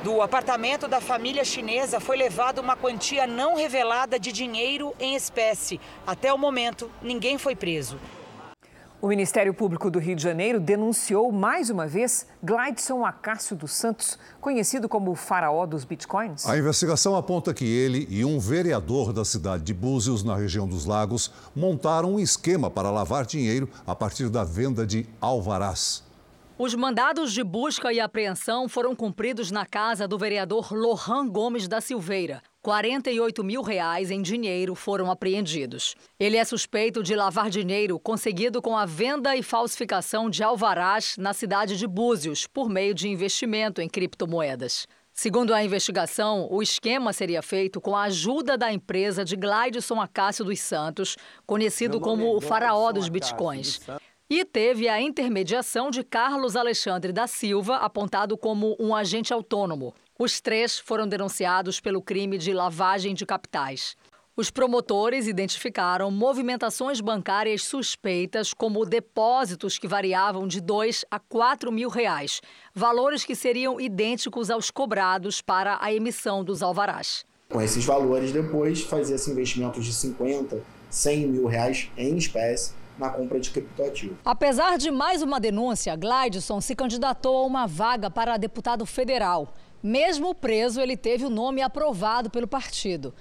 Do 0.03 0.21
apartamento 0.21 0.87
da 0.87 1.01
família 1.01 1.43
chinesa 1.43 1.99
foi 1.99 2.17
levada 2.17 2.61
uma 2.61 2.75
quantia 2.75 3.25
não 3.25 3.55
revelada 3.55 4.19
de 4.19 4.31
dinheiro 4.31 4.93
em 4.99 5.15
espécie. 5.15 5.79
Até 6.05 6.31
o 6.31 6.37
momento, 6.37 6.91
ninguém 7.01 7.37
foi 7.37 7.55
preso. 7.55 7.99
O 9.05 9.07
Ministério 9.07 9.53
Público 9.53 9.91
do 9.91 9.99
Rio 9.99 10.15
de 10.15 10.23
Janeiro 10.23 10.59
denunciou 10.59 11.31
mais 11.31 11.69
uma 11.69 11.85
vez 11.85 12.25
Glideson 12.41 13.05
Acácio 13.05 13.55
dos 13.55 13.71
Santos, 13.71 14.17
conhecido 14.41 14.89
como 14.89 15.11
o 15.11 15.15
faraó 15.15 15.67
dos 15.67 15.85
bitcoins. 15.85 16.43
A 16.49 16.57
investigação 16.57 17.15
aponta 17.15 17.53
que 17.53 17.65
ele 17.65 18.07
e 18.09 18.25
um 18.25 18.39
vereador 18.39 19.13
da 19.13 19.23
cidade 19.23 19.61
de 19.61 19.75
Búzios, 19.75 20.23
na 20.23 20.35
região 20.35 20.67
dos 20.67 20.87
Lagos, 20.87 21.31
montaram 21.55 22.15
um 22.15 22.19
esquema 22.19 22.67
para 22.67 22.89
lavar 22.89 23.27
dinheiro 23.27 23.69
a 23.85 23.93
partir 23.93 24.27
da 24.27 24.43
venda 24.43 24.87
de 24.87 25.07
alvarás. 25.21 26.03
Os 26.57 26.73
mandados 26.73 27.31
de 27.31 27.43
busca 27.43 27.93
e 27.93 27.99
apreensão 27.99 28.67
foram 28.67 28.95
cumpridos 28.95 29.51
na 29.51 29.67
casa 29.67 30.07
do 30.07 30.17
vereador 30.17 30.73
Lohan 30.73 31.27
Gomes 31.27 31.67
da 31.67 31.79
Silveira. 31.79 32.41
48 32.65 33.43
mil 33.43 33.61
reais 33.61 34.09
em 34.09 34.23
dinheiro 34.23 34.73
foram 34.73 35.11
apreendidos. 35.11 35.95
Ele 36.19 36.35
é 36.35 36.43
suspeito 36.43 37.03
de 37.03 37.15
lavar 37.15 37.47
dinheiro 37.47 37.99
conseguido 37.99 38.59
com 38.59 38.75
a 38.75 38.87
venda 38.87 39.35
e 39.35 39.43
falsificação 39.43 40.31
de 40.31 40.41
alvarás 40.41 41.15
na 41.15 41.31
cidade 41.31 41.77
de 41.77 41.85
Búzios, 41.85 42.47
por 42.47 42.67
meio 42.67 42.95
de 42.95 43.07
investimento 43.07 43.83
em 43.83 43.87
criptomoedas. 43.87 44.87
Segundo 45.13 45.53
a 45.53 45.63
investigação, 45.63 46.47
o 46.49 46.59
esquema 46.59 47.13
seria 47.13 47.43
feito 47.43 47.79
com 47.79 47.95
a 47.95 48.05
ajuda 48.05 48.57
da 48.57 48.73
empresa 48.73 49.23
de 49.23 49.35
Glideson 49.35 50.01
Acácio 50.01 50.43
dos 50.43 50.59
Santos, 50.59 51.15
conhecido 51.45 51.99
como 51.99 52.35
o 52.35 52.41
faraó 52.41 52.91
dos 52.91 53.09
bitcoins. 53.09 53.79
E 54.27 54.43
teve 54.43 54.89
a 54.89 54.99
intermediação 54.99 55.91
de 55.91 56.03
Carlos 56.03 56.55
Alexandre 56.55 57.13
da 57.13 57.27
Silva, 57.27 57.75
apontado 57.75 58.35
como 58.35 58.75
um 58.79 58.95
agente 58.95 59.31
autônomo. 59.31 59.93
Os 60.17 60.39
três 60.39 60.79
foram 60.79 61.05
denunciados 61.05 61.81
pelo 61.81 62.01
crime 62.01 62.37
de 62.37 62.53
lavagem 62.53 63.13
de 63.13 63.25
capitais. 63.25 63.97
Os 64.33 64.49
promotores 64.49 65.27
identificaram 65.27 66.09
movimentações 66.09 67.01
bancárias 67.01 67.63
suspeitas, 67.63 68.53
como 68.53 68.85
depósitos 68.85 69.77
que 69.77 69.89
variavam 69.89 70.47
de 70.47 70.61
2 70.61 71.03
a 71.11 71.19
4 71.19 71.69
mil 71.69 71.89
reais, 71.89 72.39
valores 72.73 73.25
que 73.25 73.35
seriam 73.35 73.77
idênticos 73.77 74.49
aos 74.49 74.71
cobrados 74.71 75.41
para 75.41 75.77
a 75.81 75.93
emissão 75.93 76.45
dos 76.45 76.63
alvarás. 76.63 77.25
Com 77.49 77.61
esses 77.61 77.83
valores, 77.83 78.31
depois 78.31 78.83
fazia-se 78.83 79.29
investimentos 79.29 79.83
de 79.83 79.93
50, 79.93 80.63
100 80.89 81.27
mil 81.27 81.45
reais 81.45 81.91
em 81.97 82.15
espécie 82.15 82.73
na 82.97 83.09
compra 83.09 83.37
de 83.37 83.51
criptoativo. 83.51 84.17
Apesar 84.23 84.77
de 84.77 84.89
mais 84.91 85.21
uma 85.21 85.41
denúncia, 85.41 85.93
Glideson 85.93 86.61
se 86.61 86.73
candidatou 86.73 87.37
a 87.37 87.45
uma 87.45 87.67
vaga 87.67 88.09
para 88.09 88.37
deputado 88.37 88.85
federal. 88.85 89.53
Mesmo 89.85 90.33
preso, 90.33 90.81
ele 90.81 90.97
teve 90.97 91.25
o 91.25 91.29
nome 91.29 91.61
aprovado 91.61 92.27
pelo 92.27 92.47
partido. 92.47 93.13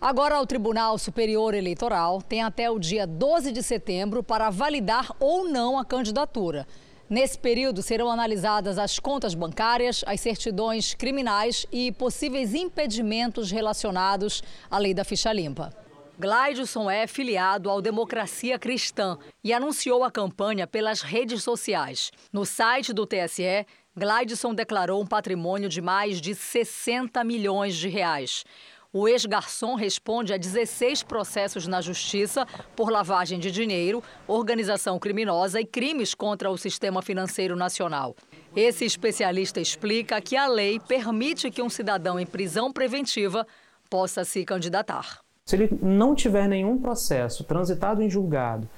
Agora, 0.00 0.40
o 0.40 0.46
Tribunal 0.46 0.98
Superior 0.98 1.54
Eleitoral 1.54 2.20
tem 2.20 2.42
até 2.42 2.68
o 2.68 2.76
dia 2.76 3.06
12 3.06 3.52
de 3.52 3.62
setembro 3.62 4.20
para 4.20 4.50
validar 4.50 5.14
ou 5.20 5.48
não 5.48 5.78
a 5.78 5.84
candidatura. 5.84 6.66
Nesse 7.08 7.38
período, 7.38 7.82
serão 7.82 8.10
analisadas 8.10 8.80
as 8.80 8.98
contas 8.98 9.32
bancárias, 9.32 10.02
as 10.08 10.20
certidões 10.20 10.92
criminais 10.92 11.64
e 11.70 11.92
possíveis 11.92 12.52
impedimentos 12.52 13.52
relacionados 13.52 14.42
à 14.68 14.76
lei 14.76 14.92
da 14.92 15.04
ficha 15.04 15.32
limpa. 15.32 15.72
Glideson 16.18 16.90
é 16.90 17.06
filiado 17.06 17.70
ao 17.70 17.80
Democracia 17.80 18.58
Cristã 18.58 19.16
e 19.44 19.52
anunciou 19.52 20.02
a 20.02 20.10
campanha 20.10 20.66
pelas 20.66 21.00
redes 21.00 21.44
sociais. 21.44 22.10
No 22.32 22.44
site 22.44 22.92
do 22.92 23.06
TSE, 23.06 23.64
Glideson 23.98 24.54
declarou 24.54 25.02
um 25.02 25.06
patrimônio 25.06 25.68
de 25.68 25.82
mais 25.82 26.20
de 26.20 26.34
60 26.34 27.22
milhões 27.24 27.76
de 27.76 27.88
reais. 27.88 28.44
O 28.90 29.06
ex-garçom 29.06 29.74
responde 29.74 30.32
a 30.32 30.38
16 30.38 31.02
processos 31.02 31.66
na 31.66 31.82
Justiça 31.82 32.46
por 32.74 32.90
lavagem 32.90 33.38
de 33.38 33.50
dinheiro, 33.50 34.02
organização 34.26 34.98
criminosa 34.98 35.60
e 35.60 35.66
crimes 35.66 36.14
contra 36.14 36.50
o 36.50 36.56
sistema 36.56 37.02
financeiro 37.02 37.54
nacional. 37.54 38.16
Esse 38.56 38.86
especialista 38.86 39.60
explica 39.60 40.20
que 40.22 40.36
a 40.36 40.46
lei 40.46 40.80
permite 40.80 41.50
que 41.50 41.60
um 41.60 41.68
cidadão 41.68 42.18
em 42.18 42.24
prisão 42.24 42.72
preventiva 42.72 43.46
possa 43.90 44.24
se 44.24 44.42
candidatar. 44.44 45.20
Se 45.44 45.56
ele 45.56 45.68
não 45.82 46.14
tiver 46.14 46.48
nenhum 46.48 46.78
processo 46.78 47.44
transitado 47.44 48.02
em 48.02 48.08
julgado 48.08 48.68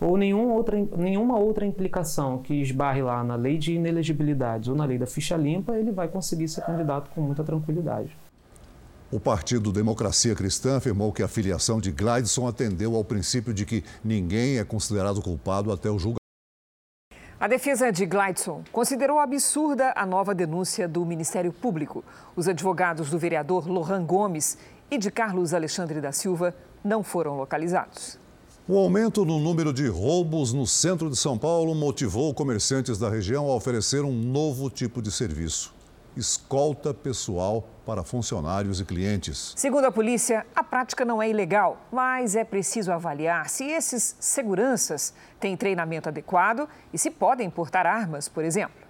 ou 0.00 0.16
nenhum 0.16 0.50
outra, 0.50 0.76
nenhuma 0.96 1.38
outra 1.38 1.64
implicação 1.64 2.38
que 2.38 2.54
esbarre 2.54 3.02
lá 3.02 3.24
na 3.24 3.34
lei 3.34 3.56
de 3.56 3.72
inelegibilidades 3.72 4.68
ou 4.68 4.76
na 4.76 4.84
lei 4.84 4.98
da 4.98 5.06
ficha 5.06 5.36
limpa, 5.36 5.76
ele 5.76 5.90
vai 5.90 6.08
conseguir 6.08 6.48
ser 6.48 6.62
candidato 6.62 7.10
com 7.10 7.20
muita 7.20 7.42
tranquilidade. 7.42 8.16
O 9.10 9.20
Partido 9.20 9.70
Democracia 9.70 10.34
Cristã 10.34 10.78
afirmou 10.78 11.12
que 11.12 11.22
a 11.22 11.28
filiação 11.28 11.80
de 11.80 11.92
Glideson 11.92 12.48
atendeu 12.48 12.96
ao 12.96 13.04
princípio 13.04 13.54
de 13.54 13.64
que 13.64 13.84
ninguém 14.04 14.58
é 14.58 14.64
considerado 14.64 15.22
culpado 15.22 15.70
até 15.70 15.88
o 15.88 15.98
julgamento. 15.98 16.16
A 17.38 17.46
defesa 17.46 17.92
de 17.92 18.04
Glideson 18.04 18.64
considerou 18.72 19.18
absurda 19.20 19.92
a 19.94 20.04
nova 20.04 20.34
denúncia 20.34 20.88
do 20.88 21.04
Ministério 21.04 21.52
Público. 21.52 22.02
Os 22.34 22.48
advogados 22.48 23.10
do 23.10 23.18
vereador 23.18 23.68
Lohan 23.68 24.04
Gomes 24.04 24.58
e 24.90 24.98
de 24.98 25.10
Carlos 25.10 25.54
Alexandre 25.54 26.00
da 26.00 26.12
Silva 26.12 26.54
não 26.82 27.02
foram 27.02 27.36
localizados. 27.36 28.18
O 28.68 28.76
aumento 28.76 29.24
no 29.24 29.38
número 29.38 29.72
de 29.72 29.86
roubos 29.86 30.52
no 30.52 30.66
centro 30.66 31.08
de 31.08 31.14
São 31.14 31.38
Paulo 31.38 31.72
motivou 31.72 32.34
comerciantes 32.34 32.98
da 32.98 33.08
região 33.08 33.48
a 33.48 33.54
oferecer 33.54 34.02
um 34.02 34.10
novo 34.10 34.68
tipo 34.68 35.00
de 35.00 35.12
serviço: 35.12 35.72
escolta 36.16 36.92
pessoal 36.92 37.64
para 37.86 38.02
funcionários 38.02 38.80
e 38.80 38.84
clientes. 38.84 39.52
Segundo 39.54 39.84
a 39.84 39.92
polícia, 39.92 40.44
a 40.52 40.64
prática 40.64 41.04
não 41.04 41.22
é 41.22 41.30
ilegal, 41.30 41.80
mas 41.92 42.34
é 42.34 42.42
preciso 42.42 42.90
avaliar 42.90 43.48
se 43.48 43.62
esses 43.66 44.16
seguranças 44.18 45.14
têm 45.38 45.56
treinamento 45.56 46.08
adequado 46.08 46.68
e 46.92 46.98
se 46.98 47.08
podem 47.08 47.48
portar 47.48 47.86
armas, 47.86 48.28
por 48.28 48.44
exemplo. 48.44 48.84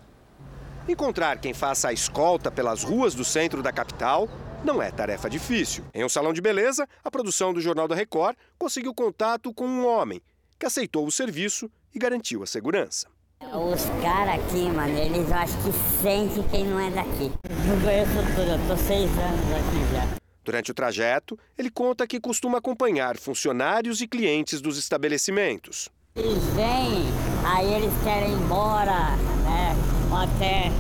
Encontrar 0.89 1.37
quem 1.39 1.53
faça 1.53 1.89
a 1.89 1.93
escolta 1.93 2.51
pelas 2.51 2.83
ruas 2.83 3.15
do 3.15 3.27
centro 3.27 3.63
da 3.63 3.73
capital 3.73 4.27
não 4.65 4.83
é 4.83 4.91
tarefa 4.91 5.29
difícil. 5.29 5.85
Em 5.95 6.05
um 6.05 6.09
salão 6.09 6.33
de 6.33 6.41
beleza, 6.41 6.89
a 7.05 7.11
produção 7.11 7.53
do 7.53 7.61
Jornal 7.61 7.89
da 7.89 7.95
Record 7.95 8.37
conseguiu 8.59 8.95
contato 8.95 9.53
com 9.53 9.67
um 9.67 9.87
homem 9.87 10.21
que 10.59 10.67
aceitou 10.67 11.07
o 11.07 11.11
serviço 11.11 11.71
e 11.95 11.99
garantiu 11.99 12.43
a 12.43 12.47
segurança. 12.47 13.09
Os 13.41 13.85
caras 14.03 14.35
aqui, 14.35 14.69
mano, 14.71 14.97
eles 14.99 15.31
acham 15.31 15.61
que 15.63 15.73
sentem 16.01 16.43
quem 16.51 16.65
não 16.67 16.81
é 16.81 16.91
daqui. 16.91 17.31
Eu 17.45 17.81
conheço 17.83 18.35
tudo, 18.35 18.51
eu 18.51 18.69
tô 18.69 18.77
seis 18.77 19.11
anos 19.11 19.53
aqui 19.53 19.93
já. 19.93 20.17
Durante 20.43 20.71
o 20.71 20.75
trajeto, 20.75 21.39
ele 21.59 21.71
conta 21.71 22.07
que 22.07 22.21
costuma 22.21 22.59
acompanhar 22.59 23.19
funcionários 23.19 24.01
e 24.01 24.07
clientes 24.07 24.61
dos 24.61 24.79
estabelecimentos. 24.79 25.89
Eles 26.15 26.43
vêm, 26.55 27.05
aí 27.45 27.75
eles 27.75 27.93
querem 28.03 28.33
ir 28.33 28.37
embora, 28.37 29.17
né? 29.45 29.77
Até 30.13 30.71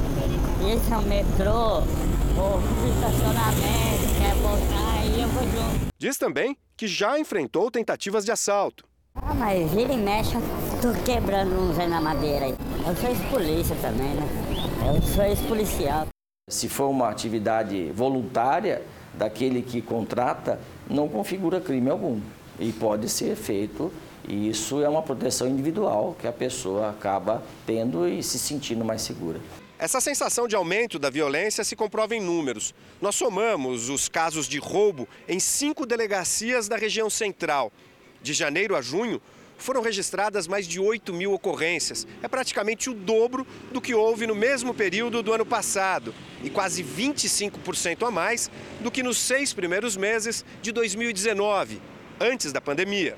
esse 0.72 0.92
é 0.92 0.96
o 0.96 1.02
metrô, 1.02 1.82
ou 2.38 2.58
estacionamento, 2.88 4.04
quer 4.18 4.34
voltar, 4.36 5.00
aí 5.00 5.22
eu 5.22 5.28
vou 5.28 5.42
junto. 5.42 5.86
Diz 5.98 6.18
também 6.18 6.56
que 6.76 6.86
já 6.86 7.18
enfrentou 7.18 7.70
tentativas 7.70 8.24
de 8.24 8.30
assalto. 8.30 8.84
Ah, 9.14 9.32
mas 9.32 9.70
vira 9.70 9.94
e 9.94 9.96
mexe, 9.96 10.36
tô 10.82 10.92
quebrando 11.04 11.58
uns 11.58 11.78
aí 11.78 11.88
na 11.88 12.00
madeira. 12.00 12.48
Eu 12.48 12.96
sou 12.96 13.08
ex-polícia 13.08 13.76
também, 13.80 14.14
né? 14.14 14.28
Eu 14.86 15.02
sou 15.02 15.24
ex-policial. 15.24 16.06
Se 16.48 16.68
for 16.68 16.88
uma 16.88 17.08
atividade 17.08 17.90
voluntária 17.92 18.82
daquele 19.14 19.62
que 19.62 19.80
contrata, 19.80 20.60
não 20.88 21.08
configura 21.08 21.60
crime 21.60 21.88
algum. 21.88 22.20
E 22.60 22.72
pode 22.72 23.08
ser 23.08 23.34
feito, 23.34 23.90
e 24.28 24.48
isso 24.48 24.82
é 24.82 24.88
uma 24.88 25.02
proteção 25.02 25.48
individual 25.48 26.14
que 26.18 26.26
a 26.26 26.32
pessoa 26.32 26.90
acaba 26.90 27.42
tendo 27.66 28.06
e 28.06 28.22
se 28.22 28.38
sentindo 28.38 28.84
mais 28.84 29.02
segura. 29.02 29.40
Essa 29.78 30.00
sensação 30.00 30.48
de 30.48 30.56
aumento 30.56 30.98
da 30.98 31.10
violência 31.10 31.62
se 31.62 31.76
comprova 31.76 32.16
em 32.16 32.20
números. 32.20 32.74
Nós 32.98 33.14
somamos 33.14 33.90
os 33.90 34.08
casos 34.08 34.48
de 34.48 34.58
roubo 34.58 35.06
em 35.28 35.38
cinco 35.38 35.84
delegacias 35.84 36.66
da 36.66 36.78
região 36.78 37.10
central. 37.10 37.70
De 38.22 38.32
janeiro 38.32 38.74
a 38.74 38.80
junho, 38.80 39.20
foram 39.58 39.82
registradas 39.82 40.48
mais 40.48 40.66
de 40.66 40.80
8 40.80 41.12
mil 41.12 41.34
ocorrências. 41.34 42.06
É 42.22 42.28
praticamente 42.28 42.88
o 42.88 42.94
dobro 42.94 43.46
do 43.70 43.78
que 43.78 43.94
houve 43.94 44.26
no 44.26 44.34
mesmo 44.34 44.72
período 44.72 45.22
do 45.22 45.34
ano 45.34 45.44
passado 45.44 46.14
e 46.42 46.48
quase 46.48 46.82
25% 46.82 48.06
a 48.06 48.10
mais 48.10 48.50
do 48.80 48.90
que 48.90 49.02
nos 49.02 49.18
seis 49.18 49.52
primeiros 49.52 49.94
meses 49.94 50.42
de 50.62 50.72
2019, 50.72 51.82
antes 52.18 52.50
da 52.50 52.62
pandemia. 52.62 53.14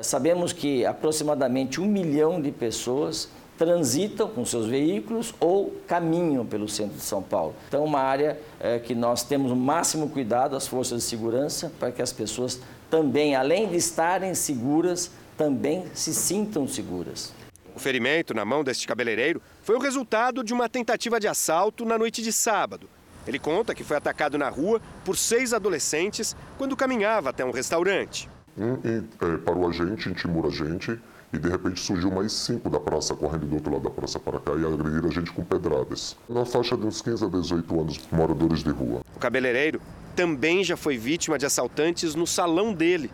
Sabemos 0.00 0.52
que 0.52 0.86
aproximadamente 0.86 1.80
um 1.80 1.86
milhão 1.86 2.40
de 2.40 2.52
pessoas 2.52 3.28
transitam 3.56 4.28
com 4.28 4.44
seus 4.44 4.66
veículos 4.66 5.34
ou 5.40 5.74
caminham 5.86 6.44
pelo 6.44 6.68
centro 6.68 6.96
de 6.96 7.02
São 7.02 7.22
Paulo. 7.22 7.54
Então, 7.68 7.84
uma 7.84 8.00
área 8.00 8.38
é, 8.60 8.78
que 8.78 8.94
nós 8.94 9.22
temos 9.22 9.50
o 9.50 9.56
máximo 9.56 10.10
cuidado, 10.10 10.56
as 10.56 10.66
forças 10.66 11.02
de 11.02 11.08
segurança, 11.08 11.72
para 11.78 11.90
que 11.90 12.02
as 12.02 12.12
pessoas 12.12 12.60
também, 12.90 13.34
além 13.34 13.68
de 13.68 13.76
estarem 13.76 14.34
seguras, 14.34 15.10
também 15.36 15.84
se 15.94 16.14
sintam 16.14 16.66
seguras. 16.66 17.32
O 17.74 17.78
ferimento 17.78 18.32
na 18.32 18.44
mão 18.44 18.64
deste 18.64 18.86
cabeleireiro 18.86 19.42
foi 19.62 19.76
o 19.76 19.80
resultado 19.80 20.42
de 20.42 20.54
uma 20.54 20.68
tentativa 20.68 21.20
de 21.20 21.28
assalto 21.28 21.84
na 21.84 21.98
noite 21.98 22.22
de 22.22 22.32
sábado. 22.32 22.88
Ele 23.26 23.38
conta 23.38 23.74
que 23.74 23.84
foi 23.84 23.96
atacado 23.96 24.38
na 24.38 24.48
rua 24.48 24.80
por 25.04 25.16
seis 25.16 25.52
adolescentes 25.52 26.36
quando 26.56 26.76
caminhava 26.76 27.30
até 27.30 27.44
um 27.44 27.50
restaurante. 27.50 28.30
Um 28.56 28.74
é, 28.74 29.36
parou 29.44 29.68
a 29.68 29.72
gente, 29.72 30.08
intimou 30.08 30.46
a 30.46 30.50
gente 30.50 30.98
e 31.36 31.38
de 31.38 31.50
repente 31.50 31.78
surgiu 31.80 32.10
mais 32.10 32.32
cinco 32.32 32.70
da 32.70 32.80
praça 32.80 33.14
correndo 33.14 33.46
do 33.46 33.56
outro 33.56 33.70
lado 33.70 33.82
da 33.82 33.90
praça 33.90 34.18
para 34.18 34.40
cá 34.40 34.52
e 34.52 34.64
agrediram 34.64 35.10
a 35.10 35.12
gente 35.12 35.30
com 35.30 35.44
pedradas. 35.44 36.16
Na 36.26 36.46
faixa 36.46 36.74
de 36.76 36.86
uns 36.86 37.02
15 37.02 37.26
a 37.26 37.28
18 37.28 37.80
anos, 37.80 38.00
moradores 38.10 38.64
de 38.64 38.70
rua. 38.70 39.02
O 39.14 39.18
cabeleireiro 39.18 39.78
também 40.16 40.64
já 40.64 40.78
foi 40.78 40.96
vítima 40.96 41.38
de 41.38 41.44
assaltantes 41.44 42.14
no 42.14 42.26
salão 42.26 42.72
dele. 42.72 43.10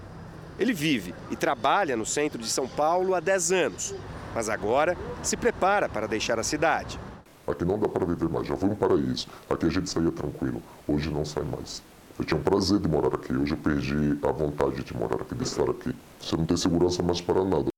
Ele 0.56 0.72
vive 0.72 1.12
e 1.32 1.36
trabalha 1.36 1.96
no 1.96 2.06
centro 2.06 2.38
de 2.38 2.48
São 2.48 2.68
Paulo 2.68 3.16
há 3.16 3.18
10 3.18 3.50
anos, 3.50 3.94
mas 4.32 4.48
agora 4.48 4.96
se 5.20 5.36
prepara 5.36 5.88
para 5.88 6.06
deixar 6.06 6.38
a 6.38 6.44
cidade. 6.44 7.00
Aqui 7.44 7.64
não 7.64 7.76
dá 7.76 7.88
para 7.88 8.06
viver 8.06 8.28
mais, 8.28 8.46
já 8.46 8.56
foi 8.56 8.68
um 8.68 8.76
paraíso. 8.76 9.26
Aqui 9.50 9.66
a 9.66 9.68
gente 9.68 9.90
saía 9.90 10.12
tranquilo, 10.12 10.62
hoje 10.86 11.10
não 11.10 11.24
sai 11.24 11.42
mais. 11.42 11.82
Eu 12.16 12.24
tinha 12.24 12.38
um 12.38 12.42
prazer 12.42 12.78
de 12.78 12.86
morar 12.86 13.12
aqui, 13.12 13.32
hoje 13.32 13.54
eu 13.54 13.58
perdi 13.58 14.16
a 14.22 14.30
vontade 14.30 14.84
de 14.84 14.96
morar 14.96 15.20
aqui, 15.20 15.34
de 15.34 15.42
estar 15.42 15.68
aqui. 15.68 15.92
Você 16.20 16.36
não 16.36 16.46
tem 16.46 16.56
segurança 16.56 17.02
mais 17.02 17.20
para 17.20 17.42
nada. 17.42 17.71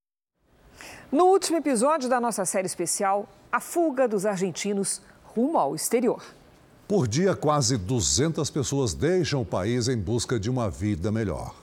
No 1.15 1.27
último 1.27 1.59
episódio 1.59 2.09
da 2.09 2.21
nossa 2.21 2.45
série 2.45 2.67
especial, 2.67 3.29
a 3.53 3.61
fuga 3.61 4.09
dos 4.09 4.27
argentinos 4.27 5.01
rumo 5.23 5.57
ao 5.57 5.77
exterior. 5.77 6.21
Por 6.89 7.07
dia, 7.07 7.37
quase 7.37 7.77
200 7.77 8.51
pessoas 8.51 8.95
deixam 8.95 9.41
o 9.41 9.45
país 9.45 9.87
em 9.87 9.97
busca 9.97 10.41
de 10.41 10.51
uma 10.51 10.69
vida 10.69 11.12
melhor. 11.12 11.55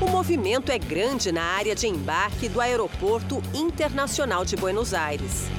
O 0.00 0.08
movimento 0.08 0.72
é 0.72 0.78
grande 0.78 1.30
na 1.30 1.42
área 1.42 1.74
de 1.74 1.86
embarque 1.86 2.48
do 2.48 2.62
Aeroporto 2.62 3.42
Internacional 3.52 4.42
de 4.42 4.56
Buenos 4.56 4.94
Aires. 4.94 5.50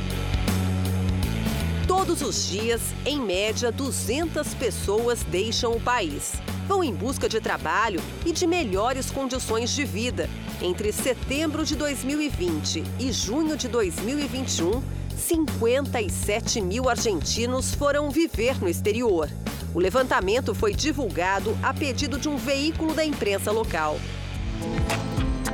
Todos 1.98 2.22
os 2.22 2.50
dias, 2.50 2.82
em 3.06 3.22
média, 3.22 3.72
200 3.72 4.54
pessoas 4.56 5.24
deixam 5.24 5.72
o 5.72 5.80
país. 5.80 6.34
Vão 6.68 6.84
em 6.84 6.93
busca 6.93 7.30
de 7.30 7.39
trabalho 7.39 8.02
e 8.26 8.34
de 8.34 8.46
melhores 8.46 9.10
condições 9.10 9.70
de 9.70 9.86
vida. 9.86 10.30
Entre 10.62 10.91
setembro 10.91 11.64
de 11.64 11.74
2020 11.74 12.84
e 13.00 13.12
junho 13.14 13.56
de 13.56 13.70
2021, 13.70 14.84
57 15.16 16.60
mil 16.60 16.89
argentinos 16.89 17.74
foram 17.74 18.12
viver 18.12 18.62
no 18.62 18.68
exterior. 18.68 19.30
O 19.74 19.80
levantamento 19.80 20.54
foi 20.54 20.74
divulgado 20.74 21.58
a 21.64 21.74
pedido 21.74 22.20
de 22.20 22.28
um 22.28 22.36
veículo 22.36 22.93
da 22.93 23.06
imprensa 23.06 23.54
local. 23.54 23.98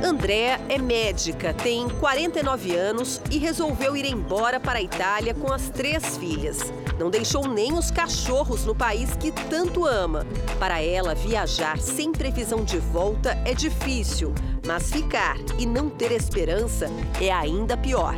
Andréa 0.04 0.60
é 0.68 0.78
médica, 0.78 1.54
tem 1.54 1.88
49 1.88 2.74
anos 2.74 3.20
e 3.30 3.38
resolveu 3.38 3.96
ir 3.96 4.04
embora 4.04 4.58
para 4.58 4.80
a 4.80 4.82
Itália 4.82 5.32
com 5.32 5.52
as 5.52 5.70
três 5.70 6.16
filhas. 6.16 6.72
Não 6.98 7.08
deixou 7.08 7.46
nem 7.46 7.72
os 7.72 7.90
cachorros 7.90 8.64
no 8.64 8.74
país 8.74 9.14
que 9.14 9.30
tanto 9.30 9.86
ama. 9.86 10.26
Para 10.58 10.82
ela, 10.82 11.14
viajar 11.14 11.78
sem 11.78 12.10
previsão 12.10 12.64
de 12.64 12.78
volta 12.78 13.38
é 13.44 13.54
difícil, 13.54 14.34
mas 14.66 14.90
ficar 14.90 15.36
e 15.56 15.64
não 15.64 15.88
ter 15.88 16.10
esperança 16.10 16.86
é 17.20 17.30
ainda 17.32 17.76
pior. 17.76 18.14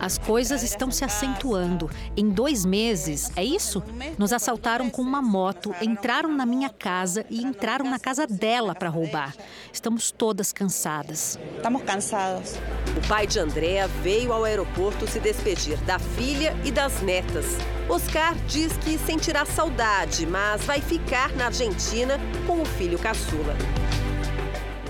As 0.00 0.16
coisas 0.16 0.62
estão 0.62 0.90
se 0.90 1.04
acentuando. 1.04 1.90
Em 2.16 2.30
dois 2.30 2.64
meses, 2.64 3.30
é 3.36 3.44
isso? 3.44 3.82
Nos 4.16 4.32
assaltaram 4.32 4.88
com 4.88 5.02
uma 5.02 5.20
moto, 5.20 5.74
entraram 5.82 6.34
na 6.34 6.46
minha 6.46 6.70
casa 6.70 7.26
e 7.28 7.42
entraram 7.42 7.84
na 7.84 7.98
casa 7.98 8.26
dela 8.26 8.74
para 8.74 8.88
roubar. 8.88 9.34
Estamos 9.70 10.10
todas 10.10 10.52
cansadas. 10.52 11.38
Estamos 11.56 11.82
cansados. 11.82 12.54
O 12.96 13.06
pai 13.06 13.26
de 13.26 13.38
Andréa 13.38 13.86
veio 14.02 14.32
ao 14.32 14.44
aeroporto 14.44 15.06
se 15.06 15.20
despedir 15.20 15.76
da 15.84 15.98
filha 15.98 16.56
e 16.64 16.72
das 16.72 17.02
netas. 17.02 17.44
Oscar 17.86 18.34
diz 18.46 18.72
que 18.78 18.96
sentirá 18.96 19.44
saudade, 19.44 20.24
mas 20.26 20.64
vai 20.64 20.80
ficar 20.80 21.30
na 21.34 21.46
Argentina 21.46 22.18
com 22.46 22.62
o 22.62 22.64
filho 22.64 22.98
caçula. 22.98 23.54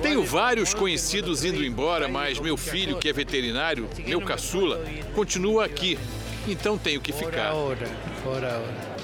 Tenho 0.02 0.24
vários 0.24 0.72
conhecidos 0.72 1.44
indo 1.44 1.64
embora, 1.64 2.08
mas 2.08 2.40
meu 2.40 2.56
filho, 2.56 2.98
que 2.98 3.08
é 3.08 3.12
veterinário, 3.12 3.88
meu 4.06 4.20
caçula, 4.20 4.82
continua 5.14 5.66
aqui. 5.66 5.98
Então 6.48 6.78
tenho 6.78 7.00
que 7.00 7.12
ficar. 7.12 7.52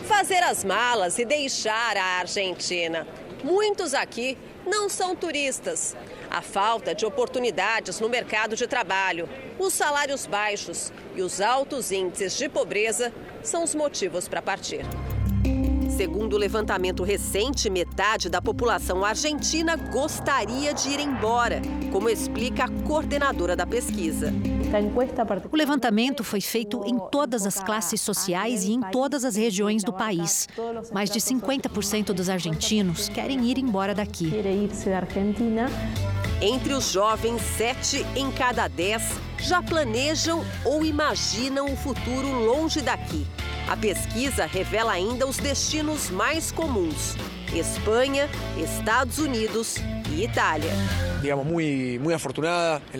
Fazer 0.04 0.42
as 0.42 0.64
malas 0.64 1.18
e 1.18 1.24
deixar 1.24 1.96
a 1.96 2.18
Argentina. 2.20 3.06
Muitos 3.44 3.92
aqui 3.92 4.38
não 4.66 4.88
são 4.88 5.14
turistas. 5.14 5.94
A 6.30 6.42
falta 6.42 6.94
de 6.94 7.04
oportunidades 7.06 8.00
no 8.00 8.08
mercado 8.08 8.56
de 8.56 8.66
trabalho, 8.66 9.28
os 9.58 9.74
salários 9.74 10.26
baixos 10.26 10.92
e 11.14 11.22
os 11.22 11.40
altos 11.40 11.92
índices 11.92 12.36
de 12.36 12.48
pobreza 12.48 13.12
são 13.42 13.62
os 13.62 13.74
motivos 13.74 14.26
para 14.26 14.42
partir. 14.42 14.84
Segundo 15.96 16.34
o 16.34 16.38
levantamento 16.38 17.02
recente, 17.02 17.70
metade 17.70 18.28
da 18.28 18.42
população 18.42 19.02
argentina 19.02 19.76
gostaria 19.76 20.74
de 20.74 20.90
ir 20.90 21.00
embora, 21.00 21.62
como 21.90 22.10
explica 22.10 22.64
a 22.64 22.68
coordenadora 22.86 23.56
da 23.56 23.66
pesquisa. 23.66 24.30
O 25.50 25.56
levantamento 25.56 26.22
foi 26.22 26.42
feito 26.42 26.84
em 26.86 26.98
todas 27.10 27.46
as 27.46 27.62
classes 27.62 28.02
sociais 28.02 28.64
e 28.64 28.72
em 28.72 28.80
todas 28.92 29.24
as 29.24 29.36
regiões 29.36 29.82
do 29.82 29.90
país. 29.90 30.46
Mais 30.92 31.08
de 31.08 31.18
50% 31.18 32.12
dos 32.12 32.28
argentinos 32.28 33.08
querem 33.08 33.42
ir 33.46 33.56
embora 33.56 33.94
daqui. 33.94 34.30
Entre 36.42 36.74
os 36.74 36.92
jovens, 36.92 37.40
sete 37.56 38.04
em 38.14 38.30
cada 38.30 38.68
dez 38.68 39.02
já 39.38 39.62
planejam 39.62 40.44
ou 40.62 40.84
imaginam 40.84 41.72
o 41.72 41.76
futuro 41.76 42.28
longe 42.44 42.82
daqui. 42.82 43.26
A 43.68 43.76
pesquisa 43.76 44.46
revela 44.46 44.92
ainda 44.92 45.26
os 45.26 45.38
destinos 45.38 46.08
mais 46.08 46.52
comuns: 46.52 47.16
Espanha, 47.52 48.30
Estados 48.56 49.18
Unidos 49.18 49.76
e 50.14 50.22
Itália. 50.22 50.70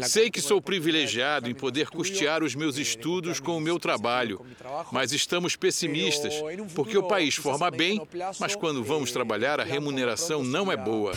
Sei 0.03 0.29
que 0.29 0.41
sou 0.41 0.61
privilegiado 0.61 1.49
em 1.49 1.55
poder 1.55 1.89
custear 1.89 2.43
os 2.43 2.57
meus 2.57 2.79
estudos 2.79 3.39
com 3.39 3.57
o 3.57 3.61
meu 3.61 3.79
trabalho, 3.79 4.45
mas 4.91 5.13
estamos 5.13 5.55
pessimistas, 5.55 6.35
porque 6.75 6.99
o 6.99 7.05
país 7.05 7.37
forma 7.37 7.71
bem, 7.71 8.03
mas 8.41 8.57
quando 8.57 8.83
vamos 8.83 9.13
trabalhar 9.13 9.61
a 9.61 9.65
remuneração 9.65 10.43
não 10.43 10.73
é 10.73 10.77
boa. 10.77 11.13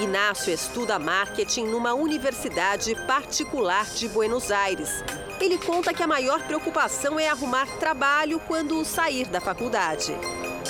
Inácio 0.00 0.50
estuda 0.54 0.98
marketing 0.98 1.66
numa 1.66 1.92
universidade 1.92 2.94
particular 3.06 3.84
de 3.94 4.08
Buenos 4.08 4.50
Aires. 4.50 5.04
Ele 5.40 5.56
conta 5.56 5.94
que 5.94 6.02
a 6.02 6.06
maior 6.06 6.42
preocupação 6.42 7.18
é 7.18 7.26
arrumar 7.26 7.66
trabalho 7.78 8.38
quando 8.40 8.84
sair 8.84 9.26
da 9.26 9.40
faculdade. 9.40 10.14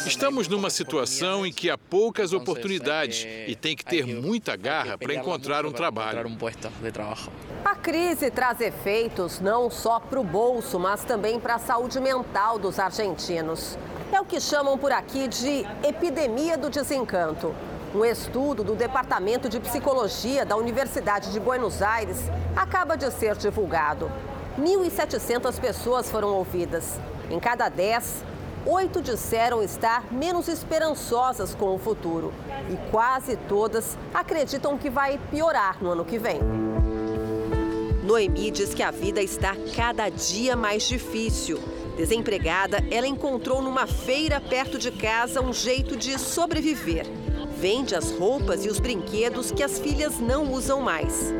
Estamos 0.06 0.46
numa 0.46 0.70
situação 0.70 1.44
em 1.44 1.52
que 1.52 1.68
há 1.68 1.76
poucas 1.76 2.32
oportunidades 2.32 3.26
e 3.48 3.56
tem 3.56 3.74
que 3.74 3.84
ter 3.84 4.06
muita 4.06 4.54
garra 4.54 4.96
para 4.96 5.12
encontrar 5.12 5.66
um 5.66 5.72
trabalho. 5.72 6.20
A 7.64 7.74
crise 7.74 8.30
traz 8.30 8.60
efeitos 8.60 9.40
não 9.40 9.68
só 9.68 9.98
para 9.98 10.20
o 10.20 10.24
bolso, 10.24 10.78
mas 10.78 11.02
também 11.02 11.40
para 11.40 11.56
a 11.56 11.58
saúde 11.58 11.98
mental 11.98 12.56
dos 12.56 12.78
argentinos. 12.78 13.76
É 14.12 14.20
o 14.20 14.24
que 14.24 14.40
chamam 14.40 14.78
por 14.78 14.92
aqui 14.92 15.26
de 15.26 15.66
epidemia 15.82 16.56
do 16.56 16.70
desencanto. 16.70 17.52
Um 17.92 18.04
estudo 18.04 18.62
do 18.62 18.76
Departamento 18.76 19.48
de 19.48 19.58
Psicologia 19.58 20.46
da 20.46 20.54
Universidade 20.54 21.32
de 21.32 21.40
Buenos 21.40 21.82
Aires 21.82 22.18
acaba 22.54 22.96
de 22.96 23.10
ser 23.10 23.36
divulgado. 23.36 24.08
1.700 24.58 25.60
pessoas 25.60 26.10
foram 26.10 26.28
ouvidas. 26.28 26.98
Em 27.30 27.38
cada 27.38 27.68
10, 27.68 28.24
oito 28.66 29.00
disseram 29.00 29.62
estar 29.62 30.12
menos 30.12 30.48
esperançosas 30.48 31.54
com 31.54 31.74
o 31.74 31.78
futuro. 31.78 32.32
E 32.68 32.90
quase 32.90 33.36
todas 33.36 33.96
acreditam 34.12 34.76
que 34.76 34.90
vai 34.90 35.18
piorar 35.30 35.82
no 35.82 35.90
ano 35.90 36.04
que 36.04 36.18
vem. 36.18 36.40
Noemi 38.02 38.50
diz 38.50 38.74
que 38.74 38.82
a 38.82 38.90
vida 38.90 39.22
está 39.22 39.54
cada 39.76 40.08
dia 40.08 40.56
mais 40.56 40.82
difícil. 40.82 41.60
Desempregada, 42.00 42.82
ela 42.90 43.06
encontrou 43.06 43.60
numa 43.60 43.86
feira 43.86 44.40
perto 44.40 44.78
de 44.78 44.90
casa 44.90 45.42
um 45.42 45.52
jeito 45.52 45.94
de 45.94 46.18
sobreviver. 46.18 47.04
Vende 47.58 47.94
as 47.94 48.10
roupas 48.12 48.64
e 48.64 48.70
os 48.70 48.80
brinquedos 48.80 49.52
que 49.52 49.62
as 49.62 49.78
filhas 49.78 50.18
não 50.18 50.50
usam 50.50 50.80
mais. 50.80 51.30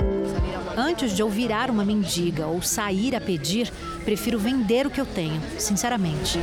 Antes 0.77 1.17
de 1.17 1.23
eu 1.23 1.31
virar 1.31 1.71
uma 1.71 1.83
mendiga 1.83 2.47
ou 2.47 2.61
sair 2.61 3.17
a 3.17 3.21
pedir, 3.23 3.73
prefiro 4.05 4.39
vender 4.39 4.87
o 4.87 4.91
que 4.91 5.01
eu 5.01 5.07
tenho, 5.07 5.41
sinceramente. 5.59 6.39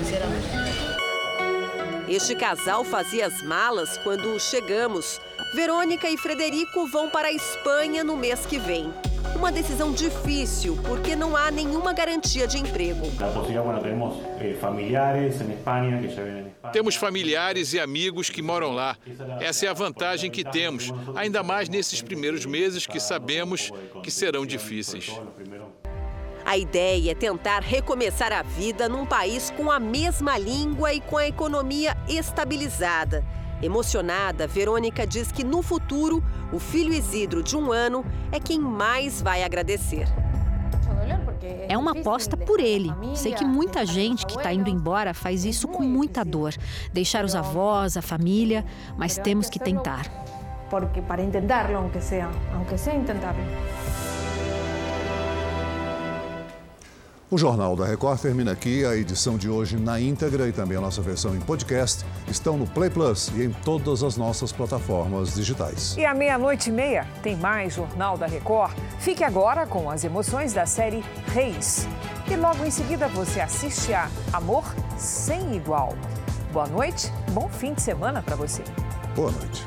Este 2.09 2.33
casal 2.33 2.83
fazia 2.83 3.27
as 3.27 3.43
malas 3.43 3.99
quando 3.99 4.39
chegamos. 4.39 5.21
Verônica 5.53 6.09
e 6.09 6.17
Frederico 6.17 6.87
vão 6.87 7.07
para 7.07 7.27
a 7.27 7.31
Espanha 7.31 8.03
no 8.03 8.17
mês 8.17 8.47
que 8.47 8.57
vem. 8.57 8.91
Uma 9.35 9.51
decisão 9.51 9.91
difícil, 9.91 10.77
porque 10.85 11.15
não 11.15 11.35
há 11.35 11.51
nenhuma 11.51 11.93
garantia 11.93 12.47
de 12.47 12.57
emprego. 12.57 13.07
Temos 16.71 16.95
familiares 16.95 17.73
e 17.73 17.79
amigos 17.79 18.29
que 18.29 18.41
moram 18.41 18.71
lá. 18.71 18.97
Essa 19.39 19.67
é 19.67 19.69
a 19.69 19.73
vantagem 19.73 20.31
que 20.31 20.43
temos, 20.43 20.91
ainda 21.15 21.43
mais 21.43 21.69
nesses 21.69 22.01
primeiros 22.01 22.45
meses 22.45 22.85
que 22.85 22.99
sabemos 22.99 23.71
que 24.03 24.09
serão 24.09 24.45
difíceis. 24.45 25.11
A 26.45 26.57
ideia 26.57 27.11
é 27.11 27.13
tentar 27.13 27.61
recomeçar 27.61 28.31
a 28.31 28.41
vida 28.41 28.87
num 28.87 29.05
país 29.05 29.51
com 29.51 29.69
a 29.69 29.79
mesma 29.79 30.37
língua 30.37 30.93
e 30.93 31.01
com 31.01 31.17
a 31.17 31.27
economia 31.27 31.95
estabilizada. 32.07 33.21
Emocionada, 33.61 34.47
Verônica 34.47 35.05
diz 35.05 35.31
que 35.31 35.43
no 35.43 35.61
futuro, 35.61 36.23
o 36.51 36.59
filho 36.59 36.93
Isidro, 36.93 37.41
de 37.41 37.57
um 37.57 37.71
ano, 37.71 38.05
é 38.31 38.39
quem 38.39 38.59
mais 38.59 39.21
vai 39.21 39.43
agradecer. 39.43 40.07
É 41.69 41.77
uma 41.77 41.91
aposta 41.91 42.35
por 42.35 42.59
ele. 42.59 42.91
Sei 43.15 43.33
que 43.33 43.45
muita 43.45 43.85
gente 43.85 44.25
que 44.25 44.37
está 44.37 44.53
indo 44.53 44.69
embora 44.69 45.13
faz 45.13 45.45
isso 45.45 45.67
com 45.67 45.83
muita 45.83 46.23
dor. 46.23 46.53
Deixar 46.93 47.23
os 47.25 47.35
avós, 47.35 47.97
a 47.97 48.01
família, 48.01 48.65
mas 48.97 49.17
temos 49.17 49.49
que 49.49 49.59
tentar. 49.59 50.05
Porque 50.69 51.01
para 51.01 51.23
intentarlo, 51.23 51.77
aunque 51.77 52.01
sea, 52.01 52.29
aunque 52.53 52.77
sea 52.77 52.95
intentarlo. 52.95 53.41
O 57.29 57.37
Jornal 57.37 57.75
da 57.75 57.85
Record 57.85 58.21
termina 58.21 58.53
aqui. 58.53 58.85
A 58.85 58.95
edição 58.95 59.37
de 59.37 59.49
hoje 59.49 59.75
na 59.75 59.99
íntegra 59.99 60.47
e 60.47 60.53
também 60.53 60.77
a 60.77 60.81
nossa 60.81 61.01
versão 61.01 61.35
em 61.35 61.41
podcast 61.41 62.05
estão 62.29 62.57
no 62.57 62.65
Play 62.65 62.89
Plus 62.89 63.29
e 63.35 63.43
em 63.43 63.51
todas 63.51 64.01
as 64.01 64.15
nossas 64.15 64.53
plataformas 64.53 65.35
digitais. 65.35 65.93
E 65.97 66.05
à 66.05 66.13
meia-noite 66.13 66.69
e 66.69 66.71
meia 66.71 67.05
tem 67.21 67.35
mais 67.35 67.73
Jornal 67.73 68.17
da 68.17 68.27
Record. 68.27 68.71
Fique 68.99 69.25
agora 69.25 69.67
com 69.67 69.89
as 69.89 70.05
emoções 70.05 70.53
da 70.53 70.65
série 70.65 71.03
Reis. 71.33 71.85
E 72.31 72.35
logo 72.37 72.63
em 72.63 72.71
seguida 72.71 73.09
você 73.09 73.41
assiste 73.41 73.93
a 73.93 74.09
Amor 74.31 74.63
Sem 74.97 75.53
Igual. 75.53 75.95
Boa 76.53 76.67
noite, 76.67 77.11
bom 77.33 77.49
fim 77.49 77.73
de 77.73 77.81
semana 77.81 78.21
para 78.21 78.37
você. 78.37 78.63
Boa 79.13 79.31
noite. 79.31 79.65